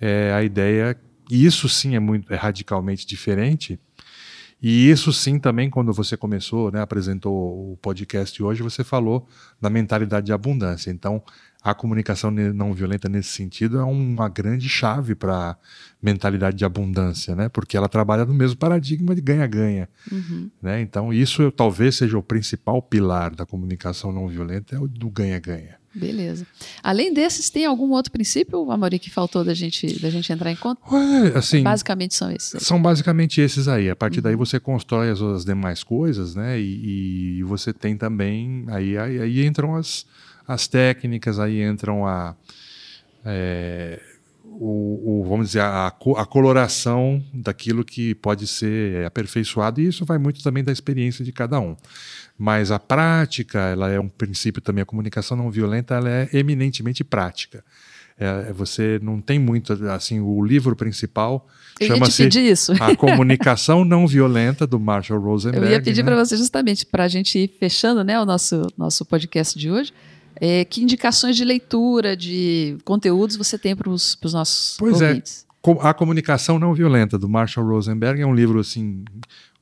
é 0.00 0.32
a 0.32 0.44
ideia, 0.44 0.96
e 1.28 1.44
isso 1.44 1.68
sim 1.68 1.96
é 1.96 1.98
muito 1.98 2.32
é 2.32 2.36
radicalmente 2.36 3.04
diferente, 3.04 3.80
E 4.60 4.90
isso 4.90 5.12
sim 5.12 5.38
também, 5.38 5.70
quando 5.70 5.92
você 5.92 6.16
começou, 6.16 6.72
né, 6.72 6.80
apresentou 6.80 7.72
o 7.72 7.76
podcast 7.76 8.42
hoje, 8.42 8.62
você 8.62 8.82
falou 8.82 9.26
da 9.60 9.70
mentalidade 9.70 10.26
de 10.26 10.32
abundância. 10.32 10.90
Então, 10.90 11.22
a 11.62 11.74
comunicação 11.74 12.30
não 12.30 12.72
violenta 12.72 13.08
nesse 13.08 13.30
sentido 13.30 13.78
é 13.78 13.84
uma 13.84 14.28
grande 14.28 14.68
chave 14.68 15.14
para 15.14 15.56
mentalidade 16.00 16.56
de 16.56 16.64
abundância, 16.64 17.34
né? 17.34 17.48
Porque 17.48 17.76
ela 17.76 17.88
trabalha 17.88 18.24
no 18.24 18.32
mesmo 18.32 18.56
paradigma 18.56 19.14
de 19.14 19.20
ganha-ganha, 19.20 19.88
uhum. 20.10 20.48
né? 20.62 20.80
Então 20.80 21.12
isso 21.12 21.50
talvez 21.50 21.96
seja 21.96 22.16
o 22.16 22.22
principal 22.22 22.80
pilar 22.80 23.34
da 23.34 23.44
comunicação 23.44 24.12
não 24.12 24.28
violenta 24.28 24.76
é 24.76 24.78
o 24.78 24.86
do 24.86 25.10
ganha-ganha. 25.10 25.76
Beleza. 25.98 26.46
Além 26.82 27.12
desses, 27.12 27.50
tem 27.50 27.66
algum 27.66 27.90
outro 27.90 28.12
princípio, 28.12 28.70
Amori, 28.70 28.98
que 28.98 29.10
faltou 29.10 29.44
da 29.44 29.54
gente, 29.54 30.00
da 30.00 30.10
gente 30.10 30.32
entrar 30.32 30.50
em 30.50 30.56
conta? 30.56 30.80
Ué, 30.90 31.32
assim, 31.36 31.62
basicamente 31.62 32.14
são 32.14 32.30
esses. 32.30 32.54
Aí. 32.54 32.60
São 32.60 32.80
basicamente 32.80 33.40
esses 33.40 33.68
aí. 33.68 33.90
A 33.90 33.96
partir 33.96 34.18
uhum. 34.18 34.24
daí 34.24 34.36
você 34.36 34.60
constrói 34.60 35.10
as, 35.10 35.20
as 35.20 35.44
demais 35.44 35.82
coisas, 35.82 36.34
né? 36.34 36.60
E, 36.60 37.38
e, 37.38 37.42
você 37.42 37.72
tem 37.72 37.96
também 37.96 38.64
aí, 38.68 38.96
aí, 38.96 39.20
aí 39.20 39.46
entram 39.46 39.74
as 39.74 40.06
as 40.48 40.66
técnicas, 40.66 41.38
aí 41.38 41.62
entram 41.62 42.06
a, 42.06 42.34
é, 43.22 44.00
o, 44.42 45.20
o, 45.20 45.24
vamos 45.28 45.48
dizer, 45.48 45.60
a, 45.60 45.88
a, 45.88 46.26
coloração 46.26 47.22
daquilo 47.34 47.84
que 47.84 48.14
pode 48.14 48.46
ser 48.46 49.04
aperfeiçoado, 49.04 49.78
e 49.78 49.86
isso 49.86 50.06
vai 50.06 50.16
muito 50.16 50.42
também 50.42 50.64
da 50.64 50.72
experiência 50.72 51.22
de 51.22 51.32
cada 51.32 51.60
um. 51.60 51.76
Mas 52.38 52.70
a 52.70 52.78
prática, 52.78 53.58
ela 53.58 53.90
é 53.90 53.98
um 53.98 54.08
princípio 54.08 54.62
também, 54.62 54.82
a 54.82 54.86
comunicação 54.86 55.36
não 55.36 55.50
violenta, 55.50 55.96
ela 55.96 56.08
é 56.08 56.28
eminentemente 56.32 57.02
prática. 57.02 57.64
É, 58.16 58.52
você 58.52 58.98
não 59.02 59.20
tem 59.20 59.38
muito, 59.38 59.72
assim, 59.90 60.20
o 60.20 60.44
livro 60.44 60.74
principal 60.76 61.46
chama-se 61.80 62.28
A 62.80 62.96
Comunicação 62.96 63.84
Não 63.84 64.06
Violenta, 64.06 64.66
do 64.66 64.78
Marshall 64.78 65.20
Rosenberg. 65.20 65.66
Eu 65.66 65.72
ia 65.72 65.82
pedir 65.82 66.02
né? 66.02 66.10
para 66.10 66.24
você 66.24 66.36
justamente, 66.36 66.86
para 66.86 67.04
a 67.04 67.08
gente 67.08 67.38
ir 67.38 67.48
fechando 67.60 68.02
né, 68.02 68.20
o 68.20 68.24
nosso, 68.24 68.66
nosso 68.76 69.04
podcast 69.04 69.56
de 69.58 69.70
hoje, 69.70 69.92
é, 70.36 70.64
que 70.64 70.82
indicações 70.82 71.36
de 71.36 71.44
leitura, 71.44 72.16
de 72.16 72.76
conteúdos 72.84 73.36
você 73.36 73.58
tem 73.58 73.74
para 73.74 73.88
os 73.88 74.16
nossos 74.32 74.76
pois 74.78 75.00
é. 75.00 75.08
ouvintes? 75.08 75.44
É. 75.44 75.48
A 75.80 75.92
Comunicação 75.92 76.58
Não 76.58 76.72
Violenta, 76.72 77.18
do 77.18 77.28
Marshall 77.28 77.66
Rosenberg, 77.66 78.20
é 78.20 78.26
um 78.26 78.34
livro 78.34 78.60
assim 78.60 79.04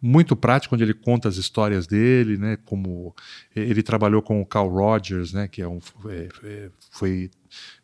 muito 0.01 0.36
prático, 0.36 0.74
onde 0.74 0.84
ele 0.84 0.94
conta 0.94 1.28
as 1.28 1.36
histórias 1.36 1.86
dele, 1.86 2.36
né, 2.36 2.59
como 2.64 3.14
ele 3.55 3.82
trabalhou 3.82 4.22
com 4.22 4.40
o 4.40 4.47
Carl 4.47 4.68
Rogers, 4.68 5.32
né, 5.32 5.49
que 5.49 5.62
é 5.62 5.68
um, 5.68 5.78
é, 6.09 6.28
é, 6.44 6.70
foi 6.90 7.30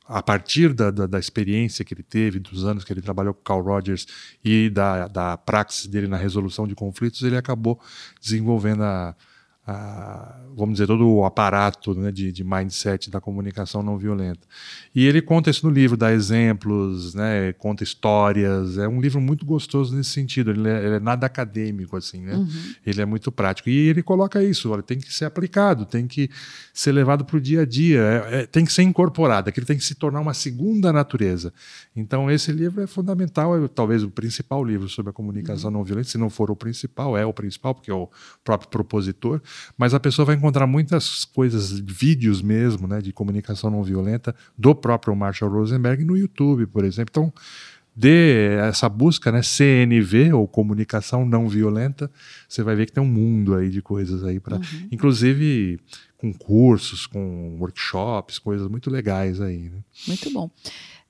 a 0.06 0.22
partir 0.22 0.74
da, 0.74 0.90
da, 0.90 1.06
da, 1.06 1.18
experiência 1.18 1.84
que 1.84 1.94
ele 1.94 2.02
teve, 2.02 2.38
dos 2.38 2.64
anos 2.64 2.84
que 2.84 2.92
ele 2.92 3.00
trabalhou 3.00 3.32
com 3.32 3.40
o 3.40 3.44
Carl 3.44 3.62
Rogers 3.62 4.06
e 4.44 4.68
da, 4.68 5.08
da 5.08 5.36
praxis 5.38 5.86
dele 5.86 6.06
na 6.06 6.16
resolução 6.16 6.66
de 6.66 6.74
conflitos, 6.74 7.22
ele 7.22 7.36
acabou 7.36 7.80
desenvolvendo 8.20 8.82
a, 8.82 9.16
a, 9.64 10.40
vamos 10.56 10.74
dizer, 10.74 10.88
todo 10.88 11.08
o 11.08 11.24
aparato 11.24 11.94
né, 11.94 12.10
de, 12.10 12.32
de, 12.32 12.42
mindset 12.42 13.08
da 13.08 13.20
comunicação 13.20 13.80
não 13.80 13.96
violenta. 13.96 14.40
E 14.92 15.06
ele 15.06 15.22
conta 15.22 15.50
isso 15.50 15.66
no 15.66 15.72
livro, 15.72 15.96
dá 15.96 16.12
exemplos, 16.12 17.14
né, 17.14 17.52
conta 17.52 17.84
histórias. 17.84 18.76
É 18.76 18.88
um 18.88 19.00
livro 19.00 19.20
muito 19.20 19.46
gostoso 19.46 19.94
nesse 19.94 20.10
sentido. 20.10 20.50
Ele 20.50 20.68
é, 20.68 20.84
ele 20.84 20.94
é 20.96 21.00
nada 21.00 21.26
acadêmico, 21.26 21.96
assim, 21.96 22.22
né? 22.22 22.34
Uhum. 22.34 22.48
Ele 22.84 23.00
é 23.00 23.04
muito 23.04 23.30
prático. 23.30 23.68
E 23.68 23.88
ele 23.88 24.02
coloca 24.02 24.42
isso: 24.42 24.68
olha, 24.68 24.82
tem 24.82 24.98
que 24.98 25.12
ser 25.14 25.26
aplicado, 25.26 25.86
tem 25.86 26.08
que 26.08 26.28
ser 26.74 26.90
levado 26.90 27.24
para 27.24 27.36
o 27.36 27.40
dia 27.40 27.62
a 27.62 27.64
dia, 27.64 28.00
é, 28.00 28.40
é, 28.40 28.46
tem 28.46 28.64
que 28.64 28.72
ser 28.72 28.82
incorporado, 28.82 29.48
aquilo 29.48 29.66
tem 29.66 29.76
que 29.76 29.84
se 29.84 29.94
tornar 29.94 30.20
uma 30.20 30.34
segunda 30.34 30.92
natureza. 30.92 31.52
Então, 31.94 32.28
esse 32.28 32.50
livro 32.50 32.82
é 32.82 32.86
fundamental, 32.88 33.56
é 33.56 33.68
talvez 33.68 34.02
o 34.02 34.10
principal 34.10 34.64
livro 34.64 34.88
sobre 34.88 35.10
a 35.10 35.12
comunicação 35.12 35.70
uhum. 35.70 35.78
não 35.78 35.84
violenta. 35.84 36.08
Se 36.08 36.18
não 36.18 36.28
for 36.28 36.50
o 36.50 36.56
principal, 36.56 37.16
é 37.16 37.24
o 37.24 37.32
principal, 37.32 37.76
porque 37.76 37.92
é 37.92 37.94
o 37.94 38.08
próprio 38.42 38.68
propositor 38.68 39.40
mas 39.76 39.94
a 39.94 40.00
pessoa 40.00 40.26
vai 40.26 40.36
encontrar 40.36 40.66
muitas 40.66 41.24
coisas, 41.24 41.78
vídeos 41.78 42.42
mesmo, 42.42 42.86
né, 42.86 43.00
de 43.00 43.12
comunicação 43.12 43.70
não 43.70 43.82
violenta 43.82 44.34
do 44.57 44.74
próprio 44.74 45.14
Marshall 45.14 45.50
Rosenberg 45.50 46.05
no 46.05 46.16
YouTube, 46.16 46.66
por 46.66 46.84
exemplo. 46.84 47.11
Então, 47.11 47.32
dê 47.94 48.57
essa 48.57 48.88
busca, 48.88 49.30
né, 49.30 49.42
CNV 49.42 50.32
ou 50.32 50.48
comunicação 50.48 51.24
não 51.24 51.48
violenta, 51.48 52.11
você 52.48 52.62
vai 52.62 52.74
ver 52.74 52.86
que 52.86 52.92
tem 52.92 53.03
um 53.03 53.07
mundo 53.07 53.55
aí 53.55 53.68
de 53.68 53.82
coisas 53.82 54.24
aí 54.24 54.40
para, 54.40 54.57
uhum. 54.57 54.88
inclusive 54.90 55.78
com 56.16 56.32
cursos, 56.32 57.07
com 57.07 57.57
workshops, 57.59 58.38
coisas 58.38 58.68
muito 58.68 58.88
legais 58.88 59.40
aí. 59.40 59.68
Né? 59.68 59.78
Muito 60.07 60.30
bom. 60.30 60.48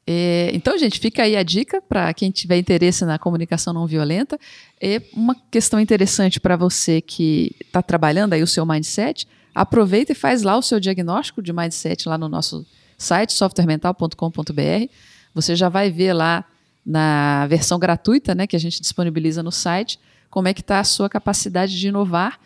É, 0.07 0.50
então, 0.53 0.76
gente, 0.76 0.98
fica 0.98 1.22
aí 1.22 1.36
a 1.36 1.42
dica 1.42 1.80
para 1.80 2.12
quem 2.12 2.30
tiver 2.30 2.59
interesse 2.59 3.05
na 3.05 3.18
comunicação 3.18 3.72
não 3.72 3.86
violenta. 3.86 4.38
É 4.80 5.00
uma 5.12 5.36
questão 5.50 5.78
interessante 5.78 6.40
para 6.40 6.57
você 6.57 7.00
que 7.00 7.55
está 7.61 7.80
trabalhando 7.80 8.32
aí 8.32 8.42
o 8.42 8.46
seu 8.46 8.66
mindset. 8.66 9.28
Aproveita 9.55 10.12
e 10.12 10.14
faz 10.14 10.42
lá 10.42 10.57
o 10.57 10.62
seu 10.62 10.80
diagnóstico 10.80 11.42
de 11.42 11.53
mindset 11.53 12.09
lá 12.09 12.18
no 12.18 12.28
nosso 12.28 12.66
site, 12.98 13.32
softwaremental.com.br. 13.32 14.90
Você 15.34 15.55
já 15.55 15.68
vai 15.68 15.90
ver 15.90 16.12
lá 16.12 16.44
na 16.84 17.46
versão 17.46 17.78
gratuita, 17.78 18.34
né, 18.34 18.46
que 18.46 18.57
a 18.57 18.59
gente 18.59 18.80
disponibiliza 18.80 19.42
no 19.42 19.53
site, 19.53 20.00
como 20.28 20.48
é 20.48 20.55
que 20.55 20.62
está 20.62 20.80
a 20.80 20.84
sua 20.84 21.09
capacidade 21.09 21.78
de 21.78 21.88
inovar, 21.88 22.40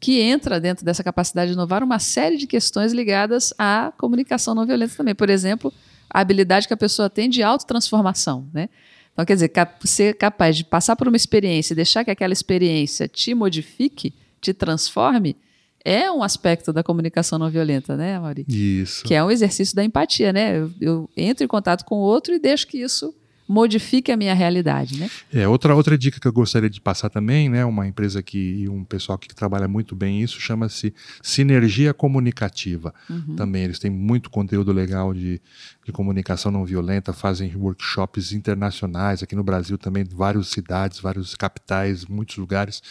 que 0.00 0.20
entra 0.20 0.58
dentro 0.58 0.84
dessa 0.84 1.04
capacidade 1.04 1.50
de 1.50 1.54
inovar 1.54 1.82
uma 1.82 1.98
série 1.98 2.36
de 2.36 2.46
questões 2.46 2.92
ligadas 2.92 3.52
à 3.58 3.92
comunicação 3.98 4.54
não 4.54 4.66
violenta 4.66 4.94
também. 4.96 5.14
Por 5.14 5.28
exemplo, 5.28 5.72
a 6.12 6.20
habilidade 6.20 6.68
que 6.68 6.74
a 6.74 6.76
pessoa 6.76 7.08
tem 7.08 7.28
de 7.28 7.42
autotransformação, 7.42 8.48
né? 8.52 8.68
Então, 9.12 9.24
quer 9.24 9.34
dizer, 9.34 9.52
ser 9.84 10.16
capaz 10.16 10.56
de 10.56 10.64
passar 10.64 10.96
por 10.96 11.06
uma 11.06 11.16
experiência 11.16 11.74
e 11.74 11.76
deixar 11.76 12.04
que 12.04 12.10
aquela 12.10 12.32
experiência 12.32 13.06
te 13.06 13.34
modifique, 13.34 14.14
te 14.40 14.54
transforme, 14.54 15.36
é 15.84 16.10
um 16.10 16.22
aspecto 16.22 16.72
da 16.72 16.82
comunicação 16.82 17.38
não 17.38 17.50
violenta, 17.50 17.96
né, 17.96 18.18
Mauri? 18.18 18.44
Isso. 18.48 19.04
Que 19.04 19.14
é 19.14 19.22
um 19.22 19.30
exercício 19.30 19.74
da 19.74 19.84
empatia, 19.84 20.32
né? 20.32 20.58
Eu, 20.58 20.70
eu 20.80 21.10
entro 21.16 21.44
em 21.44 21.48
contato 21.48 21.84
com 21.84 21.96
o 21.96 22.02
outro 22.02 22.34
e 22.34 22.38
deixo 22.38 22.66
que 22.66 22.78
isso 22.78 23.14
modifique 23.48 24.10
a 24.10 24.16
minha 24.16 24.34
realidade, 24.34 24.98
né? 24.98 25.10
É, 25.32 25.46
outra, 25.46 25.74
outra 25.74 25.96
dica 25.98 26.18
que 26.20 26.26
eu 26.26 26.32
gostaria 26.32 26.70
de 26.70 26.80
passar 26.80 27.10
também, 27.10 27.48
né, 27.48 27.64
uma 27.64 27.86
empresa 27.86 28.22
que, 28.22 28.38
e 28.38 28.68
um 28.68 28.84
pessoal 28.84 29.18
que 29.18 29.28
trabalha 29.34 29.68
muito 29.68 29.94
bem 29.94 30.22
isso, 30.22 30.40
chama-se 30.40 30.94
Sinergia 31.22 31.92
Comunicativa. 31.92 32.94
Uhum. 33.08 33.36
Também 33.36 33.64
eles 33.64 33.78
têm 33.78 33.90
muito 33.90 34.30
conteúdo 34.30 34.72
legal 34.72 35.12
de, 35.12 35.40
de 35.84 35.92
comunicação 35.92 36.50
não 36.50 36.64
violenta, 36.64 37.12
fazem 37.12 37.54
workshops 37.56 38.32
internacionais, 38.32 39.22
aqui 39.22 39.34
no 39.34 39.44
Brasil 39.44 39.76
também, 39.76 40.04
várias 40.04 40.48
cidades, 40.48 41.00
vários 41.00 41.34
capitais, 41.34 42.06
muitos 42.06 42.36
lugares, 42.36 42.82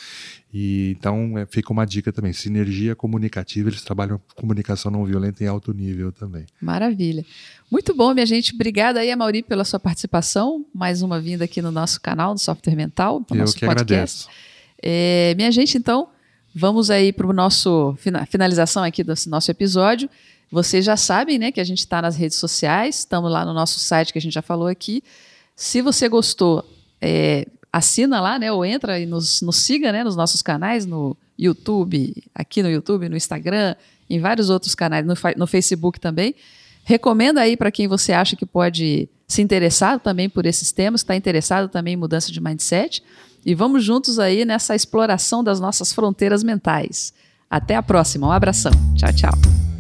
e 0.54 0.96
então 1.00 1.38
é, 1.38 1.46
fica 1.46 1.72
uma 1.72 1.86
dica 1.86 2.12
também, 2.12 2.34
sinergia 2.34 2.96
comunicativa, 2.96 3.70
eles 3.70 3.82
trabalham 3.82 4.20
comunicação 4.36 4.92
não 4.92 5.06
violenta 5.06 5.44
em 5.44 5.48
alto 5.48 5.74
nível 5.74 6.12
também. 6.12 6.46
Maravilha. 6.62 7.26
Muito 7.72 7.94
bom, 7.94 8.14
minha 8.14 8.26
gente. 8.26 8.54
Obrigada 8.54 9.00
aí, 9.00 9.16
Mauri, 9.16 9.44
pela 9.44 9.64
sua 9.64 9.80
participação. 9.80 10.66
Mais 10.74 11.02
uma 11.02 11.22
vinda 11.22 11.46
aqui 11.46 11.62
no 11.62 11.72
nosso 11.72 12.02
canal 12.02 12.34
do 12.34 12.40
Software 12.40 12.76
Mental, 12.76 13.26
no 13.30 13.36
Eu 13.36 13.40
nosso 13.40 13.56
que 13.56 13.66
podcast. 13.66 13.94
Agradeço. 13.94 14.30
É, 14.82 15.34
minha 15.38 15.52
gente, 15.52 15.78
então, 15.78 16.10
vamos 16.54 16.90
aí 16.90 17.14
para 17.14 17.28
o 17.28 17.32
nosso 17.32 17.96
finalização 18.30 18.84
aqui 18.84 19.04
desse 19.06 19.30
nosso 19.30 19.50
episódio. 19.50 20.10
Vocês 20.52 20.84
já 20.84 20.98
sabem, 20.98 21.40
né, 21.40 21.50
que 21.50 21.62
a 21.62 21.64
gente 21.64 21.80
está 21.80 22.02
nas 22.02 22.18
redes 22.18 22.38
sociais, 22.38 23.00
estamos 23.00 23.32
lá 23.32 23.46
no 23.46 23.54
nosso 23.54 23.80
site 23.80 24.12
que 24.12 24.20
a 24.20 24.22
gente 24.22 24.34
já 24.34 24.42
falou 24.42 24.68
aqui. 24.68 25.02
Se 25.56 25.82
você 25.82 26.10
gostou, 26.10 26.70
é, 27.00 27.48
assina 27.72 28.20
lá, 28.20 28.38
né? 28.38 28.52
Ou 28.52 28.66
entra 28.66 29.00
e 29.00 29.06
nos, 29.06 29.42
nos 29.42 29.58
siga 29.58 29.92
né, 29.92 30.04
nos 30.04 30.16
nossos 30.16 30.42
canais, 30.42 30.86
no 30.86 31.16
YouTube, 31.38 32.14
aqui 32.36 32.62
no 32.62 32.70
YouTube, 32.70 33.10
no 33.10 33.18
Instagram, 33.18 33.76
em 34.10 34.20
vários 34.20 34.50
outros 34.50 34.76
canais, 34.76 35.06
no, 35.06 35.14
no 35.38 35.48
Facebook 35.48 36.00
também. 36.00 36.36
Recomenda 36.84 37.42
aí 37.42 37.56
para 37.56 37.72
quem 37.72 37.88
você 37.88 38.12
acha 38.12 38.36
que 38.36 38.46
pode 38.46 39.08
se 39.28 39.42
interessar 39.42 40.00
também 40.00 40.30
por 40.30 40.46
esses 40.46 40.72
temas, 40.72 41.02
está 41.02 41.16
interessado 41.16 41.70
também 41.70 41.94
em 41.94 41.98
mudança 41.98 42.32
de 42.32 42.42
mindset. 42.42 43.02
E 43.46 43.56
vamos 43.56 43.84
juntos 43.84 44.20
aí 44.20 44.46
nessa 44.46 44.76
exploração 44.76 45.44
das 45.44 45.60
nossas 45.60 45.94
fronteiras 45.94 46.44
mentais. 46.44 47.14
Até 47.50 47.76
a 47.76 47.84
próxima. 47.84 48.28
Um 48.28 48.32
abração. 48.32 48.72
Tchau, 48.96 49.14
tchau. 49.14 49.71